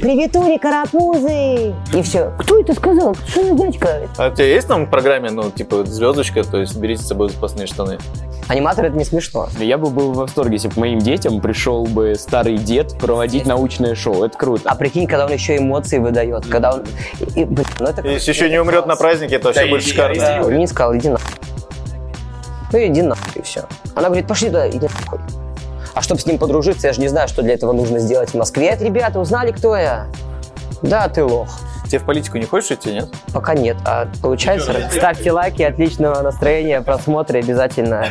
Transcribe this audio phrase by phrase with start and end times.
[0.00, 1.74] Приветули, карапузы!
[1.92, 2.32] И все.
[2.38, 3.14] Кто это сказал?
[3.26, 4.08] Что за дядька?
[4.16, 7.30] А у тебя есть там в программе, ну, типа, звездочка, то есть берите с собой
[7.30, 7.98] запасные штаны?
[8.48, 9.48] Аниматор это не смешно.
[9.58, 13.94] Я бы был в восторге, если бы моим детям пришел бы старый дед проводить научное
[13.94, 14.24] шоу.
[14.24, 14.68] Это круто.
[14.68, 16.84] А прикинь, когда он еще эмоции выдает, когда он...
[17.34, 18.06] И, блин, ну это...
[18.06, 20.50] Если еще не умрет на празднике, то вообще будет шикарно.
[20.50, 21.18] Не сказал, иди на.
[22.72, 23.64] Ну иди на и все.
[23.94, 25.20] Она говорит, пошли туда, иди нахуй.
[25.94, 28.34] А чтобы с ним подружиться, я же не знаю, что для этого нужно сделать в
[28.34, 28.66] Москве.
[28.66, 30.06] Это, ребята, узнали, кто я?
[30.82, 31.48] Да, ты лох.
[31.86, 33.08] Тебе в политику не хочешь идти, нет?
[33.32, 33.76] Пока нет.
[33.84, 34.74] А получается?
[34.90, 38.06] Ставьте лайки, отличного настроения, просмотра обязательно.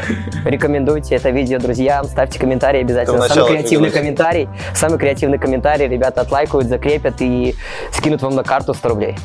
[0.45, 3.21] Рекомендуйте это видео друзьям, ставьте комментарии обязательно.
[3.21, 4.47] В Самый креативный комментарий.
[4.75, 7.55] Самый креативный комментарий ребята отлайкают, закрепят и
[7.91, 9.17] скинут вам на карту 100 рублей.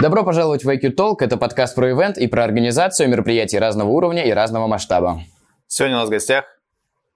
[0.00, 1.16] Добро пожаловать в IQ Talk.
[1.20, 5.20] Это подкаст про ивент и про организацию мероприятий разного уровня и разного масштаба.
[5.66, 6.46] Сегодня у нас в гостях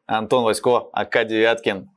[0.07, 1.89] Антон Васько, АК Девяткин.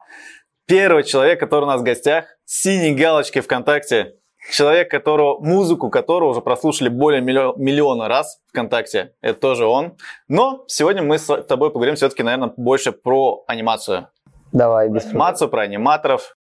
[0.65, 4.13] Первый человек, который у нас в гостях, с синей галочкой ВКонтакте.
[4.53, 9.11] Человек, которого, музыку которого уже прослушали более миллио- миллиона раз ВКонтакте.
[9.19, 9.97] Это тоже он.
[10.29, 14.07] Но сегодня мы с тобой поговорим все-таки, наверное, больше про анимацию.
[14.53, 15.21] Давай, без проблем.
[15.21, 16.36] Анимацию, про аниматоров.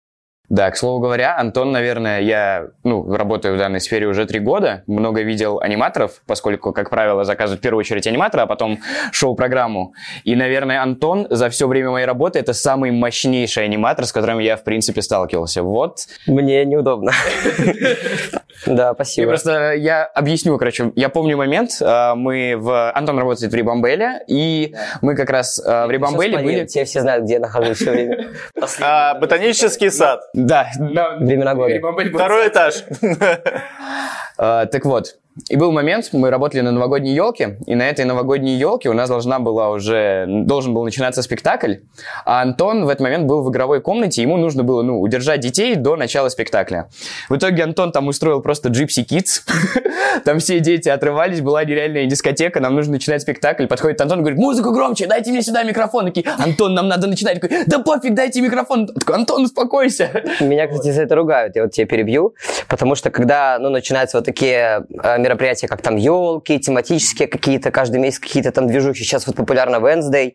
[0.50, 4.84] Да, к слову говоря, Антон, наверное, я ну, работаю в данной сфере уже три года,
[4.88, 8.80] много видел аниматоров, поскольку, как правило, заказывают в первую очередь аниматора, а потом
[9.12, 9.94] шоу-программу.
[10.24, 14.58] И, наверное, Антон за все время моей работы это самый мощнейший аниматор, с которым я,
[14.58, 15.64] в принципе, сталкивался.
[15.64, 16.00] Вот.
[16.28, 17.12] Мне неудобно.
[18.66, 19.28] Да, спасибо.
[19.28, 22.92] просто, я объясню, короче, я помню момент, а, мы в...
[22.92, 26.66] Антон работает в Рибамбеле, и мы как раз а, в Рибамбеле были...
[26.66, 28.28] Все все знают, где я нахожусь все время.
[28.82, 30.22] А, ботанический сад.
[30.36, 30.70] Да,
[31.20, 31.80] Времена года.
[32.14, 32.84] Второй этаж.
[34.38, 35.18] А, так вот,
[35.50, 39.10] и был момент, мы работали на новогодней елке, и на этой новогодней елке у нас
[39.10, 41.76] должна была уже, должен был начинаться спектакль,
[42.26, 45.76] а Антон в этот момент был в игровой комнате, ему нужно было, ну, удержать детей
[45.76, 46.88] до начала спектакля.
[47.28, 49.42] В итоге Антон там устроил просто Gypsy Kids,
[50.24, 54.72] там все дети отрывались, была нереальная дискотека, нам нужно начинать спектакль, подходит Антон говорит, музыку
[54.72, 58.88] громче, дайте мне сюда микрофон, такие, Антон, нам надо начинать, такой, да пофиг, дайте микрофон,
[58.88, 60.10] такой, Антон, успокойся.
[60.40, 62.36] Меня, кстати, за это ругают, я вот тебя перебью,
[62.70, 68.00] потому что когда, ну, начинаются вот такие э, мероприятия, как там елки, тематические какие-то, каждый
[68.00, 70.34] месяц какие-то там движухи, сейчас вот популярно Wednesday,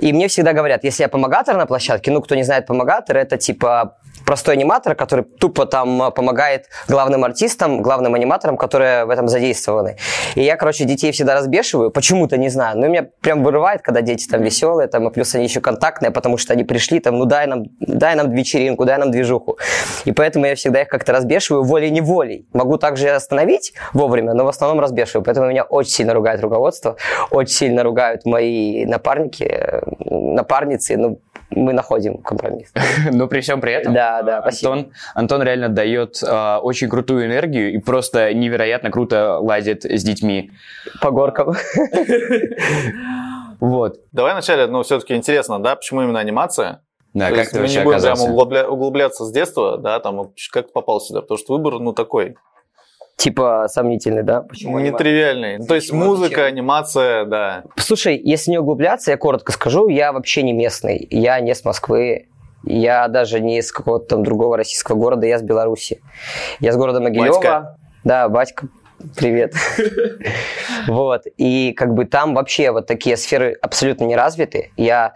[0.00, 3.36] и мне всегда говорят, если я помогатор на площадке, ну, кто не знает помогатор, это
[3.36, 3.96] типа
[4.26, 9.96] простой аниматор, который тупо там э, помогает главным артистам, главным аниматорам, которые в этом задействованы.
[10.34, 14.26] И я, короче, детей всегда разбешиваю, почему-то, не знаю, но меня прям вырывает, когда дети
[14.28, 17.46] там веселые, там, и плюс они еще контактные, потому что они пришли, там, ну дай
[17.46, 19.58] нам, дай нам вечеринку, дай нам движуху.
[20.04, 22.46] И поэтому я всегда их как-то разбешиваю волей-неволей.
[22.52, 25.24] Могу также остановить вовремя, но в основном разбешиваю.
[25.24, 26.96] Поэтому меня очень сильно ругает руководство,
[27.30, 31.20] очень сильно ругают мои напарники, э, напарницы, ну,
[31.54, 32.72] мы находим компромисс.
[33.12, 34.72] Но при всем при этом Да, да, спасибо.
[34.72, 40.50] Антон, Антон реально дает э, очень крутую энергию и просто невероятно круто ладит с детьми.
[41.00, 41.54] По горкам.
[43.60, 44.00] Вот.
[44.10, 46.82] Давай вначале, ну, все-таки интересно, да, почему именно анимация?
[47.14, 48.32] Да, То как есть ты мы вообще не будем прям оказался?
[48.32, 52.34] углубля- углубляться с детства, да, там, как ты попал сюда, потому что выбор, ну, такой,
[53.16, 54.42] Типа сомнительный, да?
[54.42, 55.58] Почему нетривиальный.
[55.58, 56.06] Ну, То есть Почему?
[56.06, 56.46] музыка, Зачем?
[56.46, 57.64] анимация, да.
[57.76, 61.06] Слушай, если не углубляться, я коротко скажу, я вообще не местный.
[61.10, 62.28] Я не с Москвы.
[62.64, 66.00] Я даже не из какого-то там другого российского города, я с Беларуси.
[66.60, 67.34] Я с города Могилева.
[67.34, 67.76] Батька.
[68.04, 68.68] Да, батька,
[69.16, 69.54] привет.
[70.88, 71.22] Вот.
[71.36, 74.72] И как бы там вообще вот такие сферы абсолютно не развиты.
[74.76, 75.14] Я,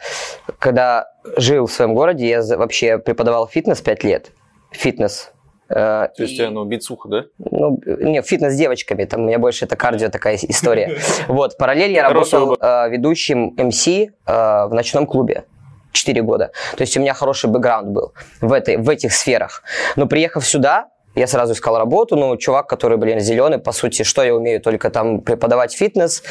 [0.59, 4.31] когда жил в своем городе, я вообще преподавал фитнес 5 лет.
[4.71, 5.33] Фитнес.
[5.69, 7.25] Э, То есть, и- ну, бицуха, да?
[7.39, 10.99] ну, не, фитнес с девочками, там у меня больше это кардио такая история.
[11.29, 15.45] Вот, параллель я работал э, ведущим МС э, в ночном клубе.
[15.93, 16.53] 4 года.
[16.77, 19.63] То есть у меня хороший бэкграунд был в, этой, в этих сферах.
[19.97, 24.23] Но приехав сюда, я сразу искал работу, ну, чувак, который, блин, зеленый, по сути, что
[24.23, 24.61] я умею?
[24.61, 26.23] Только там преподавать фитнес,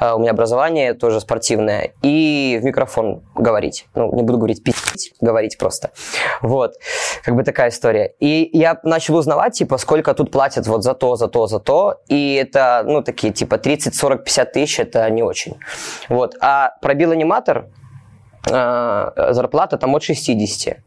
[0.00, 3.86] э, у меня образование тоже спортивное, и в микрофон говорить.
[3.94, 5.90] Ну, не буду говорить пи***ть, говорить просто.
[6.42, 6.74] Вот,
[7.24, 8.14] как бы такая история.
[8.20, 12.00] И я начал узнавать, типа, сколько тут платят вот за то, за то, за то,
[12.08, 15.56] и это, ну, такие, типа, 30, 40, 50 тысяч, это не очень.
[16.10, 17.66] Вот, а пробил аниматор,
[18.46, 20.78] зарплата там от 60.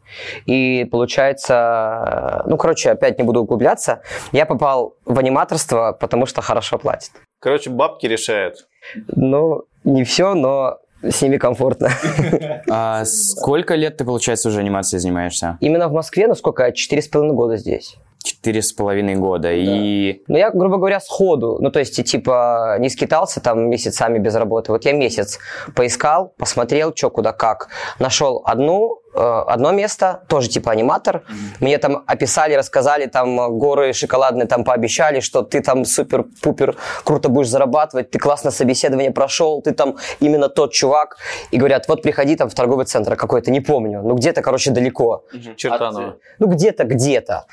[0.46, 4.02] И получается, э, ну, короче, опять не буду углубляться,
[4.32, 7.12] я попал в аниматорство, потому что хорошо платят.
[7.40, 8.68] Короче, бабки решают.
[9.08, 11.90] Ну, не все, но с ними комфортно.
[12.70, 15.56] А сколько лет ты, получается, уже анимацией занимаешься?
[15.60, 17.96] Именно в Москве, ну сколько, четыре с половиной года здесь.
[18.22, 19.52] Четыре с половиной года.
[19.52, 24.34] И Ну, я, грубо говоря, сходу, ну, то есть, типа, не скитался там месяцами без
[24.34, 24.72] работы.
[24.72, 25.38] Вот я месяц
[25.74, 27.68] поискал, посмотрел, что, куда, как.
[28.00, 31.22] Нашел одну, одно место, тоже типа аниматор.
[31.60, 37.28] Мне там описали, рассказали, там э, горы шоколадные там пообещали, что ты там супер-пупер круто
[37.28, 41.16] будешь зарабатывать, ты классно собеседование прошел, ты там именно тот чувак.
[41.50, 45.24] И говорят, вот приходи там в торговый центр какой-то, не помню, ну где-то, короче, далеко.
[45.56, 46.16] Чертаново.
[46.38, 47.46] Ну, где-то, где-то.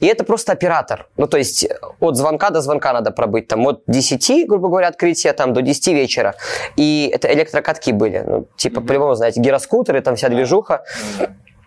[0.00, 1.08] И это просто оператор.
[1.16, 1.66] Ну, то есть
[2.00, 3.48] от звонка до звонка надо пробыть.
[3.48, 6.34] Там от 10, грубо говоря, открытия там, до 10 вечера.
[6.76, 8.24] И это электрокатки были.
[8.26, 10.84] Ну, типа, по-любому, знаете, гироскутеры, там вся движуха.
[11.09, 11.09] И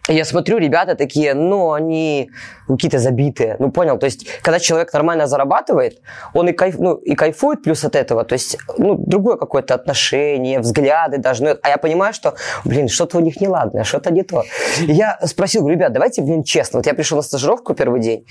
[0.09, 2.29] я смотрю, ребята такие, ну, они
[2.67, 3.55] какие-то забитые.
[3.59, 3.97] Ну, понял?
[3.97, 6.01] То есть, когда человек нормально зарабатывает,
[6.33, 8.25] он и, кайф, ну, и кайфует плюс от этого.
[8.25, 11.43] То есть, ну, другое какое-то отношение, взгляды даже.
[11.43, 12.35] Ну, а я понимаю, что,
[12.65, 14.43] блин, что-то у них неладное, что-то не то.
[14.81, 16.79] И я спросил, говорю, ребят, давайте, блин, честно.
[16.79, 18.25] Вот я пришел на стажировку первый день.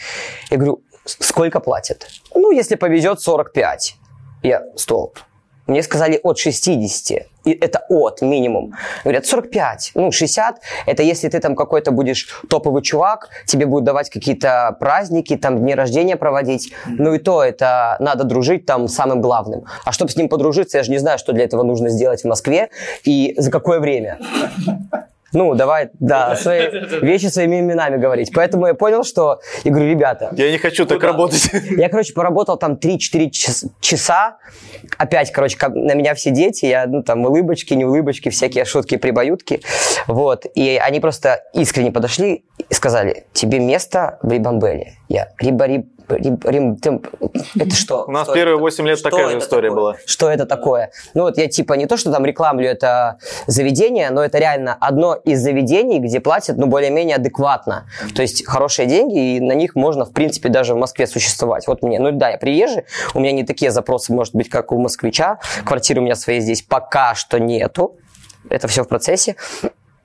[0.50, 2.06] Я говорю, «С- сколько платят?
[2.34, 3.96] Ну, если повезет, 45.
[4.42, 5.18] Я, стоп.
[5.72, 7.26] Мне сказали от 60.
[7.44, 8.74] И это от минимум.
[9.04, 9.92] Говорят, 45.
[9.94, 15.34] Ну, 60 это если ты там какой-то будешь топовый чувак, тебе будут давать какие-то праздники,
[15.38, 16.74] там дни рождения проводить.
[16.86, 19.64] Ну и то это надо дружить там самым главным.
[19.86, 22.26] А чтобы с ним подружиться, я же не знаю, что для этого нужно сделать в
[22.26, 22.68] Москве
[23.04, 24.18] и за какое время.
[25.32, 26.68] Ну, давай, да, свои
[27.02, 28.30] вещи своими именами говорить.
[28.34, 29.40] Поэтому я понял, что...
[29.64, 31.48] Я говорю, ребята, Я не хочу так работать.
[31.70, 34.36] я, короче, поработал там 3-4 час- часа.
[34.98, 36.66] Опять, короче, как на меня все дети.
[36.66, 39.60] Я, ну, там, улыбочки, не улыбочки, всякие шутки, прибаютки.
[40.06, 40.46] Вот.
[40.54, 44.94] И они просто искренне подошли и сказали, тебе место в Рибамбеле.
[45.08, 47.02] Я, риба, риб, риб, рим, тем-
[47.58, 48.04] это что?
[48.06, 49.80] У нас Что первые это 8 лет Что такая же история такое?
[49.80, 49.96] была.
[50.06, 50.90] Что это такое?
[51.14, 55.14] Ну вот я типа не то, что там рекламлю это заведение, но это реально одно
[55.14, 57.86] из заведений, где платят, ну, более-менее адекватно.
[58.14, 61.66] То есть хорошие деньги, и на них можно, в принципе, даже в Москве существовать.
[61.66, 62.84] Вот мне, ну да, я приезжий,
[63.14, 65.38] у меня не такие запросы, может быть, как у москвича.
[65.64, 67.96] Квартиры у меня своей здесь пока что нету.
[68.50, 69.36] Это все в процессе.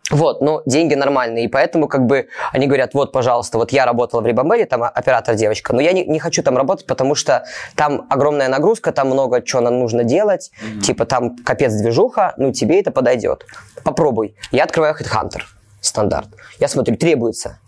[0.09, 4.21] Вот, но деньги нормальные, и поэтому как бы они говорят, вот, пожалуйста, вот я работала
[4.21, 7.43] в Рибамбеле, там оператор девочка, но я не, не хочу там работать, потому что
[7.75, 10.51] там огромная нагрузка, там много чего нам нужно делать,
[10.81, 13.45] типа там капец движуха, ну тебе это подойдет.
[13.83, 14.35] Попробуй.
[14.51, 15.41] Я открываю HeadHunter,
[15.81, 16.29] стандарт.
[16.59, 17.59] Я смотрю, требуется.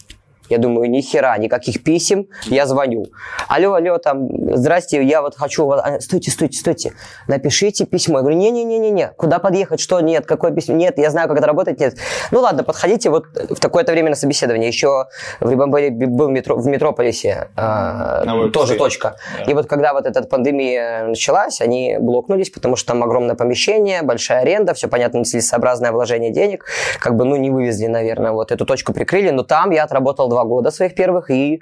[0.50, 2.28] Я думаю, ни хера, никаких писем.
[2.46, 3.06] Я звоню.
[3.48, 5.66] Алло, алло, там, здрасте, я вот хочу...
[5.66, 6.94] вас- а, Стойте, стойте, стойте.
[7.28, 8.18] Напишите письмо.
[8.18, 9.10] Я говорю, не-не-не-не-не.
[9.18, 9.80] Куда подъехать?
[9.80, 10.00] Что?
[10.00, 10.26] Нет.
[10.26, 10.76] Какое письмо?
[10.76, 11.80] Нет, я знаю, как это работает.
[11.80, 11.96] Нет.
[12.32, 14.68] Ну ладно, подходите вот в такое-то время на собеседование.
[14.68, 15.06] Еще
[15.40, 19.16] в Рибамбеле был метро, в Метрополисе а, На тоже точка.
[19.48, 24.42] И вот когда вот эта пандемия началась, они блокнулись, потому что там огромное помещение, большая
[24.42, 26.66] аренда, все понятно, нецелесообразное вложение денег.
[27.00, 29.30] Как бы, ну, не вывезли, наверное, вот эту точку прикрыли.
[29.30, 31.62] Но там я отработал два года своих первых, и,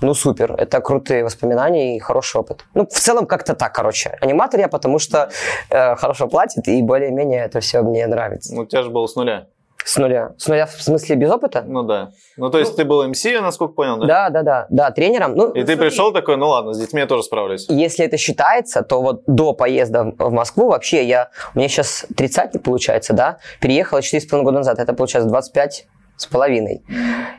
[0.00, 0.52] ну, супер.
[0.52, 2.64] Это крутые воспоминания и хороший опыт.
[2.74, 4.16] Ну, в целом, как-то так, короче.
[4.20, 5.30] Аниматор я, потому что
[5.70, 8.54] э, хорошо платит, и более-менее это все мне нравится.
[8.54, 9.46] Ну, у тебя же было с нуля.
[9.86, 10.34] С нуля.
[10.36, 11.62] С нуля в смысле без опыта?
[11.64, 12.10] Ну да.
[12.36, 14.06] Ну, то есть ты был МС, я насколько понял, да?
[14.06, 14.66] Да, да, да.
[14.68, 15.36] Да, тренером.
[15.36, 17.66] Ну, И ты пришел такой, ну ладно, с детьми я тоже справлюсь.
[17.68, 21.30] Если это считается, то вот до поезда в Москву вообще я...
[21.54, 23.38] У меня сейчас тридцатник получается, да?
[23.60, 24.80] Переехала 4,5 года назад.
[24.80, 26.82] Это получается 25 с половиной.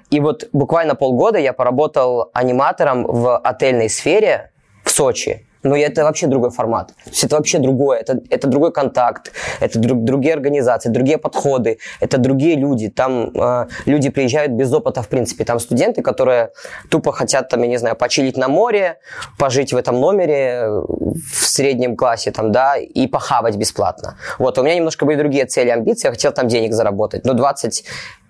[0.09, 4.51] И вот буквально полгода я поработал аниматором в отельной сфере
[4.83, 5.47] в Сочи.
[5.63, 6.87] Но это вообще другой формат.
[7.03, 7.99] То есть это вообще другое.
[7.99, 12.89] Это, это другой контакт, это друг- другие организации, другие подходы, это другие люди.
[12.89, 15.43] Там э, люди приезжают без опыта, в принципе.
[15.43, 16.51] Там студенты, которые
[16.89, 18.99] тупо хотят, там, я не знаю, почилить на море,
[19.37, 24.17] пожить в этом номере э, в среднем классе, там, да, и похавать бесплатно.
[24.39, 26.07] Вот, у меня немножко были другие цели, амбиции.
[26.07, 27.25] Я хотел там денег заработать.
[27.25, 27.83] Но 20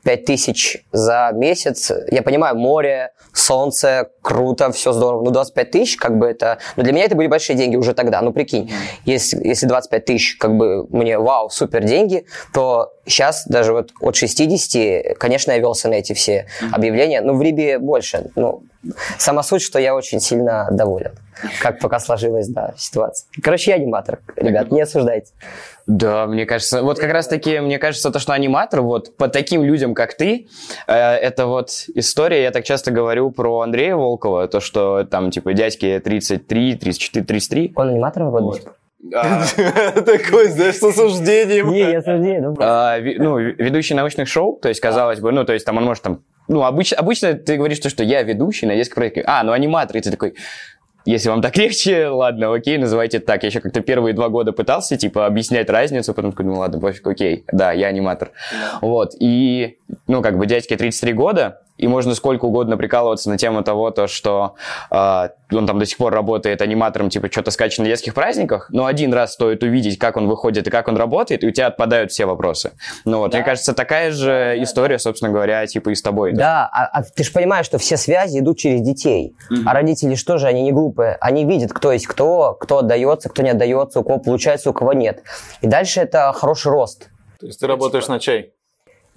[0.08, 1.92] 5 тысяч за месяц.
[2.10, 5.26] Я понимаю, море, солнце, круто, все здорово.
[5.26, 6.60] Ну, 25 тысяч, как бы это...
[6.78, 8.22] Ну, для меня это были большие деньги уже тогда.
[8.22, 8.72] Ну, прикинь,
[9.04, 14.16] если, если 25 тысяч, как бы мне, вау, супер деньги, то сейчас даже вот от
[14.16, 17.20] 60, конечно, я велся на эти все объявления.
[17.20, 18.32] Ну, в Рибе больше.
[18.38, 18.64] Ну,
[19.17, 21.12] сама суть, что я очень сильно доволен.
[21.62, 23.27] Как пока сложилась, да, ситуация.
[23.41, 25.34] Короче, я аниматор, ребят, не осуждайте.
[25.86, 29.63] Да, мне кажется, вот как раз таки, мне кажется, то, что аниматор, вот по таким
[29.63, 30.48] людям, как ты,
[30.88, 35.53] э, это вот история, я так часто говорю про Андрея Волкова, то, что там, типа,
[35.53, 37.74] дядьки 33, 34, 33.
[37.75, 38.67] Он аниматором работает?
[38.67, 38.72] А,
[40.06, 41.72] Такой, знаешь, с осуждением.
[41.72, 45.54] Не, я осуждаю, ну, а, ну, ведущий научных шоу, то есть, казалось бы, ну, то
[45.54, 48.76] есть, там он может там, ну, обычно, обычно ты говоришь то, что я ведущий на
[48.76, 50.36] детском проекте, а, ну, аниматор, и ты такой,
[51.06, 53.44] если вам так легче, ладно, окей, называйте так.
[53.44, 57.08] Я еще как-то первые два года пытался, типа, объяснять разницу, потом такой, ну ладно, пофиг,
[57.08, 58.32] окей, да, я аниматор.
[58.82, 63.64] Вот, и, ну, как бы дядьке 33 года, и можно сколько угодно прикалываться на тему
[63.64, 64.56] того, то, что
[64.92, 68.86] э, он там до сих пор работает аниматором, типа что-то скачет на детских праздниках, но
[68.86, 72.12] один раз стоит увидеть, как он выходит и как он работает, и у тебя отпадают
[72.12, 72.74] все вопросы.
[73.06, 73.38] Ну вот, да.
[73.38, 76.34] мне кажется, такая же история, собственно говоря, типа и с тобой.
[76.34, 79.64] Да, да а, а ты же понимаешь, что все связи идут через детей, mm-hmm.
[79.66, 83.42] а родители что же, они не глупые, они видят, кто есть кто, кто отдается, кто
[83.44, 85.22] не отдается, у кого получается, у кого нет.
[85.62, 87.10] И дальше это хороший рост.
[87.40, 88.54] То есть ты работаешь на чай?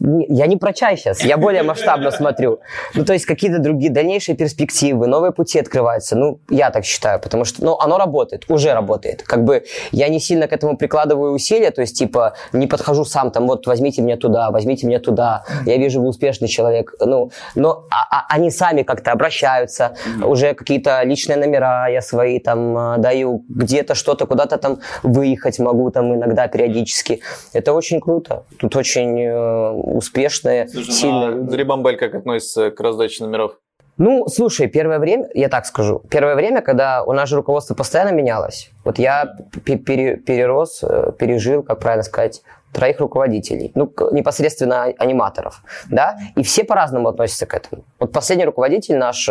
[0.01, 2.61] Я не про чай сейчас, я более масштабно смотрю.
[2.95, 6.17] Ну, то есть какие-то другие дальнейшие перспективы, новые пути открываются.
[6.17, 9.23] Ну, я так считаю, потому что, ну, оно работает, уже работает.
[9.23, 13.31] Как бы я не сильно к этому прикладываю усилия, то есть, типа, не подхожу сам,
[13.31, 16.95] там, вот, возьмите меня туда, возьмите меня туда, я вижу, вы успешный человек.
[17.01, 22.77] Ну, но а, а, они сами как-то обращаются, уже какие-то личные номера я свои там
[22.77, 27.21] а, даю, где-то что-то, куда-то там выехать могу там иногда периодически.
[27.53, 28.45] Это очень круто.
[28.59, 33.59] Тут очень э, успешные, Слушай, сильные ну, а Рибамбель как относится к раздаче номеров?
[33.99, 38.13] Ну, слушай, первое время, я так скажу, первое время, когда у нас же руководство постоянно
[38.13, 42.43] менялось, вот я пере, перерос, э, пережил, как правильно сказать,
[42.73, 47.85] троих руководителей, ну, непосредственно аниматоров, да, и все по-разному относятся к этому.
[47.99, 49.29] Вот последний руководитель наш,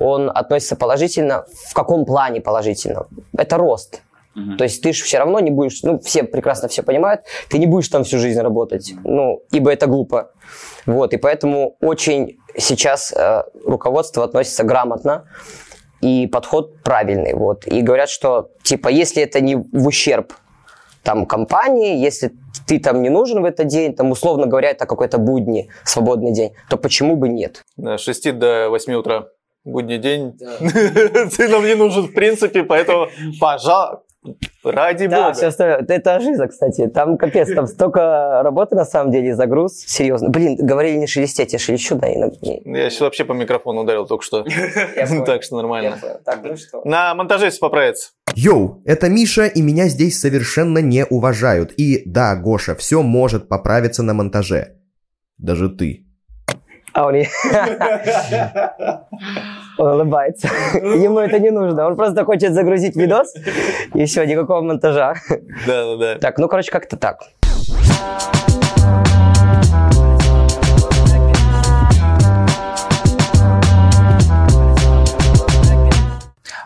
[0.00, 3.06] он относится положительно, в каком плане положительно?
[3.36, 4.02] Это рост,
[4.38, 4.56] Угу.
[4.56, 7.66] То есть ты же все равно не будешь, ну, все прекрасно все понимают, ты не
[7.66, 10.32] будешь там всю жизнь работать, ну, ибо это глупо.
[10.86, 15.24] Вот, и поэтому очень сейчас э, руководство относится грамотно,
[16.00, 17.66] и подход правильный, вот.
[17.66, 20.32] И говорят, что, типа, если это не в ущерб
[21.02, 22.32] там компании, если
[22.66, 26.52] ты там не нужен в этот день, там, условно говоря, это какой-то будний, свободный день,
[26.68, 27.64] то почему бы нет?
[27.76, 29.26] С 6 до 8 утра
[29.64, 30.34] будний день.
[30.38, 30.58] Да.
[31.36, 33.08] Ты нам не нужен в принципе, поэтому,
[33.40, 34.02] пожалуйста,
[34.64, 35.32] Ради да, бога.
[35.34, 35.84] все остальное.
[35.88, 36.86] Это жиза, кстати.
[36.88, 39.84] Там капец, там столько работы на самом деле, загруз.
[39.86, 40.28] Серьезно.
[40.28, 42.36] Блин, говорили не шелестеть, я шелещу, да, иногда.
[42.42, 44.44] Я сейчас вообще по микрофону ударил только что.
[45.26, 45.98] Так что нормально.
[46.02, 48.10] Ну на монтаже все поправится.
[48.34, 51.72] Йоу, это Миша, и меня здесь совершенно не уважают.
[51.76, 54.76] И да, Гоша, все может поправиться на монтаже.
[55.38, 56.07] Даже ты.
[56.98, 57.14] А он,
[59.78, 60.48] он улыбается.
[60.74, 61.86] Ему это не нужно.
[61.86, 63.32] Он просто хочет загрузить видос,
[63.94, 65.14] и все, никакого монтажа.
[65.64, 66.18] Да, да, да.
[66.18, 67.20] Так, ну, короче, как-то так.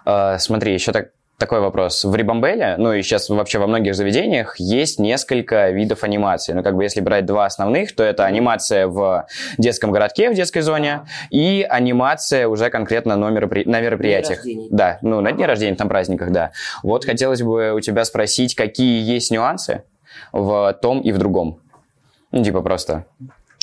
[0.07, 1.11] Uh, смотри, еще так
[1.43, 2.05] такой вопрос.
[2.05, 6.53] В Рибамбеле, ну и сейчас вообще во многих заведениях, есть несколько видов анимации.
[6.53, 9.27] Ну, как бы если брать два основных, то это анимация в
[9.59, 13.65] детском городке, в детской зоне, и анимация уже конкретно на, меропри...
[13.65, 14.39] на мероприятиях.
[14.71, 16.53] Да, ну, на дне рождения, там праздниках, да.
[16.85, 19.83] Вот хотелось бы у тебя спросить, какие есть нюансы
[20.31, 21.59] в том и в другом.
[22.31, 23.05] Ну, типа просто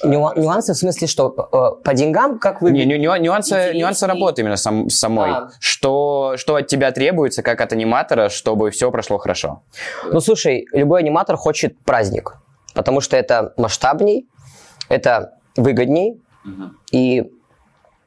[0.03, 2.71] Нюансы в смысле, что э, по деньгам, как вы...
[2.71, 5.31] Не, ню, нюансы, нюансы работы именно сам, самой.
[5.31, 5.49] А.
[5.59, 9.63] Что, что от тебя требуется, как от аниматора, чтобы все прошло хорошо?
[10.05, 12.37] Ну, слушай, любой аниматор хочет праздник,
[12.73, 14.27] потому что это масштабней,
[14.87, 16.71] это выгодней, угу.
[16.91, 17.31] и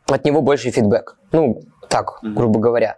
[0.06, 1.16] от него больше фидбэк.
[1.32, 2.96] Ну, так, грубо говоря.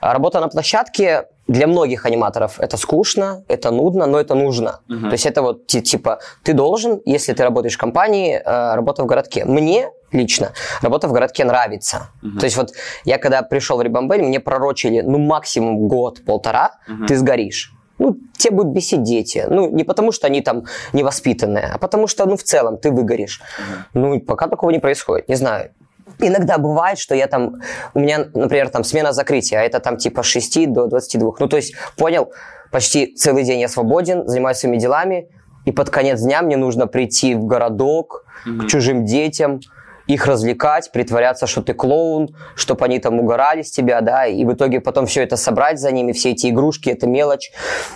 [0.00, 4.80] А работа на площадке для многих аниматоров это скучно, это нудно, но это нужно.
[4.88, 5.08] Uh-huh.
[5.08, 9.06] То есть это вот типа ты должен, если ты работаешь в компании, э, работа в
[9.06, 9.46] городке.
[9.46, 11.96] Мне лично работа в городке нравится.
[12.22, 12.38] Uh-huh.
[12.38, 12.72] То есть вот
[13.04, 17.06] я когда пришел в Рибамбель, мне пророчили, ну максимум год-полтора, uh-huh.
[17.06, 17.72] ты сгоришь.
[17.98, 19.46] Ну, тебе будут бесить дети.
[19.48, 23.40] Ну, не потому, что они там невоспитанные, а потому что, ну, в целом ты выгоришь.
[23.40, 23.84] Uh-huh.
[23.94, 25.28] Ну, пока такого не происходит.
[25.28, 25.70] Не знаю.
[26.18, 27.56] Иногда бывает, что я там,
[27.94, 31.32] у меня, например, там смена закрытия, а это там типа с 6 до 22.
[31.38, 32.32] Ну, то есть, понял,
[32.70, 35.28] почти целый день я свободен, занимаюсь своими делами,
[35.64, 38.58] и под конец дня мне нужно прийти в городок mm-hmm.
[38.60, 39.60] к чужим детям,
[40.06, 44.52] их развлекать, притворяться, что ты клоун, чтобы они там угорали с тебя, да, и в
[44.52, 47.52] итоге потом все это собрать за ними, все эти игрушки, это мелочь.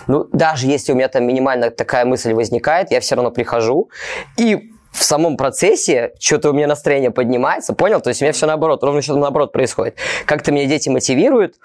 [0.07, 3.89] Ну, даже если у меня там минимально такая мысль возникает, я все равно прихожу,
[4.37, 8.01] и в самом процессе что-то у меня настроение поднимается, понял?
[8.01, 9.97] То есть у меня все наоборот, ровно что-то наоборот происходит.
[10.25, 11.55] Как-то меня дети мотивируют,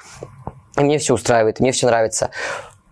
[0.78, 2.30] и мне все устраивает, мне все нравится.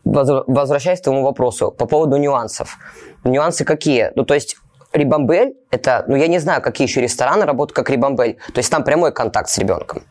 [0.04, 2.78] Возвращаясь к твоему вопросу по поводу нюансов.
[3.24, 4.10] Нюансы какие?
[4.16, 4.56] Ну, то есть
[4.92, 8.38] Рибамбель, это, ну, я не знаю, какие еще рестораны работают как Рибамбель.
[8.52, 10.04] То есть там прямой контакт с ребенком.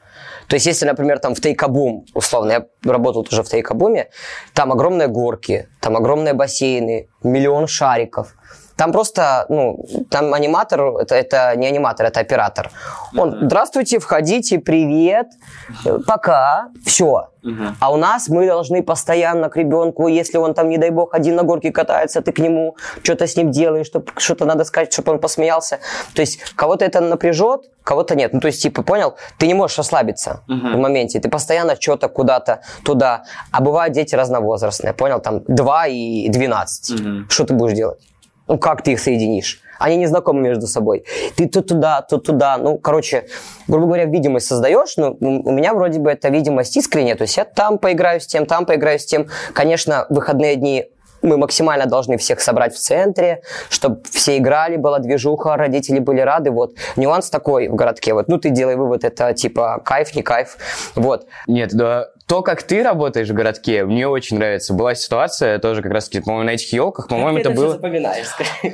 [0.47, 4.09] То есть, если, например, там в Тейкабум, условно, я работал тоже в Тейкабуме,
[4.53, 8.35] там огромные горки, там огромные бассейны, миллион шариков–
[8.81, 12.71] Там просто, ну, там аниматор, это, это не аниматор, это оператор.
[13.15, 15.27] Он, здравствуйте, входите, привет,
[16.07, 17.27] пока, все.
[17.79, 21.35] А у нас мы должны постоянно к ребенку, если он там, не дай бог, один
[21.35, 25.11] на горке катается, ты к нему что-то с ним делаешь, чтоб- что-то надо сказать, чтобы
[25.11, 25.77] он посмеялся.
[26.15, 28.33] То есть кого-то это напряжет, кого-то нет.
[28.33, 32.61] Ну, то есть, типа, понял, ты не можешь расслабиться в моменте, ты постоянно что-то куда-то
[32.83, 33.23] туда.
[33.51, 37.29] А бывают дети разновозрастные, понял, там 2 и 12.
[37.29, 37.99] Что ты будешь делать?
[38.51, 39.61] Ну, как ты их соединишь?
[39.79, 41.05] Они не знакомы между собой.
[41.37, 42.57] Ты то туда, то туда.
[42.57, 43.27] Ну, короче,
[43.65, 47.15] грубо говоря, видимость создаешь, но у меня вроде бы эта видимость искренняя.
[47.15, 49.27] То есть я там поиграю с тем, там поиграю с тем.
[49.53, 50.85] Конечно, выходные дни
[51.21, 56.51] мы максимально должны всех собрать в центре, чтобы все играли, была движуха, родители были рады.
[56.51, 58.13] Вот нюанс такой в городке.
[58.13, 60.57] Вот, ну, ты делай вывод, это типа кайф, не кайф.
[60.95, 61.27] Вот.
[61.47, 64.73] Нет, да, то, как ты работаешь в городке, мне очень нравится.
[64.73, 67.77] Была ситуация тоже как раз-таки, по-моему, на этих елках, по-моему, это было...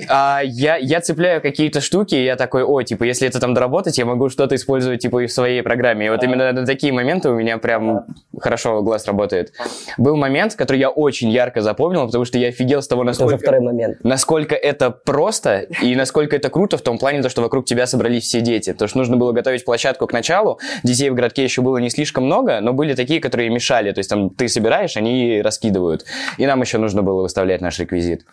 [0.10, 3.98] А, я, я цепляю какие-то штуки, и я такой, о, типа, если это там доработать,
[3.98, 6.06] я могу что-то использовать, типа, и в своей программе.
[6.06, 8.06] И вот именно на такие моменты у меня прям
[8.40, 9.54] хорошо глаз работает.
[9.98, 13.38] Был момент, который я очень ярко запомнил, потому что я офигел с того, Это насколько...
[13.40, 13.98] второй момент.
[14.04, 18.26] Насколько это просто и насколько это круто в том плане, то, что вокруг тебя собрались
[18.26, 18.72] все дети.
[18.74, 20.60] Потому что нужно было готовить площадку к началу.
[20.84, 23.92] Детей в городке еще было не слишком много, но были такие, которые мешали.
[23.92, 26.06] То есть там ты собираешь, они раскидывают.
[26.38, 28.26] И нам еще нужно было выставлять наш реквизит.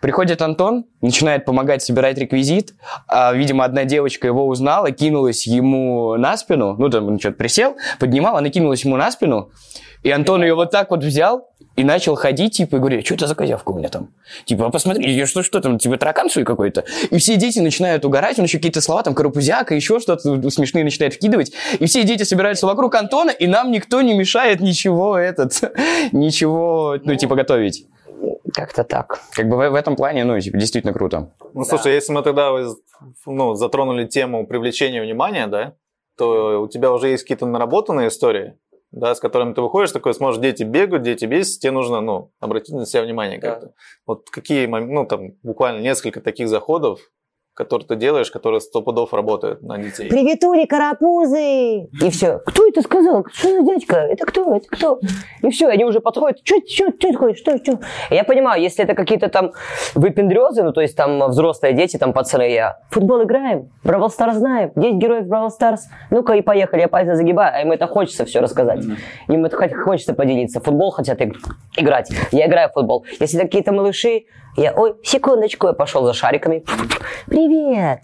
[0.00, 2.74] Приходит Антон, начинает помогать собирать реквизит.
[3.06, 6.74] А, видимо, одна девочка его узнала, кинулась ему на спину.
[6.78, 9.50] Ну, там он что-то присел, поднимал, она кинулась ему на спину.
[10.02, 13.26] И Антон ее вот так вот взял и начал ходить, типа, и говорит, что это
[13.26, 14.10] за козявка у меня там?
[14.44, 16.84] Типа, а посмотри, я что, что там, тебе таракан, что ли, какой-то?
[17.10, 21.14] И все дети начинают угорать, он еще какие-то слова, там, карапузяка, еще что-то смешные начинает
[21.14, 21.52] вкидывать.
[21.78, 25.52] И все дети собираются вокруг Антона, и нам никто не мешает ничего этот,
[26.12, 27.86] ничего, ну, типа, готовить.
[28.52, 29.20] Как-то так.
[29.32, 31.32] Как бы в, в этом плане, ну, типа, действительно круто.
[31.54, 32.52] Ну, слушай, если мы тогда
[33.26, 35.74] ну, затронули тему привлечения внимания, да,
[36.18, 38.58] то у тебя уже есть какие-то наработанные истории,
[38.92, 42.74] да, с которыми ты выходишь, такой, смотришь, дети бегают, дети бесятся, тебе нужно, ну, обратить
[42.74, 43.52] на себя внимание Да.
[43.52, 43.74] как-то.
[44.06, 47.00] Вот какие, ну, там, буквально несколько таких заходов,
[47.54, 50.08] которые ты делаешь, которые сто пудов работают на детей.
[50.08, 51.88] Приветули, карапузы!
[52.02, 52.38] И все.
[52.46, 53.24] Кто это сказал?
[53.32, 53.96] Что за дядька?
[53.96, 54.54] Это кто?
[54.54, 55.00] Это кто?
[55.42, 56.38] И все, они уже подходят.
[56.44, 57.34] Что, что, что такое?
[57.34, 57.80] Что, что?
[58.10, 59.52] Я понимаю, если это какие-то там
[59.94, 64.72] выпендрезы, ну, то есть там взрослые дети, там пацаны, я футбол играем, Бравл Старс знаем,
[64.76, 68.40] 10 героев Бравл Старс, ну-ка и поехали, я пальцы загибаю, а им это хочется все
[68.40, 68.84] рассказать.
[69.28, 70.60] Им это хоть- хочется поделиться.
[70.60, 71.36] Футбол хотят иг-
[71.76, 72.10] играть.
[72.32, 73.04] Я играю в футбол.
[73.18, 74.24] Если это какие-то малыши,
[74.60, 76.64] я, ой, секундочку, я пошел за шариками.
[77.26, 78.00] Привет!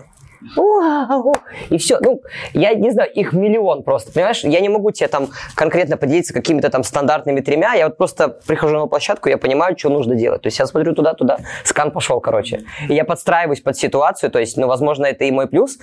[0.56, 1.34] Вау!
[1.68, 1.98] И все.
[2.00, 2.22] Ну,
[2.54, 4.12] я не знаю, их миллион просто.
[4.12, 7.74] Понимаешь, я не могу тебе там конкретно поделиться какими-то там стандартными тремя.
[7.74, 10.42] Я вот просто прихожу на площадку, я понимаю, что нужно делать.
[10.42, 12.62] То есть я смотрю туда-туда, скан пошел, короче.
[12.88, 14.30] И я подстраиваюсь под ситуацию.
[14.30, 15.78] То есть, ну, возможно, это и мой плюс.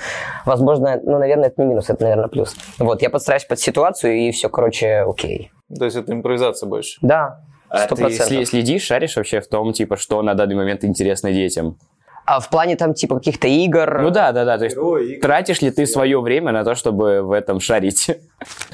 [0.45, 2.55] Возможно, ну, наверное, это не минус, это, наверное, плюс.
[2.79, 5.51] Вот, я подстраиваюсь под ситуацию, и все, короче, окей.
[5.77, 6.97] То есть это импровизация больше.
[7.01, 7.41] Да,
[7.73, 8.47] ты сли- процентов.
[8.47, 11.77] следишь, шаришь вообще в том, типа, что на данный момент интересно детям?
[12.25, 13.99] А в плане там типа каких-то игр...
[14.01, 14.57] Ну да, да, да.
[14.57, 14.77] То есть
[15.21, 18.11] тратишь ли ты свое время на то, чтобы в этом шарить?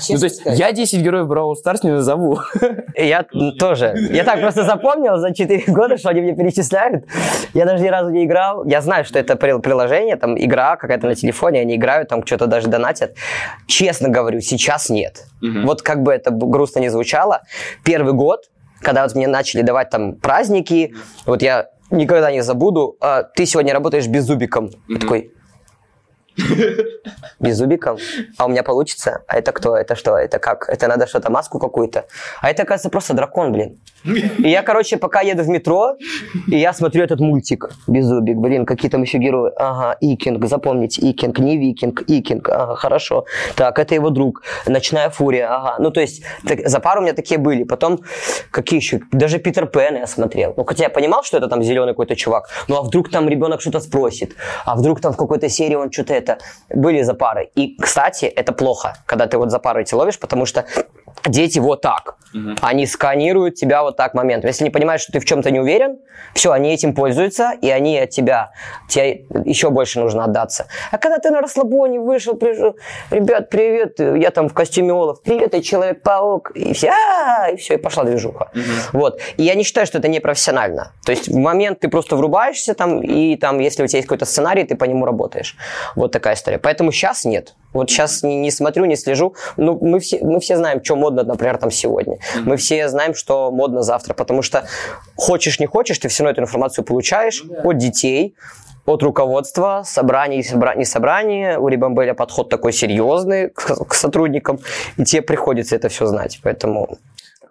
[0.08, 2.38] Ну, то есть я 10 героев Brawl Stars не назову.
[2.96, 3.26] Я
[3.58, 3.96] тоже.
[4.12, 7.06] Я так просто запомнил за 4 года, что они мне перечисляют.
[7.56, 8.66] Я даже ни разу не играл.
[8.66, 12.46] Я знаю, что это при- приложение, там игра какая-то на телефоне, они играют, там что-то
[12.46, 13.16] даже донатят.
[13.66, 15.24] Честно говорю, сейчас нет.
[15.64, 17.42] Вот как бы это грустно не звучало,
[17.84, 18.44] первый год,
[18.82, 23.74] когда вот мне начали давать там праздники, вот я никогда не забуду, а, ты сегодня
[23.74, 24.72] работаешь беззубиком.
[24.88, 25.34] Я такой,
[27.40, 27.98] Беззубиком?
[28.38, 29.24] А у меня получится?
[29.28, 29.76] А это кто?
[29.76, 30.18] Это что?
[30.18, 30.70] Это как?
[30.70, 32.06] Это надо что-то, маску какую-то?
[32.42, 33.80] А это, оказывается, просто дракон, блин.
[34.06, 35.96] И я, короче, пока еду в метро,
[36.48, 37.70] и я смотрю этот мультик.
[37.88, 39.52] Беззубик, блин, какие там еще герои.
[39.56, 43.26] Ага, Икинг, запомните, Икинг, не Викинг, Икинг, ага, хорошо.
[43.56, 44.44] Так, это его друг.
[44.68, 45.76] Ночная фурия, ага.
[45.80, 47.64] Ну, то есть, так- за пару у меня такие были.
[47.64, 48.00] Потом,
[48.52, 49.00] какие еще?
[49.12, 50.54] Даже Питер Пен я смотрел.
[50.58, 52.50] Ну, хотя я понимал, что это там зеленый какой-то чувак.
[52.68, 54.36] Ну, а вдруг там ребенок что-то спросит?
[54.66, 56.29] А вдруг там в какой-то серии он что-то это...
[56.70, 57.52] Были за парой.
[57.56, 60.66] И, кстати, это плохо, когда ты вот за парой эти ловишь, потому что
[61.26, 62.16] дети вот так.
[62.62, 64.46] Они сканируют тебя вот так момент.
[64.46, 66.00] Если не понимаешь, что ты в чем-то не уверен,
[66.34, 68.52] все, они этим пользуются, и они от тебя,
[68.88, 70.68] тебе еще больше нужно отдаться.
[70.92, 72.76] А когда ты на расслабоне вышел, пришел,
[73.10, 77.76] ребят, привет, я там в костюме Олаф, привет, я Человек-паук, и все, «А-а-а», и все,
[77.76, 78.52] и пошла движуха.
[78.94, 79.20] Вот.
[79.38, 80.94] И я не считаю, что это непрофессионально.
[81.06, 84.26] То есть в момент ты просто врубаешься там, и там, если у тебя есть какой-то
[84.26, 85.58] сценарий, ты по нему работаешь.
[85.96, 86.60] Вот такая история.
[86.60, 87.56] Поэтому сейчас нет.
[87.74, 89.36] Вот сейчас не, не смотрю, не слежу.
[89.58, 92.18] Ну, мы все, мы все знаем, что модно, например, там сегодня.
[92.44, 94.66] Мы все знаем, что модно завтра, потому что
[95.16, 98.36] хочешь, не хочешь, ты все равно эту информацию получаешь от детей,
[98.86, 101.58] от руководства, собраний, собра- не собраний.
[101.58, 104.60] У Рибамбеля подход такой серьезный к, к сотрудникам,
[104.98, 106.40] и тебе приходится это все знать.
[106.44, 106.98] Поэтому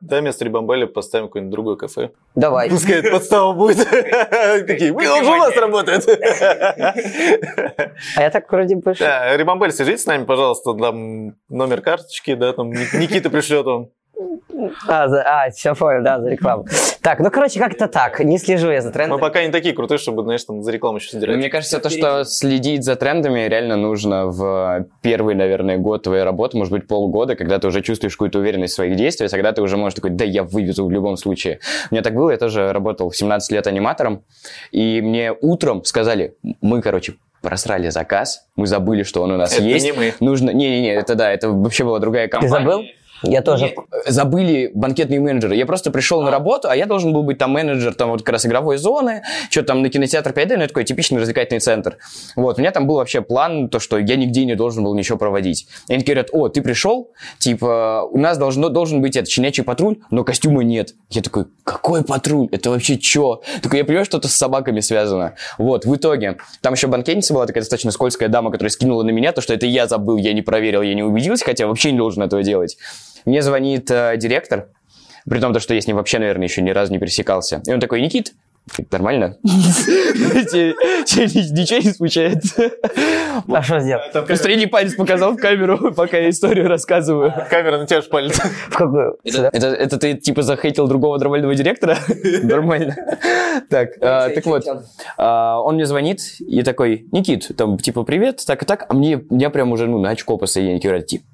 [0.00, 2.10] Да, вместо Рибамбеля поставим какое-нибудь другое кафе.
[2.34, 2.70] давай.
[2.70, 3.88] Пускай это подстава будет.
[4.66, 6.08] Такие, он же у нас работает.
[8.16, 9.04] А я так вроде больше...
[9.36, 13.90] Рибамбель, свяжитесь с нами, пожалуйста, там номер карточки, да, там Никита пришлет вам.
[14.88, 16.66] А, за- а, все понял, да, за рекламу.
[17.02, 18.18] Так, ну, короче, как-то так.
[18.20, 19.20] Не слежу я за Мы трендами.
[19.20, 21.36] пока не такие крутые, чтобы, знаешь, там за рекламу еще сдирать.
[21.36, 26.56] Мне кажется, то, что следить за трендами реально нужно в первый, наверное, год твоей работы,
[26.56, 29.76] может быть, полгода, когда ты уже чувствуешь какую-то уверенность в своих действиях, тогда ты уже
[29.76, 31.60] можешь такой, да, я вывезу в любом случае.
[31.90, 34.24] У меня так было, я тоже работал в 17 лет аниматором,
[34.72, 39.62] и мне утром сказали, мы, короче, просрали заказ, мы забыли, что он у нас Это
[39.62, 39.84] есть.
[39.86, 40.12] не мы.
[40.18, 40.50] Нужно...
[40.50, 42.50] Не-не-не, это да, это вообще была другая Ты компания.
[42.52, 42.82] забыл?
[43.22, 43.74] Я тоже.
[44.06, 45.54] забыли банкетные менеджеры.
[45.56, 48.34] Я просто пришел на работу, а я должен был быть там менеджер, там вот как
[48.34, 51.98] раз игровой зоны, что там на кинотеатр 5D, ну, это такой типичный развлекательный центр.
[52.36, 55.18] Вот, у меня там был вообще план, то, что я нигде не должен был ничего
[55.18, 55.66] проводить.
[55.88, 59.96] И они говорят, о, ты пришел, типа, у нас должно, должен быть этот щенячий патруль,
[60.10, 60.94] но костюма нет.
[61.10, 62.48] Я такой, какой патруль?
[62.52, 63.42] Это вообще что?
[63.62, 65.34] Такой, я понимаю, что-то с собаками связано.
[65.58, 69.32] Вот, в итоге, там еще банкетница была такая достаточно скользкая дама, которая скинула на меня
[69.32, 72.22] то, что это я забыл, я не проверил, я не убедился, хотя вообще не должен
[72.22, 72.76] этого делать.
[73.28, 74.68] Мне звонит э, директор,
[75.28, 77.60] при том, то, что я с ним вообще, наверное, еще ни разу не пересекался.
[77.66, 78.32] И он такой, Никит,
[78.90, 79.36] нормально?
[79.42, 82.42] Ничего не смущает?
[83.46, 84.00] А что сделал?
[84.34, 87.34] Средний палец показал в камеру, пока я историю рассказываю.
[87.50, 88.00] Камера на тебя
[88.70, 89.18] какую?
[89.26, 89.50] Сюда?
[89.52, 91.98] Это, ты типа захейтил другого нормального директора?
[92.42, 92.96] Нормально.
[93.68, 94.64] Так, а, так вот,
[95.18, 99.22] а, он мне звонит и такой, Никит, там, типа, привет, так и так, а мне,
[99.28, 101.24] меня прям уже, ну, на очко говорят, типа.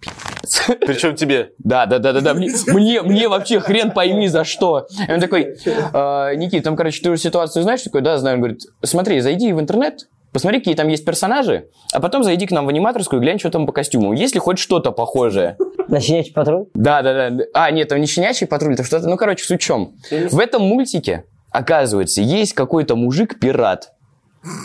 [0.81, 1.51] Причем тебе.
[1.59, 2.35] Да, да, да, да, да.
[2.35, 4.87] Мне, мне, мне вообще хрен пойми за что.
[5.09, 5.57] И он такой,
[5.93, 7.83] «А, Никит, там, короче, ты уже ситуацию знаешь?
[7.83, 8.37] Такой, да, знаю.
[8.37, 12.51] Он говорит, смотри, зайди в интернет, посмотри, какие там есть персонажи, а потом зайди к
[12.51, 14.13] нам в аниматорскую и глянь, что там по костюму.
[14.13, 15.57] Есть ли хоть что-то похожее?
[15.89, 16.67] На щенячий патруль?
[16.75, 17.45] Да, да, да.
[17.55, 19.93] А, нет, там не щенячий патруль, это что-то, ну, короче, суть в чем.
[20.11, 23.93] В этом мультике, оказывается, есть какой-то мужик-пират.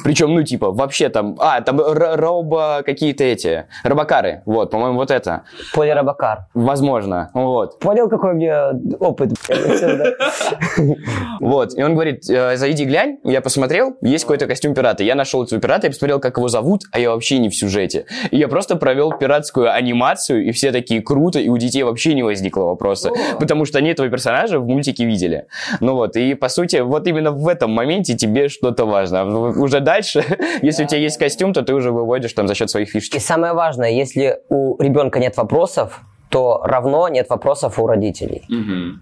[0.03, 1.35] Причем, ну, типа, вообще там...
[1.39, 3.65] А, там робо какие-то эти...
[3.83, 4.41] Робокары.
[4.45, 5.43] Вот, по-моему, вот это.
[5.73, 6.47] Поле Робокар.
[6.53, 7.29] Возможно.
[7.33, 7.79] Вот.
[7.79, 9.31] Понял, какой у меня опыт?
[11.39, 15.03] Вот, и он говорит, «Э, зайди глянь, я посмотрел, есть какой-то костюм пирата.
[15.03, 18.05] Я нашел этого пирата, я посмотрел, как его зовут, а я вообще не в сюжете.
[18.31, 22.23] И я просто провел пиратскую анимацию, и все такие круто, и у детей вообще не
[22.23, 25.47] возникло вопроса, потому что они этого персонажа в мультике видели.
[25.79, 29.25] Ну вот, и по сути, вот именно в этом моменте тебе что-то важно.
[29.69, 30.23] Уже дальше,
[30.61, 33.21] если у тебя есть костюм, то ты уже выводишь там за счет своих И фишечек.
[33.21, 38.43] самое важное, если у ребенка нет вопросов, то равно нет вопросов у родителей.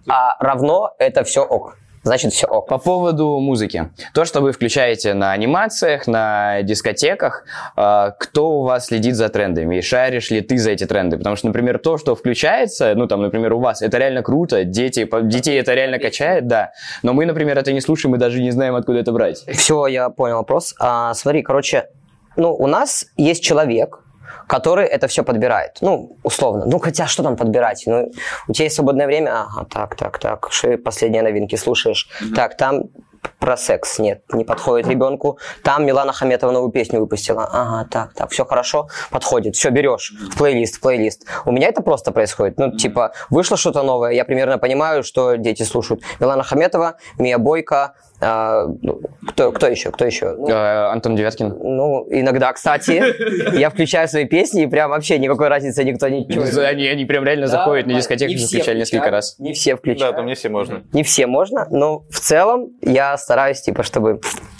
[0.07, 1.77] А равно это все ок.
[2.07, 2.67] Значит, все ок.
[2.67, 3.91] По поводу музыки.
[4.13, 7.43] То, что вы включаете на анимациях, на дискотеках,
[7.75, 9.79] э, кто у вас следит за трендами?
[9.79, 11.17] И шаришь ли ты за эти тренды?
[11.17, 15.05] Потому что, например, то, что включается, ну, там, например, у вас, это реально круто, дети,
[15.23, 16.71] детей это реально качает, да.
[17.03, 19.43] Но мы, например, это не слушаем и даже не знаем, откуда это брать.
[19.45, 20.75] Все, я понял вопрос.
[20.79, 21.87] А, смотри, короче,
[22.37, 23.99] ну, у нас есть человек,
[24.47, 25.77] который это все подбирает.
[25.81, 26.65] Ну, условно.
[26.65, 27.83] Ну, хотя что там подбирать?
[27.85, 28.11] Ну,
[28.47, 29.41] у тебя есть свободное время?
[29.41, 30.47] Ага, так, так, так.
[30.51, 32.09] Что последние новинки слушаешь?
[32.35, 32.89] Так, там
[33.39, 35.37] про секс нет, не подходит ребенку.
[35.63, 37.49] Там Милана Хаметова новую песню выпустила.
[37.51, 39.55] Ага, так, так, все хорошо, подходит.
[39.55, 41.25] Все, берешь в плейлист, в плейлист.
[41.45, 42.57] У меня это просто происходит.
[42.57, 46.01] Ну, типа, вышло что-то новое, я примерно понимаю, что дети слушают.
[46.19, 50.33] Милана Хаметова, Мия Бойко, а, ну, кто, кто еще, кто еще?
[50.37, 51.49] Ну, Э, Антон Девяткин.
[51.49, 53.03] ну, иногда, кстати,
[53.57, 56.57] я включаю свои песни, и прям вообще никакой разницы никто не чует.
[56.57, 59.35] Они, они прям реально заходят на дискотеку, Не включали несколько раз.
[59.39, 60.15] Не все Да, включают.
[60.15, 60.83] там не все можно.
[60.93, 64.19] Не все можно, но в целом я стараюсь, типа, чтобы...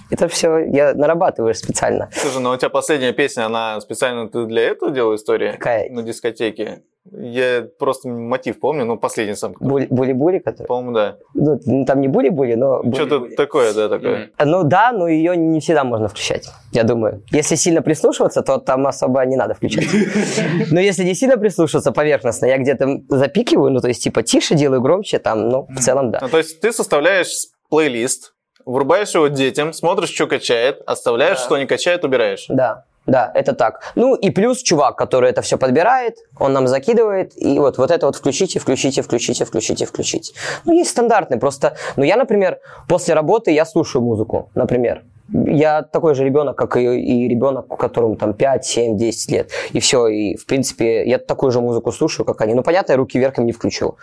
[0.10, 2.10] Это все я нарабатываю специально.
[2.14, 5.54] Слушай, ну у тебя последняя песня, она специально ты для этого делал история?
[5.54, 5.90] Какая?
[5.90, 6.84] На дискотеке.
[7.12, 9.54] Я просто мотив помню, ну последний сам.
[9.62, 10.68] Були- Були-були, который...
[10.68, 11.18] По-моему, да.
[11.34, 12.84] Ну, ну, там не були-були, но...
[12.94, 14.32] Что-то такое, да, такое.
[14.44, 17.24] Ну да, но ее не всегда можно включать, я думаю.
[17.32, 19.86] Если сильно прислушиваться, то там особо не надо включать.
[20.72, 24.82] Но если не сильно прислушиваться поверхностно, я где-то запикиваю, ну то есть типа тише делаю,
[24.82, 26.20] громче, там, ну в целом да.
[26.22, 27.32] Ну, то есть ты составляешь
[27.70, 28.34] плейлист,
[28.68, 31.44] врубаешь его детям, смотришь, что качает, оставляешь, Да.
[31.46, 32.46] что не качает, убираешь.
[32.50, 33.94] Да, да, это так.
[33.96, 38.06] Ну и плюс чувак, который это все подбирает, он нам закидывает, и вот, вот это
[38.06, 40.34] вот включите, включите, включите, включите, включите.
[40.66, 45.04] Ну есть стандартный, просто, ну я, например, после работы я слушаю музыку, например.
[45.30, 49.52] я такой же ребенок, как и, и ребенок, которому там 5, 7, 10 лет.
[49.72, 52.54] И все, и в принципе я такую же музыку слушаю, как они.
[52.54, 53.96] Ну, понятно, я руки вверх им не включу.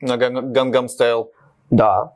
[0.00, 1.32] На Гангам Стайл.
[1.70, 2.12] Да.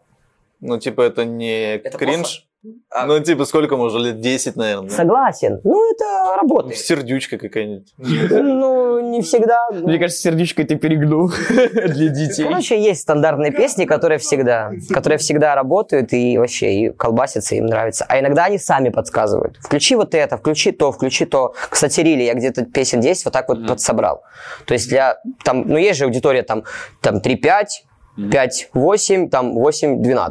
[0.61, 2.47] Ну, типа, это не Это кринж?
[2.91, 4.91] А- Ну, типа, сколько, может, лет 10, наверное.
[4.91, 5.61] Согласен.
[5.63, 6.05] Ну, это
[6.41, 6.77] работает.
[6.77, 7.95] Сердючка какая-нибудь.
[7.97, 9.69] Ну, не всегда.
[9.71, 12.43] Мне кажется, сердечко ты перегнул для детей.
[12.45, 18.05] Короче, есть стандартные песни, которые всегда, которые всегда работают и вообще и колбасятся, им нравится.
[18.09, 19.59] А иногда они сами подсказывают.
[19.63, 21.55] Включи вот это, включи то, включи то.
[21.71, 24.23] Кстати, Рили, я где-то песен 10 вот так вот подсобрал.
[24.65, 26.65] То есть для, там, ну есть же аудитория там,
[27.01, 27.65] там 3-5,
[28.19, 30.29] 5-8, там 8-12.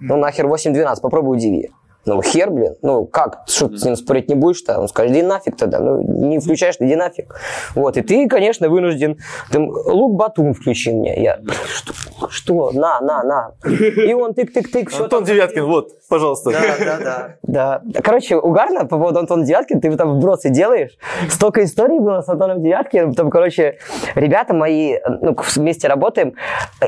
[0.00, 1.68] Ну нахер 8-12, попробуй удиви.
[2.04, 2.74] Ну, хер, блин.
[2.82, 3.44] Ну, как?
[3.46, 4.80] Что ты с ним спорить не будешь-то?
[4.80, 5.78] Он скажет, иди нафиг тогда.
[5.78, 7.34] Ну, не включаешь, иди нафиг.
[7.74, 7.96] Вот.
[7.96, 9.18] И ты, конечно, вынужден...
[9.50, 11.22] Там, Лук Батум включи мне.
[11.22, 11.38] Я,
[11.72, 11.92] что?
[12.28, 12.70] Что?
[12.72, 13.52] На, на, на.
[13.70, 15.00] И он тык-тык-тык.
[15.00, 16.50] Антон Девяткин, вот, пожалуйста.
[16.50, 18.00] да, да, да.
[18.02, 20.98] Короче, угарно по поводу Антона Девяткина, ты там вбросы делаешь.
[21.28, 23.14] Столько историй было с Антоном Девяткиным.
[23.14, 23.78] Там, короче,
[24.16, 26.34] ребята мои, ну, вместе работаем.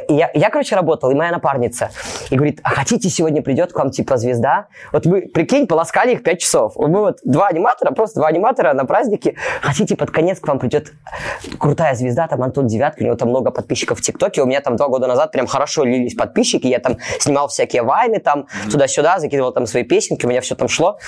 [0.09, 1.91] Я, я, короче, работал, и моя напарница.
[2.31, 4.67] И говорит, а хотите, сегодня придет к вам, типа, звезда?
[4.93, 6.73] Вот вы, прикинь, полоскали их 5 часов.
[6.77, 9.37] Мы вот два аниматора, просто два аниматора на празднике.
[9.61, 10.93] Хотите, под конец к вам придет
[11.59, 14.43] крутая звезда, там Антон Девяткин, у него там много подписчиков в ТикТоке.
[14.43, 16.67] У меня там два года назад прям хорошо лились подписчики.
[16.67, 20.69] Я там снимал всякие вайны там туда-сюда, закидывал там свои песенки, у меня все там
[20.69, 20.99] шло.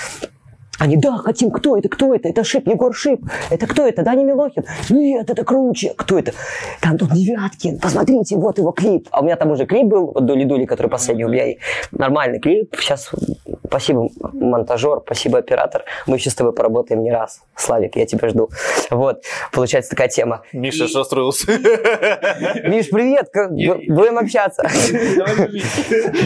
[0.79, 2.29] Они, да, хотим, кто это, кто это?
[2.29, 3.21] Это Шип, Егор Шип.
[3.51, 4.03] Это кто это?
[4.03, 4.65] Даня Милохин.
[4.91, 5.95] Нет, это круче.
[5.97, 6.33] Кто это?
[6.81, 7.79] Это Антон Девяткин.
[7.79, 9.09] Посмотрите, вот его клип.
[9.11, 11.53] А у меня там уже клип был, вот Дули-Дули, который последний у меня.
[11.53, 11.59] и
[11.93, 12.75] Нормальный клип.
[12.79, 13.11] Сейчас
[13.67, 15.85] спасибо, монтажер, спасибо, оператор.
[16.07, 17.41] Мы еще с тобой поработаем не раз.
[17.57, 18.51] Славик, я тебя жду.
[18.91, 20.43] Вот, получается такая тема.
[20.53, 21.51] Миша аж расстроился.
[21.53, 24.63] Миш, привет, как- будем общаться.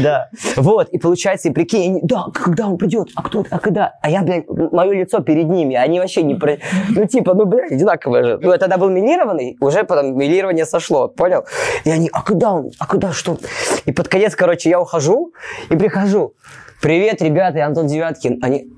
[0.03, 0.29] Да.
[0.57, 3.95] Вот, и получается, и прикинь, да, когда он придет, а кто, а когда?
[4.03, 6.59] А я, блядь, мое лицо перед ними, они вообще не про...
[6.91, 8.39] Ну, типа, ну, блядь, одинаковое же.
[8.43, 11.45] Ну, я тогда был милированный, уже потом милирование сошло, понял?
[11.85, 13.39] И они, а когда он, а когда что?
[13.87, 15.33] И под конец, короче, я ухожу
[15.71, 16.35] и прихожу.
[16.81, 18.39] Привет, ребята, я Антон Девяткин.
[18.43, 18.73] Они,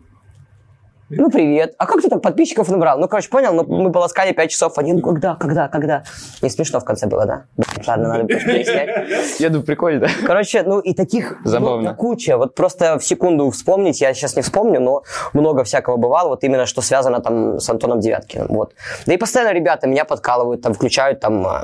[1.17, 1.75] ну, привет.
[1.79, 2.99] А как ты там подписчиков набрал?
[2.99, 4.79] Ну, короче, понял, ну, мы полоскали 5 часов.
[4.79, 6.05] Они, ну, когда, когда, когда?
[6.41, 7.45] Не смешно в конце было, да?
[7.57, 9.41] Блин, Ладно, надо переснять.
[9.41, 10.09] Я думаю, прикольно?
[10.27, 11.91] Короче, ну и таких Забавно.
[11.91, 12.37] ну, куча.
[12.37, 16.67] Вот просто в секунду вспомнить, я сейчас не вспомню, но много всякого бывало, вот именно
[16.67, 18.49] что связано там с Антоном Девяткиным.
[18.49, 18.75] Вот.
[19.07, 21.63] Да и постоянно ребята меня подкалывают, там включают там а,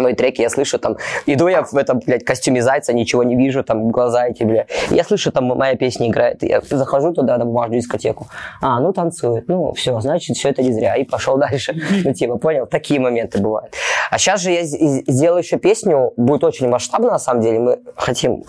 [0.00, 3.62] мои треки, я слышу там, иду я в этом, блядь, костюме зайца, ничего не вижу,
[3.62, 4.66] там глаза эти, бля.
[4.90, 8.26] Я слышу, там моя песня играет, я захожу туда на бумажную дискотеку,
[8.60, 11.74] а, ну танцует, ну все, значит, все это не зря, и пошел дальше.
[12.04, 13.72] Ну типа, понял, такие моменты бывают.
[14.10, 18.44] А сейчас же я сделаю еще песню, будет очень масштабно на самом деле, мы хотим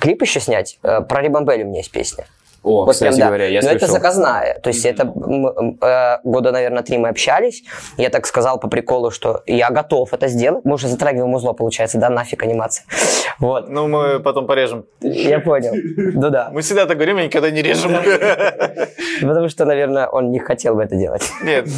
[0.00, 2.24] клип еще снять, Э, про Рибамбель у меня есть песня.
[2.64, 3.26] О, Вот кстати прям, да.
[3.26, 3.94] говоря, я Но это слышал.
[3.96, 4.58] заказная.
[4.60, 7.62] То есть это э, года, наверное, три мы общались.
[7.98, 10.64] Я так сказал по приколу, что я готов это сделать.
[10.64, 12.86] Мы уже затрагиваем узло, получается, да, нафиг анимация.
[13.38, 13.68] Вот.
[13.68, 14.86] Ну, мы потом порежем.
[15.02, 15.72] Я понял.
[15.96, 16.48] Ну да.
[16.52, 17.92] Мы всегда так говорим, и никогда не режем.
[19.20, 21.30] Потому что, наверное, он не хотел бы это делать.
[21.42, 21.68] Нет.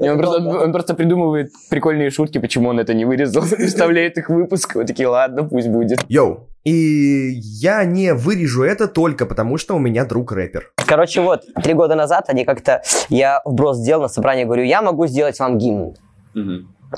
[0.00, 4.74] Он просто, придумывает прикольные шутки, почему он это не вырезал, вставляет их в выпуск.
[4.74, 6.00] Вот такие, ладно, пусть будет.
[6.08, 6.48] Йоу.
[6.64, 10.72] И я не вырежу это только потому, что у меня друг рэпер.
[10.76, 12.82] Короче, вот, три года назад они как-то...
[13.10, 15.94] Я вброс сделал на собрании, говорю, я могу сделать вам гимн.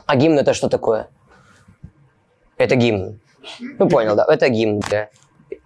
[0.06, 1.08] А гимн это что такое?
[2.58, 3.20] Это гимн.
[3.78, 4.80] Ну, понял, да, это гимн.
[4.90, 5.08] да.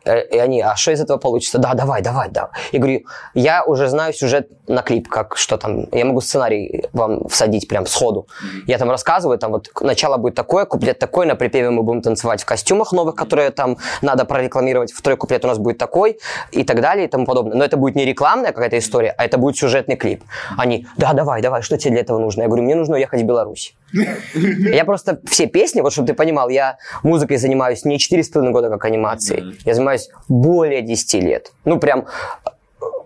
[0.05, 1.59] Э, И они, а что из этого получится?
[1.59, 2.51] Да, давай, давай, да.
[2.73, 3.01] И говорю,
[3.35, 7.87] я уже знаю сюжет на клип, как что там, я могу сценарий вам всадить прям
[7.87, 8.27] сходу.
[8.67, 12.43] Я там рассказываю, там вот начало будет такое, куплет такой, на припеве мы будем танцевать
[12.43, 16.19] в костюмах новых, которые там надо прорекламировать, второй куплет у нас будет такой,
[16.53, 17.57] и так далее, и тому подобное.
[17.57, 20.25] Но это будет не рекламная какая-то история, а это будет сюжетный клип.
[20.57, 22.43] Они, да, давай, давай, что тебе для этого нужно?
[22.43, 23.75] Я говорю, мне нужно уехать в Беларусь.
[24.35, 28.85] Я просто все песни, вот чтобы ты понимал, я музыкой занимаюсь не 4,5 года как
[28.85, 29.59] анимацией.
[29.64, 31.53] Я занимаюсь более 10 лет.
[31.64, 32.07] Ну, прям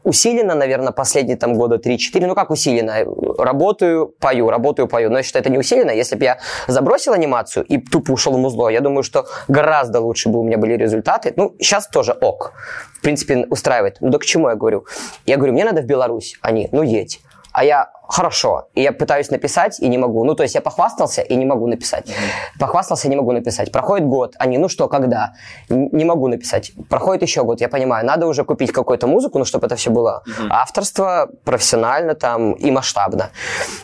[0.04, 2.26] усиленно, наверное, последние там года 3-4.
[2.26, 3.04] Ну, как усиленно?
[3.38, 5.10] Работаю, пою, работаю, пою.
[5.10, 5.90] Но я считаю, это не усиленно.
[5.90, 10.28] Если бы я забросил анимацию и тупо ушел в музло, я думаю, что гораздо лучше
[10.28, 11.32] бы у меня были результаты.
[11.36, 12.52] Ну, сейчас тоже ок.
[12.98, 13.96] В принципе, устраивает.
[14.00, 14.86] Ну, да к чему я говорю?
[15.26, 16.36] Я говорю, мне надо в Беларусь.
[16.42, 17.20] Они, ну, едь.
[17.54, 18.66] А я, хорошо.
[18.74, 20.24] И я пытаюсь написать и не могу.
[20.24, 22.12] Ну, то есть я похвастался и не могу написать.
[22.58, 23.70] Похвастался и не могу написать.
[23.70, 25.34] Проходит год, они, ну что, когда?
[25.70, 26.72] Н- Не могу написать.
[26.90, 30.24] Проходит еще год, я понимаю, надо уже купить какую-то музыку, ну, чтобы это все было
[30.50, 33.30] авторство, профессионально там и масштабно.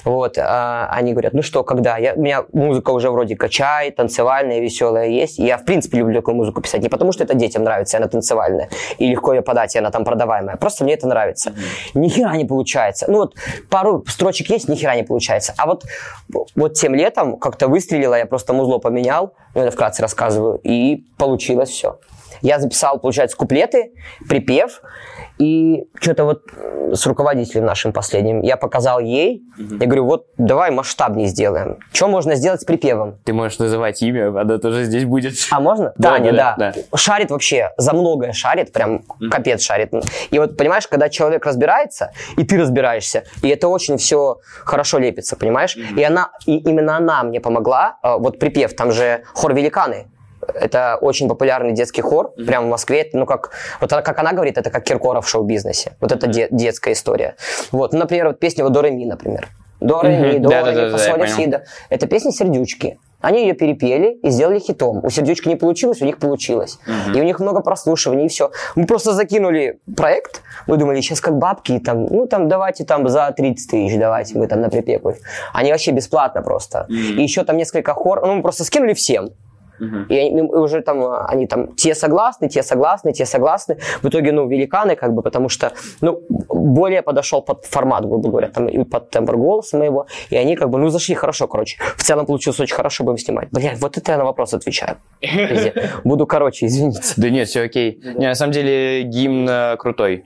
[0.04, 1.96] Вот, а, они говорят, ну что, когда?
[1.96, 5.38] Я, у меня музыка уже вроде качает, танцевальная, веселая есть.
[5.38, 6.82] Я, в принципе, люблю такую музыку писать.
[6.82, 10.04] Не потому, что это детям нравится, она танцевальная, и легко ее подать, и она там
[10.04, 10.56] продаваемая.
[10.56, 11.52] Просто мне это нравится.
[11.94, 13.06] Ни хера не получается.
[13.08, 13.34] Ну вот
[13.68, 15.54] пару строчек есть, ни хера не получается.
[15.56, 15.84] А вот,
[16.54, 21.70] вот тем летом как-то выстрелило, я просто музло поменял, ну, это вкратце рассказываю, и получилось
[21.70, 21.98] все.
[22.40, 23.92] Я записал, получается, куплеты,
[24.28, 24.82] припев,
[25.38, 26.42] и что-то вот
[26.92, 31.78] с руководителем нашим последним я показал ей, я говорю, вот давай масштабнее сделаем.
[31.92, 33.18] Что можно сделать с припевом?
[33.24, 35.34] Ты можешь называть имя, она тоже здесь будет.
[35.50, 35.94] А можно?
[35.96, 39.92] Да, Таня, да, да, да, Шарит вообще, за многое шарит, прям капец шарит.
[40.30, 45.36] И вот, понимаешь, когда человек разбирается, и ты разбираешься, и это очень все хорошо лепится,
[45.36, 45.76] понимаешь?
[45.76, 50.08] И она, и именно она мне помогла, э, вот припев, там же хор «Великаны»,
[50.54, 53.00] это очень популярный детский хор, прямо в Москве.
[53.02, 55.92] Это, Ну, как, вот как она говорит, это как Киркоров в шоу-бизнесе.
[56.00, 57.34] Вот это де- детская история.
[57.72, 59.48] Вот, ну, например, вот песня вот «До ре ми», например.
[59.80, 60.42] «До ре ми, Мгм.
[60.42, 61.36] до Да-да-да, ре ми, да, фа, я соль, ля, понял.
[61.36, 61.60] си, до».
[61.90, 62.96] Это песня «Сердючки».
[63.22, 65.00] Они ее перепели и сделали хитом.
[65.04, 66.78] У «Сердючки» не получилось, у них получилось.
[67.14, 68.50] И у них много прослушиваний, и все.
[68.76, 73.30] Мы просто закинули проект, мы думали, сейчас как бабки, там, ну там давайте там за
[73.36, 75.14] 30 тысяч, давайте мы там на припеку.
[75.54, 76.86] Они вообще бесплатно просто.
[76.88, 79.30] И еще там несколько хор, ну мы просто скинули всем.
[80.08, 83.78] И они, и уже там, а, они там, те согласны, те согласны, те согласны.
[84.02, 88.48] В итоге, ну, великаны, как бы, потому что, ну, более подошел под формат, грубо говоря,
[88.48, 90.06] там, и под тембр голоса моего.
[90.30, 91.78] И они, как бы, ну, зашли хорошо, короче.
[91.96, 93.48] В целом получилось очень хорошо, будем снимать.
[93.50, 94.96] Блядь, вот это я на вопрос отвечаю.
[96.04, 97.00] Буду короче, извините.
[97.16, 98.00] Да нет, все окей.
[98.16, 100.24] Не, на самом деле гимн э, крутой.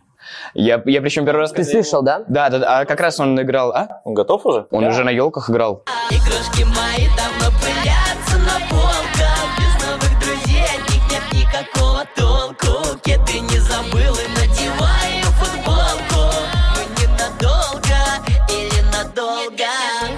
[0.54, 1.52] Я, я причем первый раз...
[1.52, 2.24] Ты слышал, да?
[2.28, 2.78] Да, да, да.
[2.80, 3.72] А как раз он играл...
[3.72, 4.00] А?
[4.04, 4.66] Он готов уже?
[4.70, 5.84] Он уже на елках играл.
[6.10, 9.13] Игрушки мои давно пылятся на полках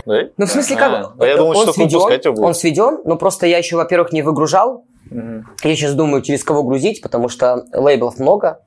[0.07, 0.23] Да?
[0.37, 1.13] Ну, в смысле, как?
[1.19, 2.47] а я думал, что сведен, выпускать его будет.
[2.47, 4.85] Он сведен, но просто я еще, во-первых, не выгружал.
[5.11, 8.61] Я сейчас думаю, через кого грузить, потому что лейблов много,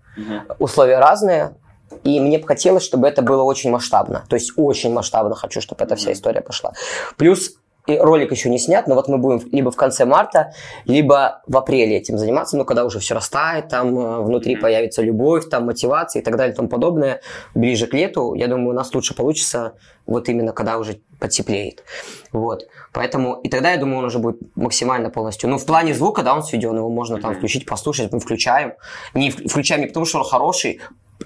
[0.60, 1.56] условия разные.
[2.04, 4.24] И мне бы хотелось, чтобы это было очень масштабно.
[4.30, 6.74] То есть очень масштабно хочу, чтобы эта вся история пошла.
[7.18, 7.56] Плюс
[7.90, 10.54] и ролик еще не снят, но вот мы будем либо в конце марта,
[10.86, 15.50] либо в апреле этим заниматься, ну, когда уже все растает, там э, внутри появится любовь,
[15.50, 17.22] там мотивация и так далее и тому подобное,
[17.56, 19.74] ближе к лету, я думаю, у нас лучше получится
[20.06, 21.84] вот именно когда уже потеплеет.
[22.32, 22.68] Вот.
[22.94, 25.50] Поэтому, и тогда, я думаю, он уже будет максимально полностью.
[25.50, 28.74] Ну, в плане звука, да, он сведен, его можно там включить, послушать, мы включаем.
[29.14, 30.80] Не включаем не потому, что он хороший,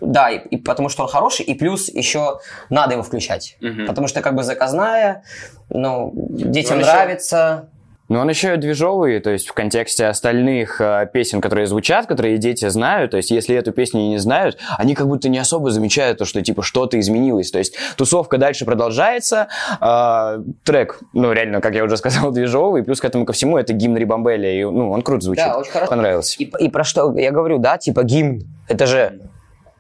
[0.05, 2.39] да, и, и потому что он хороший, и плюс еще
[2.69, 3.57] надо его включать.
[3.87, 5.23] Потому что как бы заказная,
[5.69, 7.69] ну, детям Он еще- нравится.
[8.09, 12.37] Но он еще и движовый, то есть в контексте остальных э, песен, которые звучат, которые
[12.37, 16.17] дети знают, то есть если эту песню не знают, они как будто не особо замечают
[16.17, 17.49] то, что типа что-то изменилось.
[17.49, 19.47] То есть тусовка дальше продолжается,
[19.79, 23.71] э, трек, ну реально, как я уже сказал, движовый, плюс к этому ко всему это
[23.71, 25.45] гимн Рибамбеля, и ну, он круто звучит.
[25.45, 25.89] Да, очень хорошо.
[25.89, 26.35] Понравился.
[26.43, 29.21] И, и про что я говорю, да, типа гимн, это же,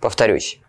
[0.03, 0.59] повторюсь.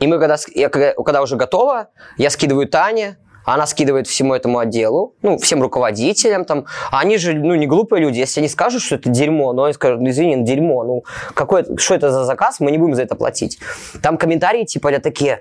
[0.00, 5.14] И мы когда, я, когда, уже готово, я скидываю Тане, она скидывает всему этому отделу,
[5.22, 6.64] ну, всем руководителям там.
[6.90, 8.18] А они же, ну, не глупые люди.
[8.18, 11.64] Если они скажут, что это дерьмо, но они скажут, ну, извини, ну, дерьмо, ну, какой,
[11.76, 13.58] что это за заказ, мы не будем за это платить.
[14.02, 15.40] Там комментарии типа а такие,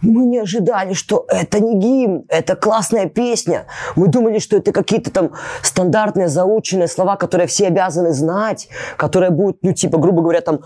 [0.00, 3.66] мы не ожидали, что это не гимн, это классная песня.
[3.96, 5.30] Мы думали, что это какие-то там
[5.62, 10.60] стандартные заученные слова, которые все обязаны знать, которые будут, ну, типа, грубо говоря, там,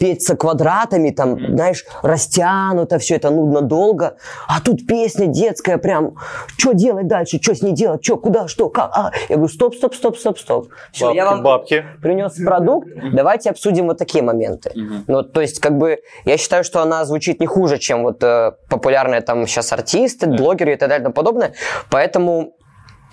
[0.00, 4.16] петься квадратами, там, знаешь, растянуто, все это нудно долго.
[4.48, 6.16] А тут песня детская прям,
[6.56, 8.90] что делать дальше, что с ней делать, что, куда, что, как.
[8.94, 9.12] А?
[9.28, 10.68] Я говорю, стоп, стоп, стоп, стоп, стоп.
[10.90, 11.84] Все, Бабки, я вам бабки.
[12.02, 14.72] принес продукт, давайте обсудим вот такие моменты.
[15.06, 18.52] Ну, то есть, как бы, я считаю, что она звучит не хуже, чем вот э,
[18.70, 21.52] популярные там сейчас артисты, блогеры и так далее и тому подобное.
[21.90, 22.54] Поэтому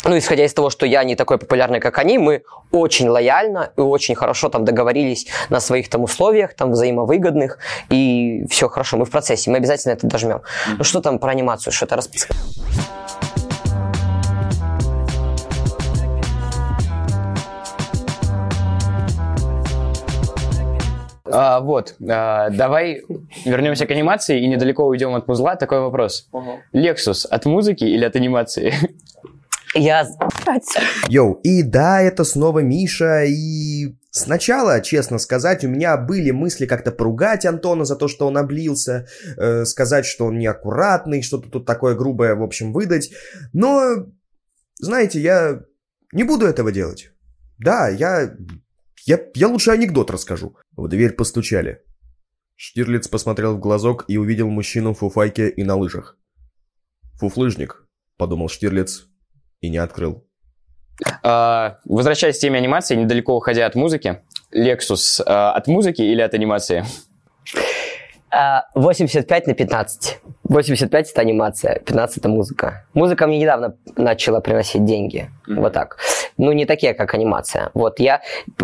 [0.05, 3.81] ну, исходя из того, что я не такой популярный, как они, мы очень лояльно и
[3.81, 9.11] очень хорошо там договорились на своих там условиях, там взаимовыгодных, и все хорошо, мы в
[9.11, 10.41] процессе, мы обязательно это дожмем.
[10.77, 12.31] Ну, что там про анимацию, что-то расписать?
[21.29, 23.03] А, вот, а, давай
[23.45, 25.55] вернемся к анимации и недалеко уйдем от музла.
[25.55, 26.29] Такой вопрос.
[26.73, 28.73] Lexus от музыки или от анимации?
[29.77, 30.07] Я...
[31.07, 36.91] Йоу, и да, это снова Миша, и Сначала, честно сказать, у меня были мысли как-то
[36.91, 41.95] поругать Антона за то, что он облился, э, сказать, что он неаккуратный, что-то тут такое
[41.95, 43.11] грубое, в общем, выдать.
[43.53, 44.07] Но,
[44.79, 45.61] знаете, я
[46.13, 47.11] не буду этого делать.
[47.59, 48.35] Да, я...
[49.05, 50.57] Я, я лучше анекдот расскажу.
[50.75, 51.83] В дверь постучали.
[52.55, 56.17] Штирлиц посмотрел в глазок и увидел мужчину в фуфайке и на лыжах.
[57.19, 59.07] «Фуфлыжник»,— подумал Штирлиц
[59.61, 60.23] и не открыл.
[61.23, 64.21] А, возвращаясь к теме анимации, недалеко уходя от музыки,
[64.53, 66.85] Lexus а, от музыки или от анимации?
[68.31, 70.19] А, 85 на 15.
[70.49, 72.85] 85 это анимация, 15 это музыка.
[72.93, 75.29] Музыка мне недавно начала приносить деньги.
[75.47, 75.61] Мгм.
[75.61, 75.97] Вот так.
[76.37, 77.71] Ну, не такие, как анимация.
[77.73, 78.21] Вот я...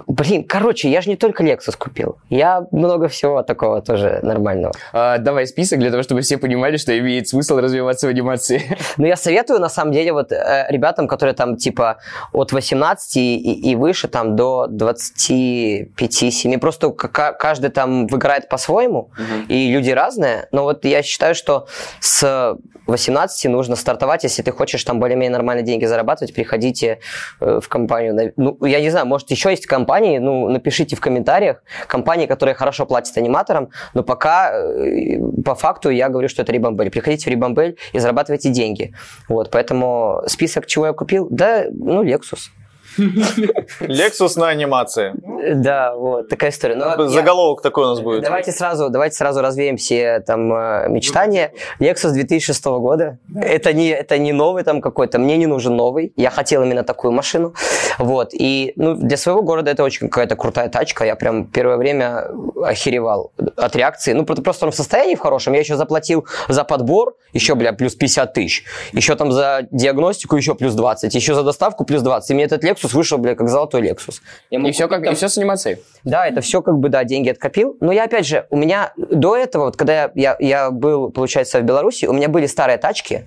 [0.07, 2.17] Блин, короче, я же не только Lexus купил.
[2.29, 4.73] Я много всего такого тоже нормального.
[4.93, 8.61] А, давай список для того, чтобы все понимали, что имеет смысл развиваться в анимации.
[8.97, 11.97] Но я советую, на самом деле, вот э, ребятам, которые там, типа,
[12.31, 16.59] от 18 и, и выше, там, до 25-7.
[16.59, 19.11] Просто каждый там выиграет по-своему,
[19.49, 20.47] и люди разные.
[20.51, 21.67] Но вот я считаю, что
[21.99, 22.57] с
[22.87, 26.99] 18 нужно стартовать, если ты хочешь там более-менее нормальные деньги зарабатывать, приходите
[27.39, 28.33] э, в компанию.
[28.35, 32.85] Ну, я не знаю, может, еще есть компании, ну, напишите в комментариях, компании, которые хорошо
[32.85, 36.89] платят аниматорам, но пока э, по факту я говорю, что это Рибамбель.
[36.89, 38.93] Приходите в Рибамбель и зарабатывайте деньги.
[39.29, 42.49] Вот, поэтому список, чего я купил, да, ну, Lexus.
[42.97, 45.13] Lexus на анимации.
[45.55, 46.75] Да, вот, такая история.
[46.75, 48.23] Но я- Заголовок такой у нас будет.
[48.23, 51.51] Давайте сразу, давайте сразу развеем все там э, мечтания.
[51.79, 53.17] Lexus 2006 года.
[53.35, 55.19] Это не, это не новый там какой-то.
[55.19, 56.13] Мне не нужен новый.
[56.15, 57.53] Я хотел именно такую машину.
[57.97, 58.29] Вот.
[58.33, 61.05] И ну, для своего города это очень какая-то крутая тачка.
[61.05, 62.27] Я прям первое время
[62.63, 64.13] охеревал от реакции.
[64.13, 65.53] Ну, просто просто он в состоянии в хорошем.
[65.53, 68.63] Я еще заплатил за подбор, еще, бля, плюс 50 тысяч.
[68.93, 71.13] Еще там за диагностику еще плюс 20.
[71.13, 72.31] Еще за доставку плюс 20.
[72.31, 74.15] И мне этот Lexus вышел, бля, как золотой Lexus.
[74.49, 75.77] Я И все, как, там- и все с анимацией.
[76.03, 77.77] да, это все как бы, да, деньги откопил.
[77.79, 81.59] Но я, опять же, у меня до этого, вот когда я, я, я был, получается,
[81.59, 83.23] в Беларуси, у меня были старые тачки,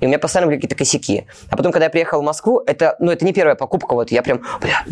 [0.00, 1.26] и у меня постоянно были какие-то косяки.
[1.50, 4.22] А потом, когда я приехал в Москву, это, ну, это не первая покупка, вот я
[4.22, 4.84] прям, бля,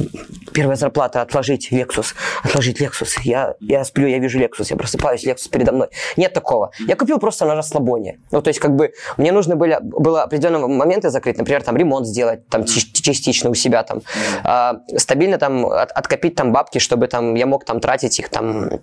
[0.52, 3.08] первая зарплата, отложить Lexus, отложить Lexus.
[3.24, 5.88] Я, я сплю, я вижу Lexus, я просыпаюсь, Lexus передо мной.
[6.16, 6.70] Нет такого.
[6.86, 8.18] Я купил просто на расслабоне.
[8.30, 12.06] Ну, то есть, как бы, мне нужно были, было определенные моменты закрыть, например, там, ремонт
[12.06, 14.02] сделать, там, частично у себя, там,
[14.44, 18.80] а, стабильно там от- откопить там бабки, чтобы там я мог там тратить их там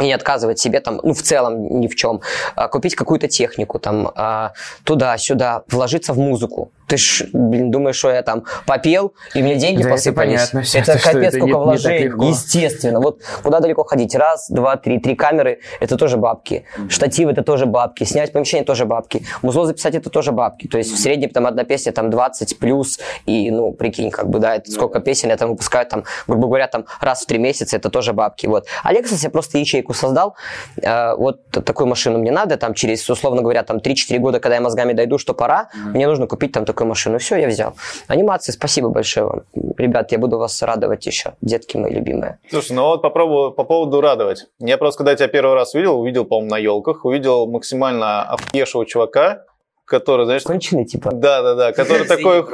[0.00, 2.20] и не отказывать себе там, ну, в целом ни в чем,
[2.56, 4.52] А, купить какую-то технику там, а,
[4.84, 6.72] туда-сюда, вложиться в музыку.
[6.86, 10.32] Ты ж, блин, думаешь, что я там попел, и мне деньги Да, это посыпались?
[10.40, 13.00] понятно всё, это что капец, это сколько не- вложений, естественно.
[13.00, 14.14] Вот куда далеко ходить?
[14.14, 16.64] Раз, два, три, три камеры, это тоже бабки.
[16.88, 18.04] Штатив это тоже бабки.
[18.04, 19.24] Снять помещение тоже бабки.
[19.42, 20.68] Музло записать это тоже бабки.
[20.68, 24.38] То есть в среднем там одна песня там 20 плюс, и, ну, прикинь, как бы,
[24.38, 27.76] да, это сколько песен я там выпускаю, там, грубо говоря, там раз в три месяца,
[27.76, 28.46] это тоже бабки.
[28.46, 28.66] Вот.
[28.82, 30.36] А Lexus я просто ячейку создал.
[30.82, 34.60] Э, вот такую машину мне надо, там через, условно говоря, там 3-4 года, когда я
[34.60, 37.18] мозгами дойду, что пора, мне нужно купить там такую машину.
[37.18, 37.74] Все, я взял.
[38.08, 39.42] Анимации, спасибо большое вам.
[39.78, 42.38] Ребят, я буду вас радовать еще, детки мои любимые.
[42.50, 44.46] Слушай, ну вот попробую по поводу радовать.
[44.58, 49.44] Я просто, когда тебя первый раз увидел, увидел, по-моему, на елках, увидел максимально охуевшего чувака,
[49.84, 51.10] который, знаешь, Конченый, типа.
[51.12, 52.44] да, да, да, который такой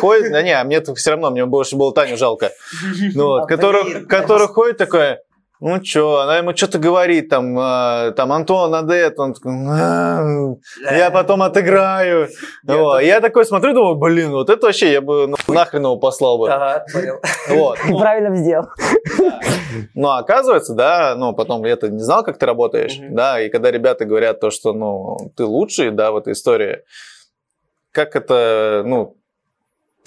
[0.00, 2.50] ходит, да не, а мне все равно, мне больше было Таню жалко,
[3.14, 5.18] ну вот, который, который ходит такой,
[5.60, 10.24] ну чё, она ему что-то говорит, там, э, там, Антон, надо это, он такой, «А,
[10.90, 12.28] я потом отыграю.
[12.64, 13.00] Вот.
[13.00, 16.50] Я такой смотрю, думаю, блин, вот это вообще, я бы ну, нахрен его послал бы.
[16.50, 17.20] Ага, понял.
[17.48, 17.78] Вот.
[17.98, 18.68] Правильно сделал.
[19.94, 24.04] Ну, оказывается, да, ну, потом я-то не знал, как ты работаешь, да, и когда ребята
[24.04, 26.84] говорят то, что, ну, ты лучший, да, в этой истории,
[27.92, 29.16] как это, ну,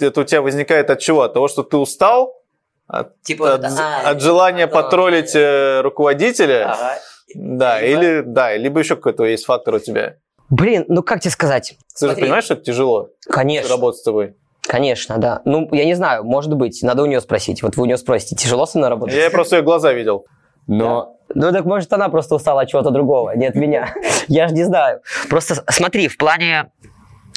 [0.00, 1.22] это у тебя возникает от чего?
[1.22, 2.43] От того, что ты устал?
[2.86, 6.72] От, Типа, от, а, от желания это- потроллить э, руководителя?
[6.72, 6.98] Ага.
[7.34, 10.16] Да, Либо- или, да, либо еще какой-то есть фактор у тебя.
[10.50, 11.70] Блин, ну как тебе сказать?
[11.98, 12.22] Ты же Смотри.
[12.24, 13.70] понимаешь, что это тяжело Конечно.
[13.70, 14.36] работать с тобой?
[14.60, 15.40] Конечно, да.
[15.44, 17.62] Ну, я не знаю, может быть, надо у нее спросить.
[17.62, 19.14] Вот вы у нее спросите, тяжело со мной работать?
[19.16, 20.26] Я просто ее глаза видел.
[20.66, 23.94] Но Ну, так может, она просто устала от чего-то другого, не от меня.
[24.28, 25.00] Я же не знаю.
[25.30, 26.70] Просто смотри, в плане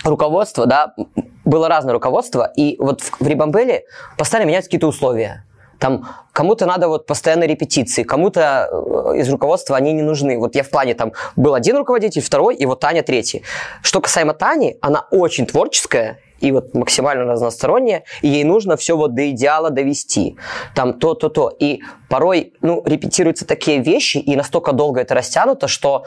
[0.04, 0.94] руководства, да,
[1.48, 3.86] было разное руководство, и вот в, в Рибамбеле
[4.18, 5.46] постоянно меняются какие-то условия.
[5.80, 10.38] Там кому-то надо вот постоянно репетиции, кому-то э, из руководства они не нужны.
[10.40, 13.44] Вот я в плане там был один руководитель, второй, и вот Таня третий.
[13.82, 19.14] Что касаемо Тани, она очень творческая, и вот максимально разносторонняя, и ей нужно все вот
[19.14, 20.36] до идеала довести.
[20.76, 21.50] Там то, то, то.
[21.60, 26.06] И порой, ну, репетируются такие вещи, и настолько долго это растянуто, что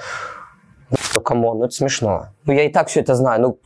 [1.15, 2.29] ну, come on, ну это смешно.
[2.45, 3.41] Ну, я и так все это знаю.
[3.41, 3.59] Ну,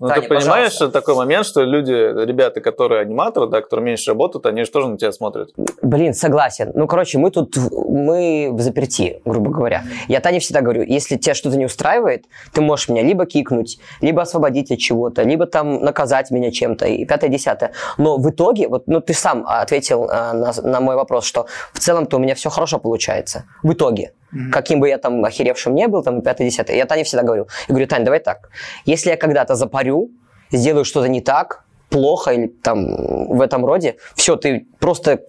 [0.00, 0.90] Ну, Таня, ты понимаешь пожалуйста.
[0.90, 4.96] такой момент, что люди, ребята, которые аниматоры, да, которые меньше работают, они же тоже на
[4.96, 5.50] тебя смотрят.
[5.82, 6.70] Блин, согласен.
[6.74, 9.82] Ну, короче, мы тут, мы в заперти, грубо говоря.
[10.06, 14.22] Я Тане всегда говорю, если тебя что-то не устраивает, ты можешь меня либо кикнуть, либо
[14.22, 17.72] освободить от чего-то, либо там наказать меня чем-то, и пятое, десятое.
[17.96, 21.80] Но в итоге, вот, ну, ты сам ответил э, на, на мой вопрос, что в
[21.80, 23.46] целом-то у меня все хорошо получается.
[23.64, 24.12] В итоге.
[24.52, 26.76] Каким бы я там охеревшим не был, там, и пятое, десятое.
[26.76, 27.46] Я Тане всегда говорю.
[27.68, 28.50] Я говорю, Тань, давай так.
[28.84, 30.10] Если я когда-то запарю,
[30.52, 35.20] сделаю что-то не так, плохо или там в этом роде, все, ты просто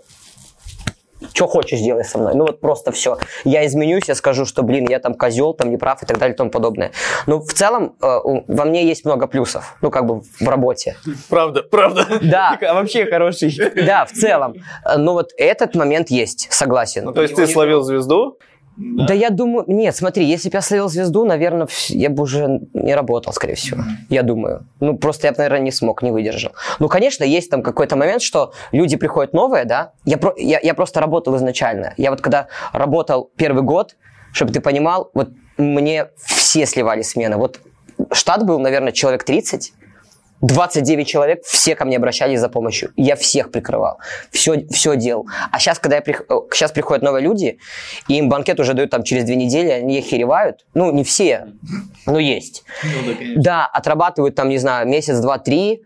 [1.34, 2.34] что хочешь делай со мной.
[2.34, 3.18] Ну вот просто все.
[3.44, 6.38] Я изменюсь, я скажу, что, блин, я там козел, там неправ и так далее и
[6.38, 6.92] тому подобное.
[7.28, 9.76] Но в целом э, во мне есть много плюсов.
[9.82, 10.96] Ну как бы в работе.
[11.30, 12.06] Правда, правда.
[12.22, 13.54] Да, А вообще хороший.
[13.86, 14.56] да, в целом.
[14.86, 17.06] Э, Ну вот этот момент есть, согласен.
[17.06, 18.38] Ну, то есть ты словил звезду,
[18.82, 22.96] Да я думаю, нет, смотри, если бы я словил звезду, наверное, я бы уже не
[22.96, 23.84] работал, скорее всего.
[24.10, 24.66] Я думаю.
[24.80, 26.54] Ну, просто я бы, наверное, не смог, не выдержал.
[26.80, 29.92] Ну, конечно, есть там какой-то момент, что люди приходят новые, да.
[30.06, 31.94] Я, про- я, я просто работал изначально.
[31.98, 33.98] Я вот когда работал первый год,
[34.32, 37.36] чтобы ты понимал, вот мне все сливали смены.
[37.36, 37.60] Вот
[38.14, 39.74] штат был, наверное, человек 30,
[40.42, 42.92] 29 человек, все ко мне обращались за помощью.
[42.96, 44.00] Я всех прикрывал.
[44.32, 45.28] Все, все делал.
[45.52, 46.24] А сейчас, когда я прих...
[46.54, 47.60] сейчас приходят новые люди,
[48.08, 50.66] и им банкет уже дают там через две недели, они охеревают.
[50.74, 51.48] Ну, не все,
[52.06, 52.64] но есть.
[53.36, 55.84] Да, отрабатывают там, не знаю, месяц, два, три,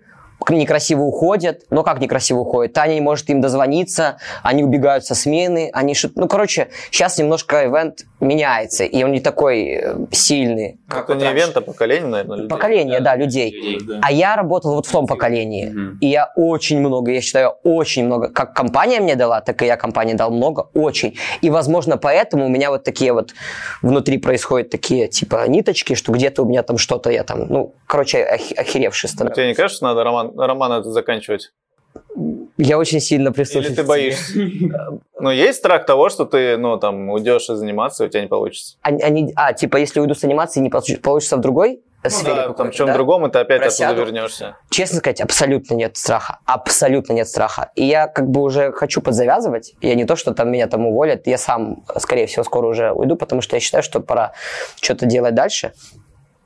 [0.49, 1.61] некрасиво уходят.
[1.69, 2.73] Но как некрасиво уходят?
[2.73, 7.65] Таня не может им дозвониться, они убегают со смены, они шут- Ну, короче, сейчас немножко
[7.65, 10.79] ивент меняется, и он не такой э, сильный.
[10.89, 12.49] это не ивент, а поколение, наверное, людей.
[12.49, 13.79] Поколение, да, людей.
[14.01, 15.73] А я работал вот в том поколении.
[16.01, 18.29] И я очень много, я считаю, очень много.
[18.29, 21.17] Как компания мне дала, так и я компании дал много, очень.
[21.41, 23.33] И, возможно, поэтому у меня вот такие вот
[23.81, 28.23] внутри происходят такие, типа, ниточки, что где-то у меня там что-то я там, ну, короче,
[28.23, 29.35] ох- охеревший становлюсь.
[29.35, 31.51] Тебе не кажется, что надо роман, роман этот заканчивать?
[32.57, 33.75] Я очень сильно Или прислушиваюсь.
[33.75, 33.87] ты к тебе.
[33.87, 34.33] боишься?
[35.19, 38.27] Ну, есть страх того, что ты, ну, там, уйдешь из заниматься, и у тебя не
[38.27, 38.75] получится.
[38.81, 42.35] Они, они- а, типа, если уйду с анимации, не получ- получится в другой сфере Ну
[42.35, 42.93] Да, какой-то, там, в чем да?
[42.95, 43.93] другом, и ты опять Просяду.
[43.93, 44.57] оттуда вернешься.
[44.69, 46.39] Честно сказать, абсолютно нет страха.
[46.45, 47.71] Абсолютно нет страха.
[47.75, 49.75] И я как бы уже хочу подзавязывать.
[49.79, 51.25] Я не то, что там меня там уволят.
[51.27, 54.33] Я сам, скорее всего, скоро уже уйду, потому что я считаю, что пора
[54.81, 55.71] что-то делать дальше.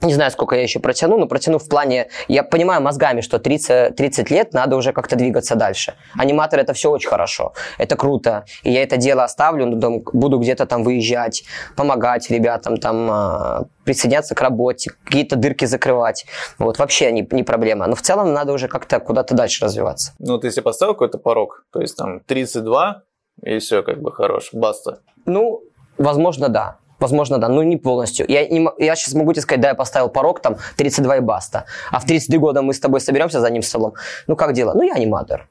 [0.02, 2.10] Не знаю, сколько я еще протяну, но протяну в плане...
[2.28, 5.96] Я понимаю мозгами, что 30, 30 лет надо уже как-то двигаться дальше.
[6.16, 7.54] Аниматор— это все очень хорошо.
[7.80, 8.46] Это круто.
[8.62, 11.44] И я это дело оставлю, но буду где-то там выезжать,
[11.76, 16.26] помогать ребятам, там, а, присоединяться к работе, какие-то дырки закрывать.
[16.60, 17.88] Вот, вообще не, не проблема.
[17.88, 20.14] Но в целом надо уже как-то куда-то дальше развиваться.
[20.20, 23.02] Ну, ты себе поставил какой-то порог, то есть там 32,
[23.44, 25.00] и все, как бы, хорош, баста.
[25.26, 25.64] Ну,
[25.98, 26.78] возможно, да.
[27.00, 28.26] Возможно, да, но не полностью.
[28.28, 31.66] Я, не я сейчас могу тебе сказать, да, я поставил порог там 32 и баста.
[31.92, 33.94] А в 33 года мы с тобой соберемся за одним столом.
[34.28, 34.74] Ну, как дела?
[34.74, 35.48] Ну, я аниматор.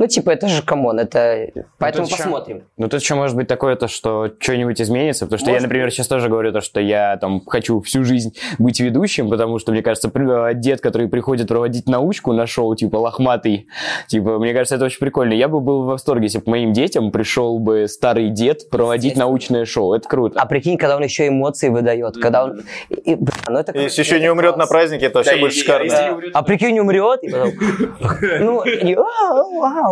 [0.00, 1.50] Ну, типа, это же come on, это...
[1.76, 2.22] Поэтому тут чё?
[2.22, 2.62] посмотрим.
[2.78, 5.90] Ну, тут еще может быть такое, то, что что-нибудь изменится, потому что я, Может например,
[5.90, 9.82] сейчас тоже говорю то, что я там хочу всю жизнь быть ведущим, потому что, мне
[9.82, 13.68] кажется, э, дед, который приходит проводить научку на шоу, типа, лохматый,
[14.08, 15.34] типа, мне кажется, это очень прикольно.
[15.34, 19.18] Я бы был в восторге, если бы к моим детям пришел бы старый дед проводить
[19.18, 19.92] научное шоу.
[19.92, 20.40] Это круто.
[20.40, 22.62] А прикинь, когда он еще эмоции выдает, когда он...
[22.88, 24.70] и- блин, ну это Если это еще не умрет на класс.
[24.70, 25.90] празднике, это вообще будет шикарно.
[25.90, 26.18] Да.
[26.32, 27.50] А прикинь, умрет, и потом...
[28.40, 28.62] Ну,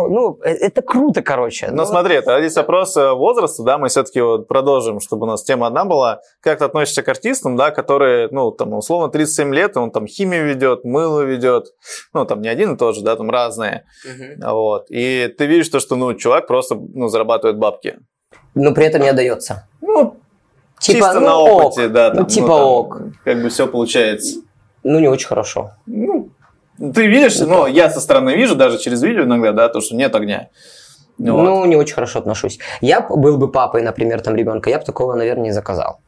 [0.01, 0.09] «Вау, вау».
[0.09, 1.67] ну, э, это круто, короче.
[1.69, 5.43] Ну, Ну, смотри, это здесь вопрос возраста, да, мы все-таки вот продолжим, чтобы у нас
[5.43, 6.21] тема одна была.
[6.41, 10.45] Как ты относишься к артистам, да, которые, ну, там, условно, 37 лет, он там химию
[10.45, 11.67] ведет, мыло ведет,
[12.13, 13.85] ну, там, не один и тот же, да, там разные,
[14.41, 14.85] вот.
[14.89, 17.99] И ты видишь то, что, ну, чувак просто, ну, зарабатывает бабки.
[18.55, 19.67] Но при этом не отдается.
[19.81, 20.15] Ну,
[20.79, 21.91] Типа, чисто ну, на опыте, ок.
[21.91, 22.09] да.
[22.09, 23.01] Ну, там, типа там, ок.
[23.25, 24.39] Как бы все получается.
[24.83, 25.71] Ну, не очень хорошо.
[25.85, 26.29] Ну,
[26.93, 30.15] ты видишь, ну, я со стороны вижу, даже через видео иногда, да, то, что нет
[30.15, 30.49] огня.
[31.17, 31.43] Вот.
[31.43, 32.59] Ну, не очень хорошо отношусь.
[32.81, 35.99] Я был бы папой, например, там ребенка, я бы такого, наверное, не заказал.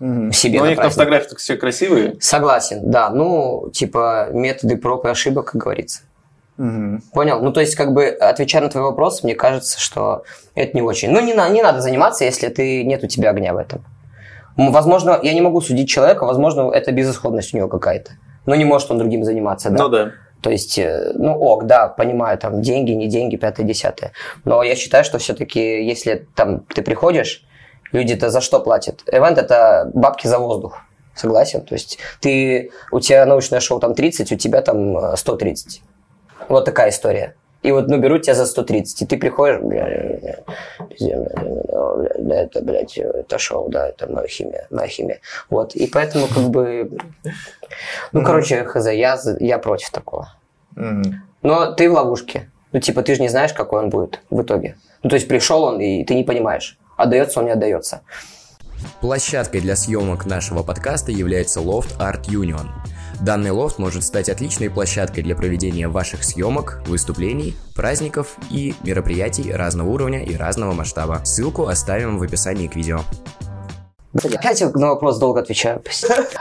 [0.00, 0.32] Мгм.
[0.32, 0.98] себе Но у на них на праздник.
[1.04, 2.16] фотографиях все красивые.
[2.20, 3.10] Согласен, да.
[3.10, 6.00] Ну, типа, методы проб и ошибок, как говорится.
[6.56, 7.02] Мгм.
[7.12, 7.40] Понял?
[7.40, 10.24] Ну, то есть, как бы, отвечая на твой вопрос, мне кажется, что
[10.56, 11.10] это не очень.
[11.10, 13.84] Ну, не, на- не надо заниматься, если ты, нет у тебя огня в этом.
[14.56, 18.12] Возможно, я не могу судить человека, возможно, это безысходность у него какая-то.
[18.46, 19.82] Но не может он другим заниматься, да?
[19.82, 20.12] Ну да.
[20.42, 24.12] То есть, э, ну ок, да, понимаю, там деньги, не деньги, пятое, десятое.
[24.44, 27.44] Но я считаю, что все-таки, если там ты приходишь,
[27.92, 29.02] люди-то за что платят?
[29.10, 30.80] Эвент это бабки за воздух.
[31.14, 31.62] Согласен?
[31.62, 35.80] То есть ты, у тебя научное шоу там 30, у тебя там э, 130.
[36.48, 37.36] Вот такая история.
[37.64, 42.10] И вот, ну, берут тебя за 130, и ты приходишь, бля, бля, бля, бля, бля,
[42.18, 45.20] бля, это, блядь, это шоу, да, это моя химия, моя химия.
[45.48, 46.90] Вот, и поэтому, как бы,
[48.12, 50.28] ну, короче, хз, я, я против такого.
[51.40, 52.50] Но ты в ловушке.
[52.72, 54.76] Ну, типа, ты же не знаешь, какой он будет в итоге.
[55.02, 58.02] Ну, то есть пришел он, и ты не понимаешь, отдается он, не отдается.
[59.00, 62.66] Площадкой для съемок нашего подкаста является лофт Art Union.
[63.20, 69.88] Данный лофт может стать отличной площадкой для проведения ваших съемок, выступлений, праздников и мероприятий разного
[69.88, 71.20] уровня и разного масштаба.
[71.24, 73.00] Ссылку оставим в описании к видео.
[74.14, 75.82] Опять на вопрос долго отвечаю.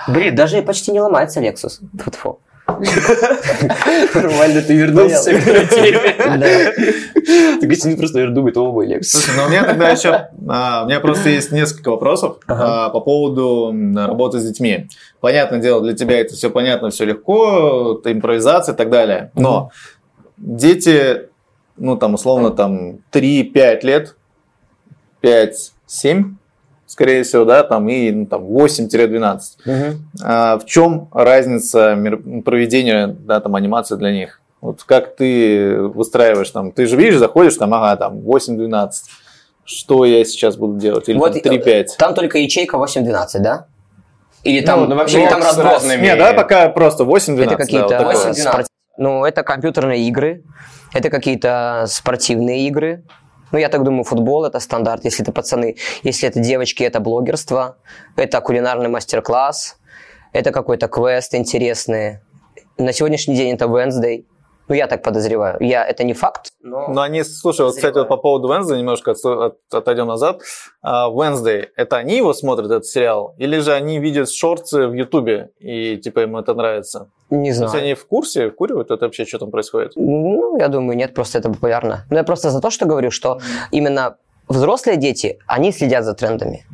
[0.07, 1.79] Блин, даже почти не ломается Lexus.
[1.97, 2.39] Тьфу-тьфу.
[4.15, 6.15] Нормально, ты вернулся к этой теме.
[6.17, 7.59] Да.
[7.59, 9.23] Так если просто, думает, о, мой Лексус.
[9.23, 12.99] Слушай, ну у меня тогда еще, а, у меня просто есть несколько вопросов а, по
[12.99, 14.87] поводу работы с детьми.
[15.19, 19.31] Понятное дело, для тебя это все понятно, все легко, импровизация и так далее.
[19.35, 19.71] Но
[20.37, 21.29] дети,
[21.77, 24.15] ну там условно там 3-5 лет,
[25.21, 26.35] 5-7,
[26.93, 29.39] скорее всего, да, там и ну, там 8-12.
[29.65, 30.07] Мгм.
[30.23, 31.97] А в чем разница
[32.45, 34.39] проведения да, там, анимации для них?
[34.61, 38.91] Вот как ты выстраиваешь там, ты же видишь, заходишь там, ага, там 8-12,
[39.65, 41.09] что я сейчас буду делать?
[41.09, 41.85] Или Вот, там 3-5?
[41.97, 43.65] Там только ячейка 8-12, да?
[44.43, 45.73] Или там, ну, вообще или там с разброс?
[45.73, 47.43] разными- Не, давай пока просто 8-12.
[47.47, 48.31] Это какие-то да, вот такое.
[48.33, 48.51] 8-12.
[48.51, 48.67] спорт-
[48.97, 50.43] Ну, это компьютерные игры,
[50.93, 53.03] это какие-то спортивные игры.
[53.53, 55.75] Ну, я так думаю, футбол это стандарт, если это пацаны.
[56.01, 57.77] Если это девочки, это блогерство,
[58.15, 59.77] это кулинарный мастер-класс,
[60.31, 62.21] это какой-то квест интересный.
[62.79, 64.25] На сегодняшний день это Wednesday.
[64.69, 65.57] Ну, я так подозреваю.
[65.59, 66.87] Я, это не факт, но...
[66.87, 70.41] Ну, они, слушай, вот, кстати, вот по поводу Wednesday, немножко отсто- от- отойдем назад.
[70.81, 73.35] А, Wednesday, это они его смотрят, этот сериал?
[73.37, 77.09] Или же они видят шорты в Ютубе, и типа им это нравится?
[77.29, 77.71] Не То знаю.
[77.73, 79.91] есть они в курсе, вкуривают это вообще, что там происходит?
[79.95, 82.05] Ну, я думаю, нет, просто это популярно.
[82.09, 83.39] Но я просто за то, что говорю, что
[83.71, 84.15] именно
[84.47, 86.65] взрослые дети, они следят за трендами.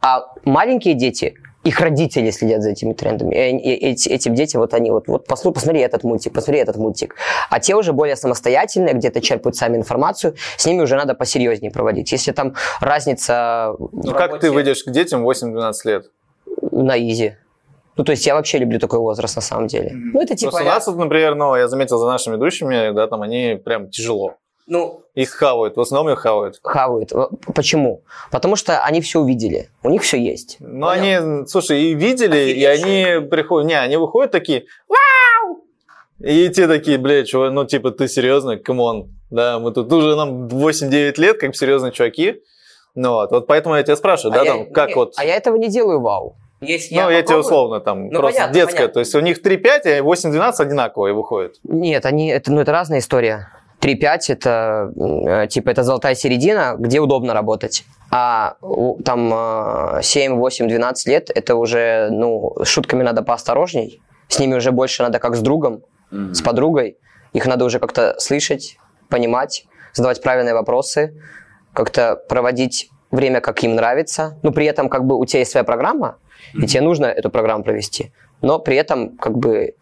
[0.00, 1.34] А маленькие дети,
[1.64, 3.34] их родители следят за этими трендами.
[3.34, 7.14] Эти, эти дети, вот они вот, вот послу- посмотри этот мультик, посмотри этот мультик.
[7.50, 12.10] А те уже более самостоятельные, где-то черпают сами информацию, с ними уже надо посерьезнее проводить.
[12.12, 16.06] Если там разница Ну, как ты работе выйдешь к детям 8-12 лет?
[16.72, 17.36] на изи.
[17.96, 19.90] Ну, то есть я вообще люблю такой возраст на самом деле.
[19.92, 20.52] Ну, это типа...
[20.52, 23.90] Просто у нас, вот, например, ну, я заметил за нашими ведущими, да, там они прям
[23.90, 24.36] тяжело.
[24.66, 26.58] Ну, Их хавают, в основном их хавают.
[26.62, 27.10] хавают.
[27.54, 28.02] Почему?
[28.30, 29.68] Потому что они все увидели.
[29.82, 30.56] У них все есть.
[30.60, 35.64] Но они, слушай, и видели, и Офигеть, они приходят, не, они выходят такие, вау!
[36.20, 40.14] И те такие, блядь, чувак, ну, типа, ты серьезно, come on, да, мы тут уже
[40.14, 42.40] нам 8-9 лет, как серьезные чуваки,
[42.94, 45.24] ну, вот, вот поэтому я тебя спрашиваю, да, а там, я, как не, вот, А
[45.24, 46.36] я этого не делаю вау.
[46.60, 48.94] Если ну, я, тебе попробую- условно, там, Ну, просто понятно, детская, понятно.
[48.94, 51.56] то есть у них 3-5, а 8-12 одинаковые выходят.
[51.64, 53.48] Нет, они, это, ну, это разная история.
[53.82, 57.84] 3-5 это э, типа это золотая середина, где удобно работать.
[58.10, 58.56] А
[59.04, 64.00] там э, 7, 8, 12 лет это уже, ну, с шутками надо поосторожней.
[64.28, 66.96] С ними уже больше надо как с другом, с подругой.
[67.32, 68.78] Их надо уже как-то слышать,
[69.08, 71.14] понимать, задавать правильные вопросы,
[71.74, 74.38] как-то проводить время, как им нравится.
[74.42, 76.16] Ну, при этом как бы у тебя есть своя программа,
[76.54, 78.12] и тебе нужно эту программу провести.
[78.40, 79.74] Но при этом как бы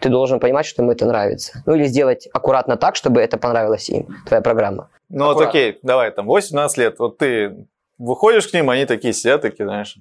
[0.00, 1.62] ты должен понимать, что ему это нравится.
[1.66, 4.88] Ну, или сделать аккуратно так, чтобы это понравилось им, твоя программа.
[5.08, 7.66] Ну, вот окей, давай, там, 18 лет, вот ты
[7.98, 9.96] выходишь к ним, они такие сидят, такие, знаешь,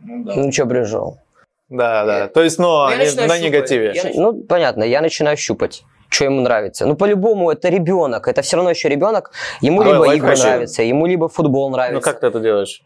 [0.00, 1.18] Ну, что, брежал?
[1.68, 3.42] да, да, то есть, но Я они на щупать.
[3.42, 3.92] негативе.
[3.94, 5.84] Я Ну, понятно, я начинаю щупать
[6.14, 6.86] что ему нравится.
[6.86, 8.28] Ну, по-любому, это ребенок.
[8.28, 9.32] Это все равно еще ребенок.
[9.60, 11.94] Ему Давай либо игры нравятся, ему либо футбол нравится.
[11.94, 12.82] Ну, как ты это делаешь?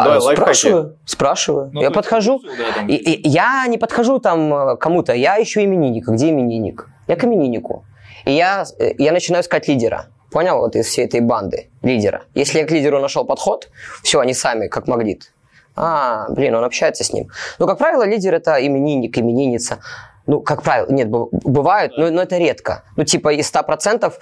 [0.00, 0.40] А, Давай, лайфхаки.
[0.40, 1.70] спрашиваю, спрашиваю.
[1.72, 2.40] Ну, я подхожу.
[2.42, 2.88] да, там.
[2.88, 6.12] И, и я не подхожу там э, кому-то, я ищу именинника.
[6.12, 6.88] Где именинник?
[7.06, 7.84] Я к имениннику.
[8.24, 10.06] И я, э, я начинаю искать лидера.
[10.30, 10.58] Понял?
[10.58, 12.22] Вот из всей этой банды лидера.
[12.34, 13.68] Если я к лидеру нашел подход,
[14.02, 15.32] все, они сами, как магнит.
[15.76, 17.28] А, блин, он общается с ним.
[17.58, 19.80] Ну, как правило, лидер это именинник, именинница.
[20.26, 22.84] Ну, как правило, нет, бывают, но, но это редко.
[22.96, 24.12] Ну, типа из 100%,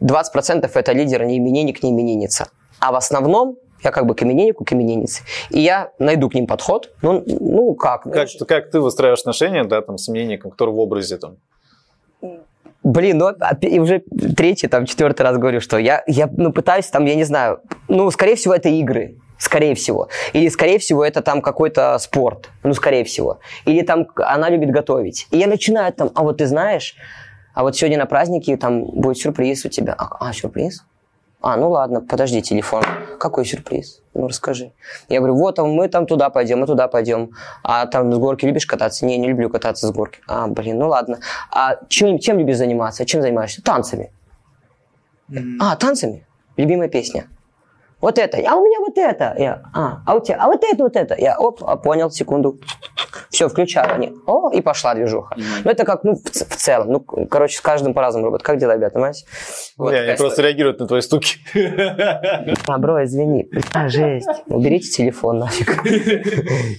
[0.00, 2.48] 20% это лидер, не именинник, не именинница.
[2.78, 5.22] А в основном я как бы к имениннику, к имениннице.
[5.50, 6.90] И я найду к ним подход.
[7.02, 8.02] Ну, ну как?
[8.02, 11.36] Как, как ты выстраиваешь отношения, да, там, с именинником, который в образе там?
[12.82, 14.02] Блин, ну опя- и уже
[14.36, 18.10] третий, там, четвертый раз говорю, что я, я ну, пытаюсь там, я не знаю, ну,
[18.10, 19.16] скорее всего, это игры.
[19.38, 20.08] Скорее всего.
[20.32, 22.50] Или, скорее всего, это там какой-то спорт.
[22.64, 23.38] Ну, скорее всего.
[23.66, 25.28] Или там она любит готовить.
[25.30, 26.96] И я начинаю там, а вот ты знаешь,
[27.54, 29.94] а вот сегодня на празднике там будет сюрприз у тебя.
[29.96, 30.84] А, а, сюрприз?
[31.40, 32.82] А, ну ладно, подожди, телефон.
[33.20, 34.02] Какой сюрприз?
[34.14, 34.72] Ну, расскажи.
[35.08, 37.30] Я говорю, вот, а мы там туда пойдем, мы туда пойдем.
[37.62, 39.06] А там с горки любишь кататься?
[39.06, 40.20] Не, не люблю кататься с горки.
[40.26, 41.20] А, блин, ну ладно.
[41.52, 43.06] А чем, чем любишь заниматься?
[43.06, 43.62] Чем занимаешься?
[43.62, 44.10] Танцами.
[45.60, 46.26] А, танцами?
[46.56, 47.28] Любимая песня.
[48.00, 48.38] Вот это.
[48.38, 49.34] А у меня вот это.
[49.38, 51.16] Я, а, а у тебя, а вот это, вот это.
[51.18, 52.60] Я, оп, а, понял, секунду.
[53.30, 53.92] Все, включаю.
[53.92, 55.34] Они, о, и пошла движуха.
[55.36, 56.92] Ну, это как, ну, в, в целом.
[56.92, 58.46] Ну, короче, с каждым по-разному работает.
[58.46, 59.26] Как дела, ребята, понимаете?
[59.76, 61.38] Вот Не, они просто реагируют на твои стуки.
[62.68, 63.50] а, бро, извини.
[63.74, 64.28] А, жесть.
[64.46, 65.84] Уберите телефон нафиг.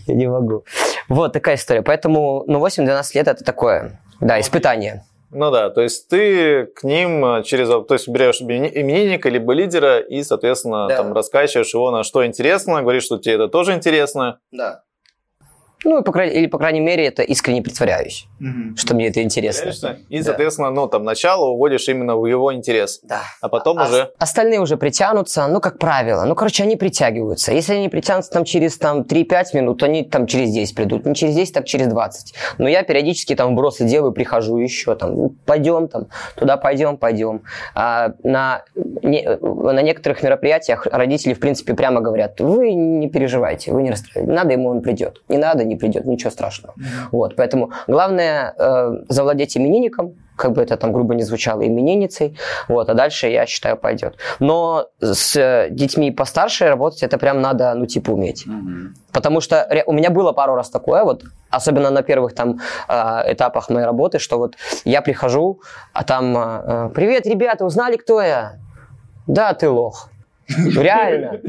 [0.07, 0.63] Я не могу.
[1.09, 1.81] Вот такая история.
[1.81, 5.03] Поэтому, ну, 8-12 лет это такое, да, испытание.
[5.31, 9.53] Ну да, то есть ты к ним э, через, то есть берешь имени- именинника либо
[9.53, 10.97] лидера и, соответственно, Да.
[10.97, 14.39] там раскачиваешь его на что интересно, говоришь, что тебе это тоже интересно.
[14.51, 14.81] Да.
[15.85, 18.25] Ну, по крайней, или, по крайней мере, это искренне притворяюсь,
[18.75, 19.63] что мне это интересно.
[19.63, 19.97] Конечно.
[20.09, 20.23] И, Да.
[20.23, 22.99] соответственно, ну, там, начало уводишь именно в его интерес.
[23.03, 23.21] Да.
[23.41, 24.11] А потом А уже...
[24.17, 26.23] Остальные уже притянутся, ну, как правило.
[26.25, 27.51] Ну, короче, они притягиваются.
[27.51, 31.05] Если они притянутся там через там, 3-5 минут, они там через 10 придут.
[31.05, 32.33] Не через 10, так через 20.
[32.57, 37.41] Но я периодически там вбросы делаю, прихожу еще там, ну, пойдем там, туда пойдем, пойдем.
[37.75, 43.81] А на, не- на некоторых мероприятиях родители, в принципе, прямо говорят, вы не переживайте, вы
[43.83, 44.35] не расстраивайтесь.
[44.35, 45.21] Надо ему, он придет.
[45.29, 46.73] Не надо, не придет, ничего страшного.
[47.11, 52.89] Вот, поэтому главное э, завладеть именинником, как бы это там грубо не звучало, именинницей, вот,
[52.89, 54.17] а дальше, я считаю, пойдет.
[54.39, 58.45] Но с э, детьми постарше работать это прям надо, ну, типа, уметь.
[59.11, 63.69] Потому что у меня было пару раз такое, вот, особенно на первых там э, этапах
[63.69, 64.55] моей работы, что вот
[64.85, 65.59] я прихожу,
[65.93, 68.53] а там, э, привет, ребята, узнали, кто я?
[69.27, 70.08] Да, ты лох.
[70.57, 71.39] Реально.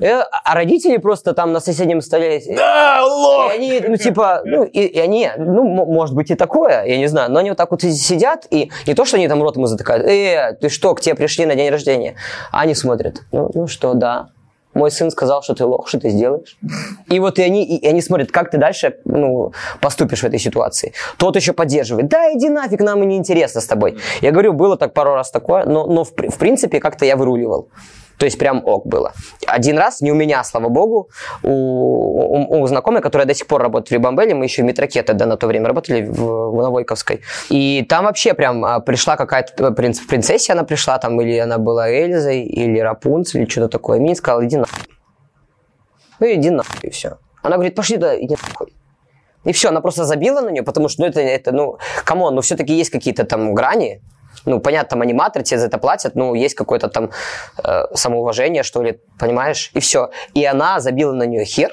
[0.00, 2.42] Э, А родители просто там на соседнем столе...
[2.56, 3.52] Да, лох!
[3.52, 7.06] И они, ну, типа, ну, и, и они, ну, может быть и такое, я не
[7.06, 9.66] знаю, но они вот так вот сидят, и не то, что они там рот ему
[9.66, 12.16] затыкают, э, ты что, к тебе пришли на день рождения,
[12.52, 14.28] а они смотрят, ну, ну что, да,
[14.76, 16.58] мой сын сказал, что ты лох, что ты сделаешь?
[17.08, 20.92] И вот и они, и, они смотрят, как ты дальше ну, поступишь в этой ситуации.
[21.16, 22.08] Тот еще поддерживает.
[22.08, 23.96] Да, иди нафиг, нам и не интересно с тобой.
[24.20, 27.70] Я говорю, было так пару раз такое, но, но в, в принципе как-то я выруливал.
[28.18, 29.12] То есть прям ок было.
[29.46, 31.10] Один раз, не у меня, слава богу,
[31.42, 35.02] у, у- у знакомой, которая до сих пор работает в Рибамбеле, мы еще в метроке
[35.02, 37.20] тогда на то время работали в, на Войковской.
[37.50, 41.90] И там вообще прям а, пришла какая-то принц, принцесса, она пришла там, или она была
[41.90, 43.98] Эльзой, или Рапунцель, или что-то такое.
[43.98, 44.82] И мне сказала, иди нахуй.
[46.20, 47.18] Ну иди нахуй, и все.
[47.42, 48.72] Она говорит, пошли туда, иди нахуй.
[49.44, 52.34] И все, она просто забила на нее, потому что, ну, это, это ну, come on,
[52.34, 54.00] ну, все-таки есть какие-то там грани.
[54.44, 57.10] Ну, понятно, там аниматоры тебе за это платят, ну, есть какое-то там
[57.64, 59.70] э, самоуважение, что ли, понимаешь?
[59.74, 60.10] И все.
[60.34, 61.70] И она забила на нее хер.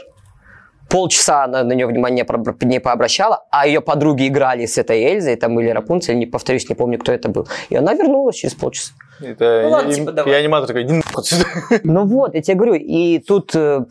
[0.89, 2.25] Полчаса она на нее внимание
[2.61, 6.75] не пообращала, а ее подруги играли с этой Эльзой, там, или Рапунцель, не повторюсь, не
[6.75, 7.47] помню, кто это был.
[7.69, 8.93] И она вернулась через полчаса.
[9.19, 10.39] Это Ну ладно, и, типа, и давай.
[10.39, 11.45] аниматор такой, иди нахуй отсюда.
[11.83, 13.85] Ну вот, я тебе говорю, и тут э,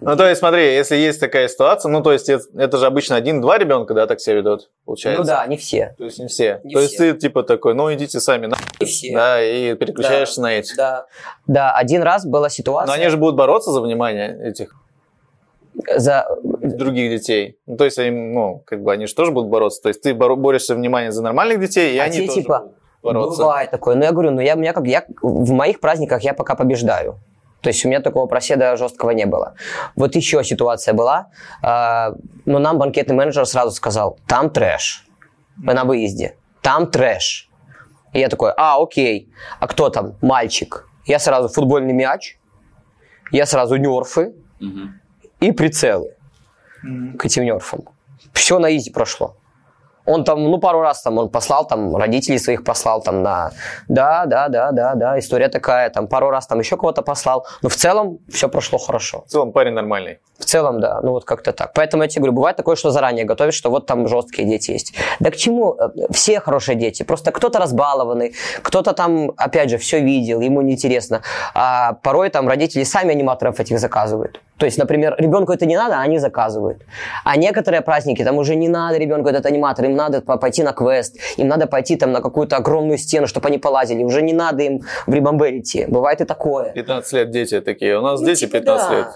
[0.00, 3.16] Ну, то есть, смотри, если есть такая ситуация, ну, то есть, это, это же обычно
[3.16, 5.22] один-два ребенка, да, так себя ведут, получается?
[5.22, 5.94] ну да, не все.
[5.98, 6.60] То есть, не все.
[6.62, 7.12] Не то есть, все.
[7.12, 9.12] ты, типа, такой, ну, идите сами, на, Не все.
[9.12, 10.76] да, и переключаешься на эти.
[10.76, 11.06] Да.
[11.46, 12.94] Да, один раз была ситуация.
[12.94, 14.74] Но они же будут бороться за внимание этих
[15.96, 17.58] за других детей.
[17.66, 19.82] Ну, то есть, они, ну, как бы, они же тоже будут бороться.
[19.82, 22.72] То есть, ты борешься внимание за нормальных детей, и А они те, тоже типа,
[23.02, 23.42] бороться.
[23.42, 23.96] Бывает такое.
[23.96, 27.18] Но я говорю, ну я, меня как, я, в моих праздниках я пока побеждаю.
[27.60, 29.54] То есть у меня такого проседа жесткого не было.
[29.96, 31.28] Вот еще ситуация была.
[31.62, 32.12] а,
[32.44, 35.04] но нам банкетный менеджер сразу сказал, там трэш.
[35.56, 36.36] Мы на выезде.
[36.62, 37.50] Там трэш.
[38.12, 39.32] И я такой, а, окей.
[39.60, 40.16] А кто там?
[40.22, 40.88] Мальчик.
[41.06, 42.38] Я сразу футбольный мяч.
[43.32, 44.34] Я сразу нерфы.
[45.40, 46.14] И прицелы
[47.18, 47.80] к этим нерфам.
[48.32, 49.36] Все на изи прошло.
[50.08, 53.50] Он там, ну, пару раз там он послал, там, родителей своих послал там на...
[53.88, 55.90] Да, да, да, да, да, история такая.
[55.90, 57.46] Там пару раз там еще кого-то послал.
[57.62, 59.24] Но в целом все прошло хорошо.
[59.26, 60.18] В целом, парень нормальный.
[60.38, 61.72] В целом, да, ну вот как-то так.
[61.74, 64.94] Поэтому я тебе говорю, бывает такое, что заранее готовишь, что вот там жесткие дети есть.
[65.20, 65.74] Да к чему?
[65.74, 67.02] Э, Все хорошие дети.
[67.02, 71.20] Просто кто-то разбалованный, кто-то там, опять же, все видел, ему неинтересно.
[71.54, 74.40] А порой там родители сами аниматоров этих заказывают.
[74.58, 76.82] То есть, например, ребенку это не надо, а они заказывают.
[77.24, 80.72] А некоторые праздники, там уже не надо ребенку этот аниматор, им надо по- пойти на
[80.72, 84.02] квест, им надо пойти там на какую-то огромную стену, чтобы они полазили.
[84.02, 85.86] Уже не надо им в Рибамбель идти.
[85.86, 86.72] Бывает и такое.
[86.72, 87.98] 15 лет дети такие.
[87.98, 88.96] У нас Ну, дети типа, 15 да.
[88.96, 89.06] лет.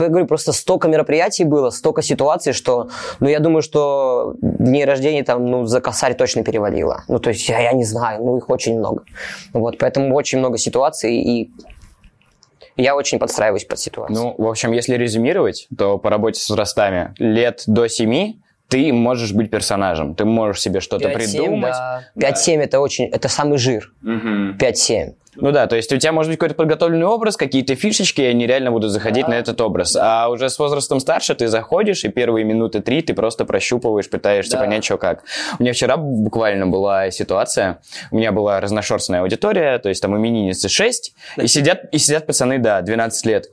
[0.00, 2.88] Я говорю, просто столько мероприятий было, столько ситуаций, что,
[3.20, 7.04] ну, я думаю, что дней рождения там, ну, за косарь точно перевалило.
[7.08, 9.02] Ну, то есть, я, я не знаю, ну, их очень много.
[9.52, 11.50] Вот, поэтому очень много ситуаций, и
[12.80, 14.18] я очень подстраиваюсь под ситуацию.
[14.18, 18.34] Ну, в общем, если резюмировать, то по работе с возрастами лет до 7
[18.68, 21.74] ты можешь быть персонажем, ты можешь себе что-то 5-7, придумать.
[22.14, 22.30] да.
[22.30, 23.92] 5-7 это очень, это самый жир.
[24.00, 24.56] Мгм.
[24.58, 25.14] 5-7.
[25.36, 28.46] Ну да, то есть у тебя может быть какой-то подготовленный образ, какие-то фишечки, и они
[28.46, 29.96] реально будут заходить на этот образ.
[29.96, 34.56] А уже с возрастом старше ты заходишь, и первые минуты три ты просто прощупываешь, пытаешься
[34.56, 34.64] Да.
[34.64, 35.22] понять, что как.
[35.58, 40.68] У меня вчера буквально была ситуация, у меня была разношерстная аудитория, то есть там именинницы
[40.68, 43.46] 6, и сидят, и сидят пацаны, да, 12 лет.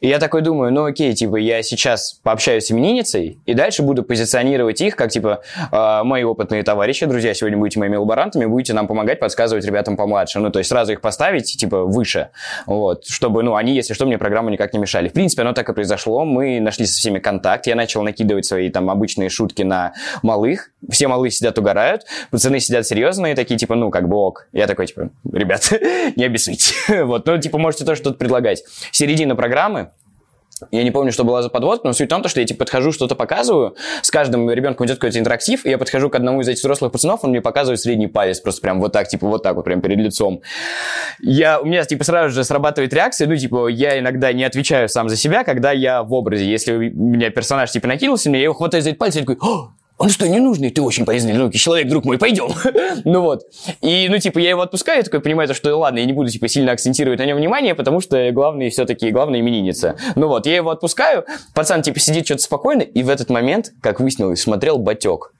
[0.00, 4.02] И я такой думаю, ну окей, типа, я сейчас пообщаюсь с именинницей, и дальше буду
[4.02, 8.86] позиционировать их как, типа, э, мои опытные товарищи, друзья, сегодня будете моими лаборантами, будете нам
[8.86, 10.38] помогать, подсказывать ребятам помладше.
[10.40, 12.28] Ну, то есть сразу их поставить, типа, выше,
[12.66, 15.08] вот, чтобы, ну, они, если что, мне программу никак не мешали.
[15.08, 18.70] В принципе, оно так и произошло, мы нашли со всеми контакт, я начал накидывать свои,
[18.70, 19.92] там, обычные шутки на
[20.22, 24.46] малых, все малые сидят, угорают, пацаны сидят серьезные, такие, типа, ну, как бы ок.
[24.52, 25.72] Я такой, типа, ребят,
[26.16, 26.74] не обессудьте.
[27.04, 28.62] вот, ну, типа, можете тоже что-то предлагать.
[28.92, 29.90] Середина программы,
[30.70, 32.92] я не помню, что была за подводка, но суть в том, что я типа подхожу,
[32.92, 36.60] что-то показываю, с каждым ребенком идет какой-то интерактив, и я подхожу к одному из этих
[36.60, 39.64] взрослых пацанов, он мне показывает средний палец, просто прям вот так, типа вот так вот,
[39.64, 40.42] прям перед лицом.
[41.20, 45.08] Я, у меня типа сразу же срабатывает реакция, ну типа я иногда не отвечаю сам
[45.08, 46.50] за себя, когда я в образе.
[46.50, 49.20] Если у меня персонаж типа накинулся на меня, я его хватаю за этот палец и
[49.20, 50.70] такой, «О, он что, не нужный?
[50.70, 52.48] Ты очень полезный науки человек, друг мой, пойдем.
[53.04, 53.42] ну вот.
[53.82, 56.30] И, ну, типа, я его отпускаю, я такой понимаю, то, что ладно, я не буду,
[56.30, 59.96] типа, сильно акцентировать на нем внимание, потому что главный все-таки, главная именинница.
[60.16, 64.00] Ну вот, я его отпускаю, пацан, типа, сидит что-то спокойно, и в этот момент, как
[64.00, 65.34] выяснилось, смотрел батек.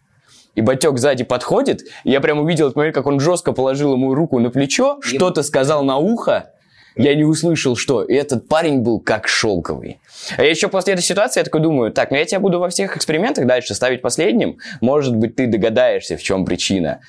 [0.56, 4.14] И батек сзади подходит, и я прям увидел этот момент, как он жестко положил ему
[4.14, 6.50] руку на плечо, что-то сказал на ухо,
[6.96, 8.02] я не услышал, что.
[8.02, 10.00] Этот парень был как шелковый.
[10.36, 12.96] А еще после этой ситуации я такой думаю, так, ну я тебя буду во всех
[12.96, 14.58] экспериментах дальше ставить последним.
[14.80, 17.00] Может быть, ты догадаешься, в чем причина.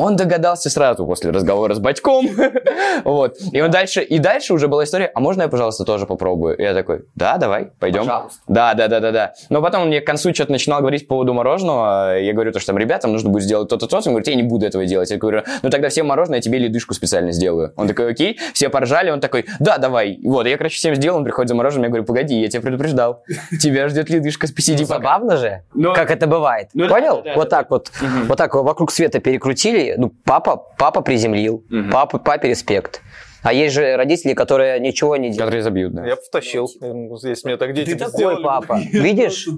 [0.00, 2.26] Он догадался сразу после разговора с батьком.
[3.04, 3.36] вот.
[3.52, 6.56] И он дальше, и дальше уже была история, а можно я, пожалуйста, тоже попробую?
[6.56, 8.00] И я такой, да, давай, пойдем.
[8.00, 8.40] Пожалуйста.
[8.48, 9.34] Да, да, да, да, да.
[9.50, 12.18] Но потом он мне к концу что-то начинал говорить по поводу мороженого.
[12.18, 14.08] Я говорю, то, что там ребятам нужно будет сделать то-то, то-то.
[14.08, 15.10] Он говорит, я не буду этого делать.
[15.10, 17.72] Я говорю, ну тогда всем мороженое, я тебе ледышку специально сделаю.
[17.76, 18.38] Он такой, окей.
[18.54, 20.18] Все поржали, он такой, да, давай.
[20.24, 23.22] Вот, я, короче, всем сделал, он приходит за мороженым, я говорю, погоди, я тебя предупреждал.
[23.60, 24.94] Тебя ждет ледышка, посиди пока.
[24.94, 26.68] Забавно же, Но- как это бывает.
[26.72, 27.16] Ну да, Понял?
[27.16, 27.56] да, да, вот да.
[27.58, 27.90] так вот,
[28.26, 29.89] вот так вот вокруг света перекрутили.
[29.98, 33.00] Ну, папа, папа приземлил, папа, папе респект.
[33.42, 35.38] А есть же родители, которые ничего не делают.
[35.38, 36.04] Которые забьют, да.
[36.06, 36.68] Я бы втащил.
[37.16, 38.42] Здесь мне так дети Ты такой сделали.
[38.42, 39.48] папа, видишь?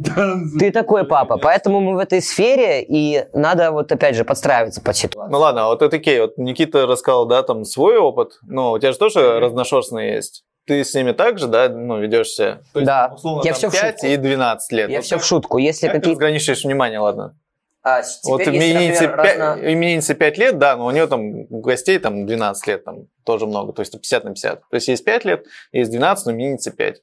[0.61, 4.97] Ты такой папа, поэтому мы в этой сфере, и надо вот опять же подстраиваться под
[4.97, 5.33] ситуацию.
[5.33, 6.21] Ну ладно, а вот это окей.
[6.21, 8.39] Вот Никита рассказал, да, там свой опыт.
[8.47, 10.45] Но у тебя же тоже разношерстные есть.
[10.65, 12.61] Ты с ними также, да, ну, ведешься?
[12.73, 13.11] То есть, Да.
[13.17, 14.07] условно, Я там всё в 5 шутку.
[14.07, 14.91] и 12 лет.
[14.91, 15.59] Я Вот все как- в шутку.
[15.59, 16.21] Если Как ты какие-то...
[16.21, 17.37] разграничиваешь внимание, ладно?
[17.85, 21.47] А, Вот теперь, имениннице, например, пя- разно- имениннице 5 лет, да, но у нее там
[21.51, 24.61] у гостей там 12 лет, там тоже много, то есть 50 на 50.
[24.61, 27.03] То есть есть 5 лет, есть 12, но имениннице 5.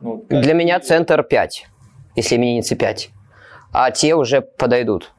[0.00, 1.66] Ну, Для меня центр 5,
[2.16, 3.10] если именинницы 5.
[3.72, 5.12] А те уже подойдут.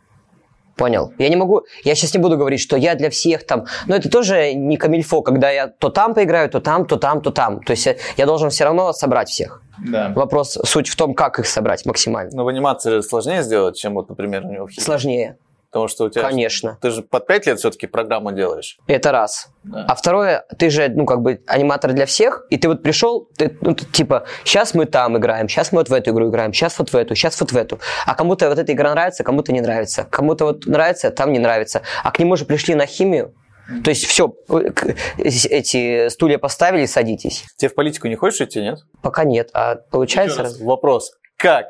[0.76, 1.14] Понял.
[1.18, 4.10] Я не могу, я сейчас не буду говорить, что я для всех там, но это
[4.10, 7.64] тоже не камильфо, когда я то там поиграю, то там, то там, то там.
[7.64, 9.62] То есть я, я должен все равно собрать всех.
[9.80, 10.10] Да.
[10.16, 12.32] Вопрос, суть в том, как их собрать максимально.
[12.34, 14.82] Но в анимации сложнее сделать, чем вот, например, у него в хите.
[14.82, 15.38] Сложнее,
[15.74, 16.22] Потому что у тебя...
[16.22, 16.78] конечно.
[16.82, 18.78] Ты же под 5 лет все-таки программу делаешь.
[18.86, 19.50] Это раз.
[19.64, 19.86] Да.
[19.88, 23.58] А второе, ты же, ну, как бы, аниматор для всех, и ты вот пришел, ты,
[23.62, 26.78] ну, ты, типа, сейчас мы там играем, сейчас мы вот в эту игру играем, сейчас
[26.78, 27.80] вот в эту, сейчас вот в эту.
[28.06, 30.06] А кому-то вот эта игра нравится, кому-то не нравится.
[30.08, 31.82] Кому-то вот нравится, там не нравится.
[32.04, 33.34] А к нему же пришли на химию.
[33.84, 34.34] То есть все,
[35.18, 37.46] эти стулья поставили, садитесь.
[37.58, 38.80] Тебе в политику не хочешь идти, нет?
[39.02, 39.50] Пока нет.
[39.54, 40.42] А получается...
[40.42, 41.14] Еще раз, Вопрос.
[41.38, 41.68] Как?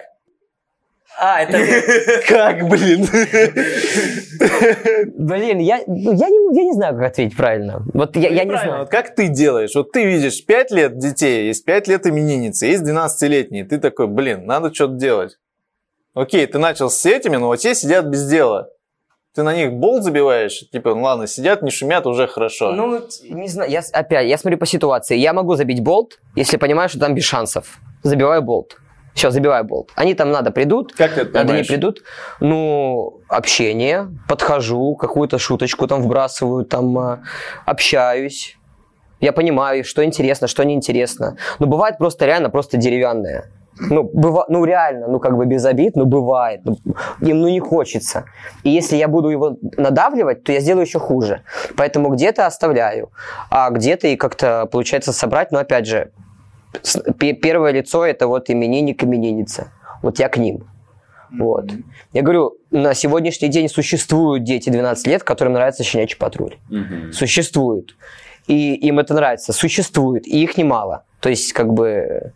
[1.20, 2.24] А, это...
[2.28, 3.06] Как, блин?
[5.18, 7.86] Блин, я, ну, я, не, я не знаю, как ответить правильно.
[7.94, 8.80] Вот я, я не знаю.
[8.80, 9.76] вот как ты делаешь?
[9.76, 13.64] Вот ты видишь 5 лет детей, есть 5 лет именинницы, есть 12-летние.
[13.64, 15.38] Ты такой, блин, надо что-то делать.
[16.16, 18.70] Окей, ты начал с этими, но вот те сидят без дела.
[19.36, 22.72] Ты на них болт забиваешь, типа, ну ладно, сидят, не шумят, уже хорошо.
[22.72, 25.18] Ну, не знаю, я, опять, я смотрю по ситуации.
[25.18, 27.80] Я могу забить болт, если понимаю, что там без шансов.
[28.04, 28.78] Забиваю болт.
[29.16, 29.92] Все, забиваю болт.
[29.96, 32.04] Они там надо придут, как ты это надо не придут.
[32.40, 37.24] Ну, общение, подхожу, какую-то шуточку там вбрасываю, там а,
[37.66, 38.58] общаюсь.
[39.20, 41.38] Я понимаю, что интересно, что неинтересно.
[41.58, 43.52] Но бывает просто реально просто деревянное.
[43.80, 46.62] Ну, быва, ну реально, ну как бы без обид, но бывает.
[46.64, 46.78] Ну,
[47.22, 48.26] им ну не хочется.
[48.64, 51.42] И если я буду его надавливать, то я сделаю еще хуже.
[51.76, 53.12] Поэтому где-то оставляю,
[53.50, 55.52] а где-то и как-то получается собрать.
[55.52, 56.12] Но опять же,
[57.18, 59.72] первое лицо это вот именинник, именинница.
[60.02, 60.64] Вот я к ним.
[61.32, 61.72] Вот.
[62.14, 66.58] Я говорю, на сегодняшний день существуют дети 12 лет, которым нравится щенячий патруль.
[67.12, 67.96] Существуют.
[68.48, 69.54] И им это нравится.
[69.54, 70.28] Существует.
[70.28, 71.04] И их немало.
[71.22, 72.34] То есть, как бы,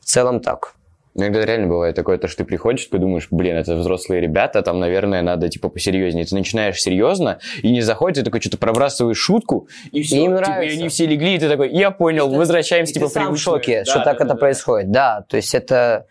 [0.00, 0.74] в целом так.
[1.14, 4.78] Иногда реально бывает такое, то, что ты приходишь, такой думаешь, блин, это взрослые ребята, там,
[4.78, 6.26] наверное, надо, типа, посерьезнее.
[6.26, 10.16] Ты начинаешь серьезно, и не заходит, ты такой что-то пробрасываешь шутку, и все.
[10.16, 10.78] им типа, и нравится.
[10.78, 13.54] они все легли, и ты такой, я понял, возвращаемся, И типа, ты сам в привычное».
[13.54, 14.40] шоке, Да, что да, так да, это да.
[14.40, 14.90] происходит.
[14.90, 16.06] Да, то есть это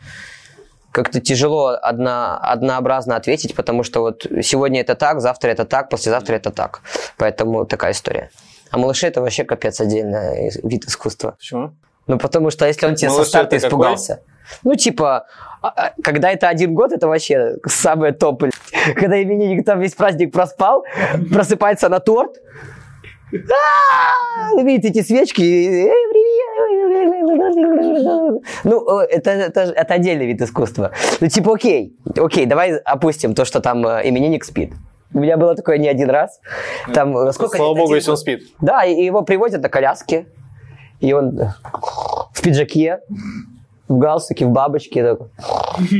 [0.91, 6.35] как-то тяжело одно, однообразно ответить, потому что вот сегодня это так, завтра это так, послезавтра
[6.35, 6.81] это так.
[7.17, 8.31] Поэтому такая история.
[8.75, 11.35] А малыши это вообще капец отдельный вид искусства.
[11.37, 11.73] Почему?
[12.07, 13.69] Ну, потому что если он тебе со Малыши старта это какой?
[13.69, 14.21] испугался.
[14.63, 15.27] Ну, типа,
[15.61, 18.43] а, а, когда это один год, это вообще самое топ.
[18.95, 20.83] Когда именинник там весь праздник проспал,
[21.31, 22.35] просыпается на торт,
[23.33, 26.35] а, видит эти свечки, и, «Эй, привет!»
[28.65, 30.91] Ну, э, это, это, это отдельный вид искусства.
[31.21, 34.73] Ну, типа, окей, окей, давай опустим то, что там э, именинник спит.
[35.15, 36.41] У меня было такое не один раз.
[36.93, 38.43] Там, э, сколько Слава богу, если он спит.
[38.59, 40.25] Да, и его привозят на коляске.
[40.99, 41.53] И он э,
[42.33, 42.99] в пиджаке,
[43.87, 45.17] в галстуке, в бабочке.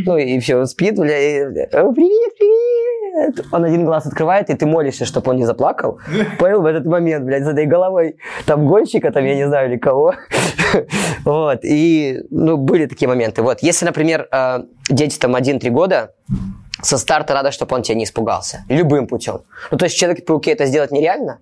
[0.06, 3.46] Ну и все, он спит, бля, и, э, привет, привет.
[3.54, 5.98] Он один глаз открывает, и ты молишься, чтобы он не заплакал.
[6.38, 10.14] Понял, в этот момент, блядь, задай головой там гонщика, там, я не знаю, или кого.
[11.24, 13.42] Вот, и, ну, были такие моменты.
[13.42, 16.12] Вот, если, например, э, дети там 1-3 года,
[16.82, 18.66] со старта надо, чтобы он тебя не испугался.
[18.70, 19.42] Любым путем.
[19.72, 21.40] Ну, то есть Человек-пауке это сделать нереально,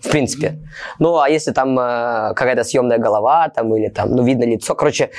[0.00, 0.58] в принципе.
[0.98, 4.74] Ну, а если там э, какая-то съемная голова, там, или там, ну, видно лицо.
[4.74, 5.10] Короче,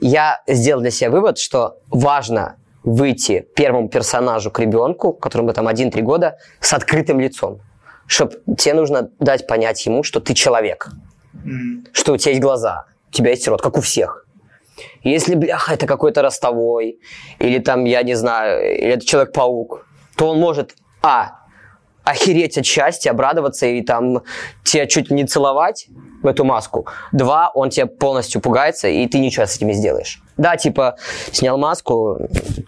[0.00, 6.02] я сделал для себя вывод, что важно выйти первому персонажу к ребенку, которому там 1-3
[6.02, 7.60] года, с открытым лицом.
[8.06, 10.90] Чтобы тебе нужно дать понять ему, что ты человек.
[11.92, 14.23] Что у тебя есть глаза, у тебя есть рот, как у всех.
[15.02, 16.98] Если, бляха, это какой-то ростовой,
[17.38, 21.44] или там, я не знаю, или это Человек-паук, то он может, а,
[22.04, 24.22] охереть от счастья, обрадоваться и там
[24.62, 25.88] тебя чуть не целовать
[26.22, 26.86] в эту маску.
[27.12, 30.22] Два, он тебя полностью пугается, и ты ничего с этим не сделаешь.
[30.36, 30.96] Да, типа,
[31.32, 32.18] снял маску,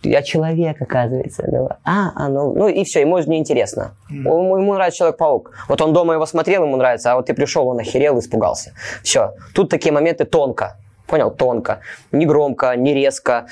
[0.02, 1.44] я человек, оказывается.
[1.84, 3.96] А, а, ну, ну и все, ему неинтересно.
[4.08, 5.52] Ему, ему нравится Человек-паук.
[5.68, 8.72] Вот он дома его смотрел, ему нравится, а вот ты пришел, он охерел, испугался.
[9.02, 9.34] Все.
[9.54, 10.78] Тут такие моменты тонко.
[11.06, 11.30] Понял?
[11.30, 11.80] Тонко.
[12.12, 13.46] Не громко, не резко.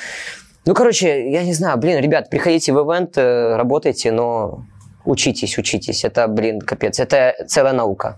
[0.67, 4.65] Ну, короче, я не знаю, блин, ребят, приходите в ивент, э, работайте, но
[5.05, 6.05] учитесь, учитесь.
[6.05, 6.99] Это, блин, капец.
[6.99, 8.17] Это целая наука.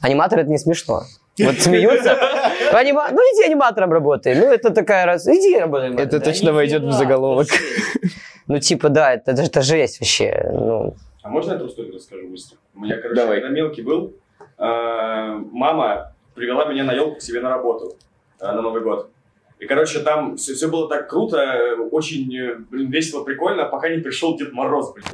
[0.00, 1.02] Аниматор это не смешно.
[1.38, 2.12] Вот смеются.
[2.72, 3.08] Анима...
[3.10, 4.34] Ну, иди аниматором работай.
[4.34, 5.26] Ну, это такая раз...
[5.26, 5.92] Иди работай.
[5.92, 7.48] Это Да точно войдет в заголовок.
[8.46, 10.48] Ну, типа, да, это, это, это жесть вообще.
[10.52, 12.58] Ну, А можно я эту историю расскажу быстро?
[12.74, 13.40] У меня, короче, Давай.
[13.40, 14.14] когда мелкий был,
[14.58, 17.96] э, мама привела меня на елку к себе на работу
[18.40, 19.10] на Новый год.
[19.58, 23.88] И, короче, там все, все было так круто, э, очень, э, блин, весело, прикольно, пока
[23.88, 25.06] не пришел Дед Мороз, блин.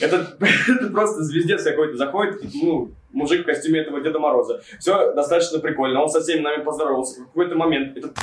[0.00, 0.36] Это,
[0.68, 4.60] это просто звездец какой-то заходит, ну, мужик в костюме этого Деда Мороза.
[4.78, 6.02] Все достаточно прикольно.
[6.02, 7.22] Он со всеми нами поздоровался.
[7.22, 8.16] В какой-то момент этот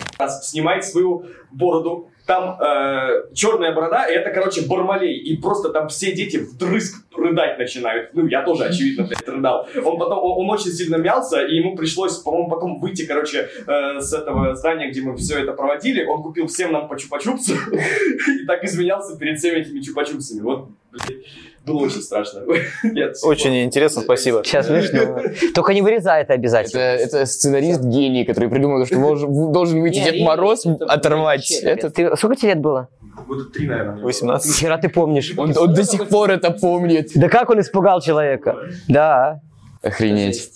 [0.44, 2.10] снимает свою бороду.
[2.26, 5.18] Там э, черная борода, и это, короче, Бармалей.
[5.18, 8.10] И просто там все дети вдрызг рыдать начинают.
[8.14, 9.68] Ну, я тоже, очевидно, блядь, рыдал.
[9.84, 14.14] Он потом, он, очень сильно мялся, и ему пришлось, по-моему, потом выйти, короче, э, с
[14.14, 16.06] этого здания, где мы все это проводили.
[16.06, 17.56] Он купил всем нам по чупа-чупсу
[18.42, 20.42] и так извинялся перед всеми этими чупа-чупсами.
[20.42, 21.24] Вот, блядь,
[21.66, 22.42] было очень страшно.
[23.24, 24.44] Очень интересно, спасибо.
[24.44, 25.22] сейчас смешно.
[25.54, 26.82] Только не вырезай это обязательно.
[26.82, 31.50] это сценарист гений, который придумал, что должен, должен выйти Дед Мороз, оторвать.
[31.50, 32.90] вообще, Это, Ты, сколько тебе лет было?
[33.28, 33.94] Года три, наверное.
[33.94, 34.08] мне было.
[34.08, 34.56] 18.
[34.56, 35.34] Хера ты помнишь.
[35.38, 37.12] он, он до сих пор это помнит.
[37.16, 38.56] Да как он испугал человека?
[38.88, 39.42] Да.
[39.82, 40.52] Охренеть.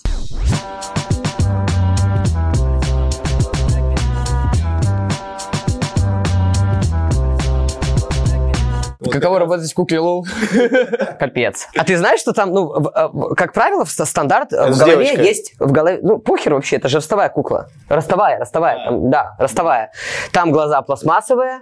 [9.10, 10.26] Каково работать в кукле Лол?
[11.18, 11.68] Капец.
[11.76, 15.54] А ты знаешь, что там, ну, в- как правило, стандарт э, Это в голове есть,
[15.58, 17.68] в голове, ну, похер вообще, это же ростовая кукла.
[17.88, 19.92] Ростовая, ростовая, там, да, ростовая.
[20.32, 21.60] Там глаза пластмассовые,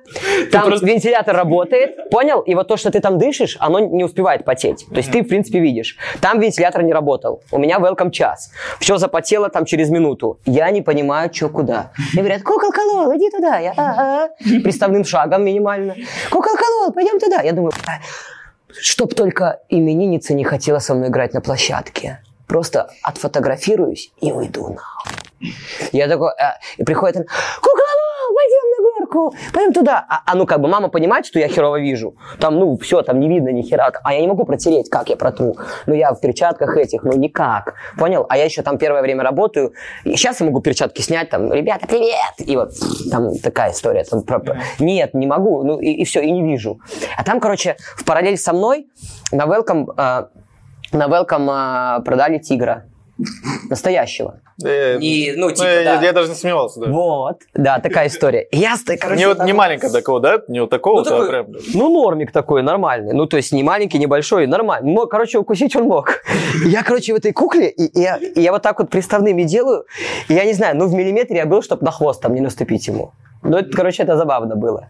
[0.52, 2.40] там вентилятор работает, понял?
[2.40, 4.86] И вот то, что ты там дышишь, оно не успевает потеть.
[4.88, 5.96] То есть ты, в принципе, видишь.
[6.20, 7.42] Там вентилятор не работал.
[7.50, 8.50] У меня welcome час.
[8.80, 10.38] Все запотело там через минуту.
[10.46, 11.90] Я не понимаю, что куда.
[12.12, 13.58] Мне говорят, куколка Лол, иди туда.
[13.58, 14.28] Я, «А, а».
[14.62, 15.94] Приставным шагом минимально.
[16.30, 17.35] Куколка Лол, пойдем туда.
[17.42, 18.00] Я думаю, «А,
[18.80, 22.20] Чтоб только именинница не хотела со мной играть на площадке.
[22.46, 25.12] Просто отфотографируюсь и уйду нахуй.
[25.92, 27.28] Я такой, а, и приходит
[27.60, 27.84] кукла,
[29.16, 30.04] горку, пойдем туда.
[30.08, 32.16] А, а ну как бы мама понимает, что я херово вижу.
[32.38, 33.92] Там, ну, все, там не видно ни хера.
[34.04, 35.56] А я не могу протереть, как я протру.
[35.86, 37.74] Ну, я в перчатках этих, ну, никак.
[37.98, 38.26] Понял?
[38.28, 39.72] А я еще там первое время работаю.
[40.04, 42.34] И сейчас я могу перчатки снять, там, ребята, привет!
[42.38, 42.72] И вот
[43.10, 44.04] там такая история.
[44.04, 45.62] Там, про- Нет, не могу.
[45.62, 46.80] Ну, и, все, и не вижу.
[47.16, 48.86] А там, короче, в параллель со мной
[49.32, 50.26] на Welcome, э,
[50.92, 52.84] на Welcome э, продали тигра.
[53.70, 54.40] Настоящего.
[54.62, 56.02] Э, ну, ну, типа, я, да.
[56.02, 56.90] я даже не сомневался, да.
[56.90, 57.38] Вот.
[57.54, 58.42] Да, такая история.
[58.50, 60.40] И Я, ст- короче, Не, вот, не маленького такого, да?
[60.48, 61.46] Не вот такого, Ну, такой- прям...
[61.74, 63.12] Ну, нормик такой, нормальный.
[63.14, 64.92] Ну, то есть не маленький, не большой, нормальный.
[64.92, 66.22] Мог, короче, укусить он мог.
[66.64, 69.84] Я, короче, в этой кукле, и, и я, и я вот так вот приставными делаю,
[70.28, 72.86] и я не знаю, ну, в миллиметре я был, чтобы на хвост там не наступить
[72.86, 73.12] ему.
[73.42, 74.88] Ну, это, короче, это забавно было.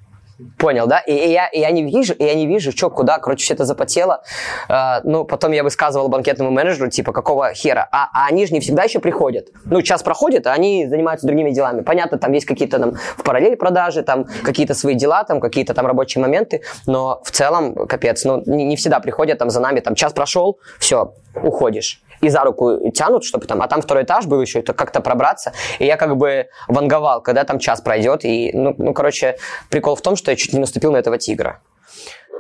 [0.59, 0.99] Понял, да?
[1.01, 3.55] И, и я, и я не вижу, и я не вижу, что, куда, короче, все
[3.55, 4.23] это запотело.
[4.69, 7.89] А, ну, потом я высказывал банкетному менеджеру, типа, какого хера?
[7.91, 9.49] А, а они же не всегда еще приходят.
[9.65, 11.81] Ну, час проходит, а они занимаются другими делами.
[11.81, 15.87] Понятно, там есть какие-то там в параллели продажи, там какие-то свои дела, там какие-то там
[15.87, 19.95] рабочие моменты, но в целом, капец, ну, не, не всегда приходят там за нами, там
[19.95, 22.03] час прошел, все, уходишь.
[22.21, 25.53] И за руку тянут, чтобы там, а там второй этаж был еще, это как-то пробраться.
[25.79, 28.25] И я как бы ванговал, когда там час пройдет.
[28.25, 29.37] И, ну, ну, короче,
[29.71, 31.61] прикол в том, что я чуть не наступил на этого тигра.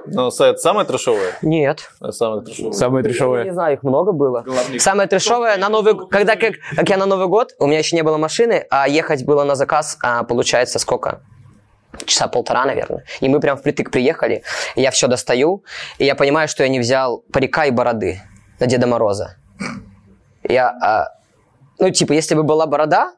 [0.09, 1.33] Ну, сайт самое трешовое?
[1.43, 1.91] Нет.
[2.01, 2.72] А Самое трешовое.
[2.72, 3.53] Самое Я не трешовое.
[3.53, 4.43] знаю, их много было.
[4.47, 7.97] Главный- Самое трешовое на Новый когда как, как я на Новый год, у меня еще
[7.97, 11.22] не было машины, а ехать было на заказ, а, получается, сколько?
[12.05, 13.05] Часа полтора, наверное.
[13.20, 14.43] И мы прям впритык приехали.
[14.77, 15.64] Я все достаю,
[15.99, 18.20] и я понимаю, что я не взял парика и бороды
[18.61, 19.37] на Деда Мороза.
[20.49, 21.09] Я, а,
[21.79, 23.13] ну, типа, если бы была борода,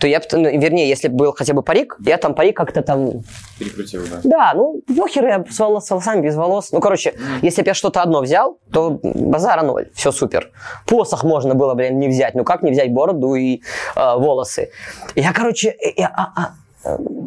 [0.00, 2.82] то я бы, ну, вернее, если бы был хотя бы парик, я там парик как-то
[2.82, 3.24] там
[3.58, 4.20] Перекрутил, да.
[4.22, 6.70] да, ну, похер я с, волос, с волосами, без волос.
[6.70, 10.50] Ну, короче, если бы я что-то одно взял, то базара ноль, все супер.
[10.86, 12.34] Посох можно было, блин, не взять.
[12.36, 13.60] Ну, как не взять бороду и
[13.96, 14.70] э, волосы?
[15.16, 16.54] Я, короче, я, а- а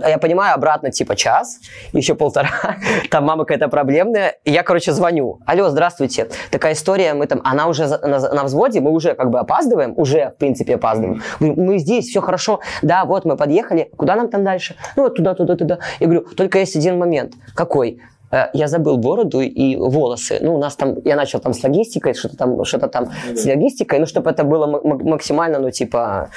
[0.07, 1.59] я понимаю, обратно типа час,
[1.93, 2.49] еще полтора,
[3.11, 4.35] там мама какая-то проблемная.
[4.45, 5.39] И я, короче, звоню.
[5.45, 6.29] Алло, здравствуйте.
[6.51, 10.31] Такая история, мы там, она уже на, на взводе, мы уже как бы опаздываем, уже,
[10.35, 11.21] в принципе, опаздываем.
[11.39, 12.59] Мы, мы здесь, все хорошо.
[12.81, 13.89] Да, вот мы подъехали.
[13.97, 14.75] Куда нам там дальше?
[14.95, 15.79] Ну, вот туда, туда, туда.
[15.99, 17.33] Я говорю, только есть один момент.
[17.55, 18.01] Какой?
[18.31, 20.39] Э, Я забыл бороду и волосы.
[20.41, 23.99] Ну, у нас там, я начал там с логистикой, что-то там, что-то там с логистикой,
[23.99, 26.29] ну, чтобы это было максимально, ну, типа,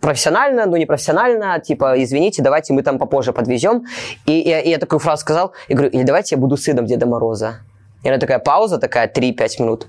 [0.00, 3.84] профессионально, ну не профессионально, типа, извините, давайте мы там попозже подвезем.
[4.26, 7.06] И, я- и я такую фразу сказал, и говорю, или давайте я буду сыном Деда
[7.06, 7.60] Мороза.
[8.02, 9.86] И она такая пауза, такая 3-5 минут.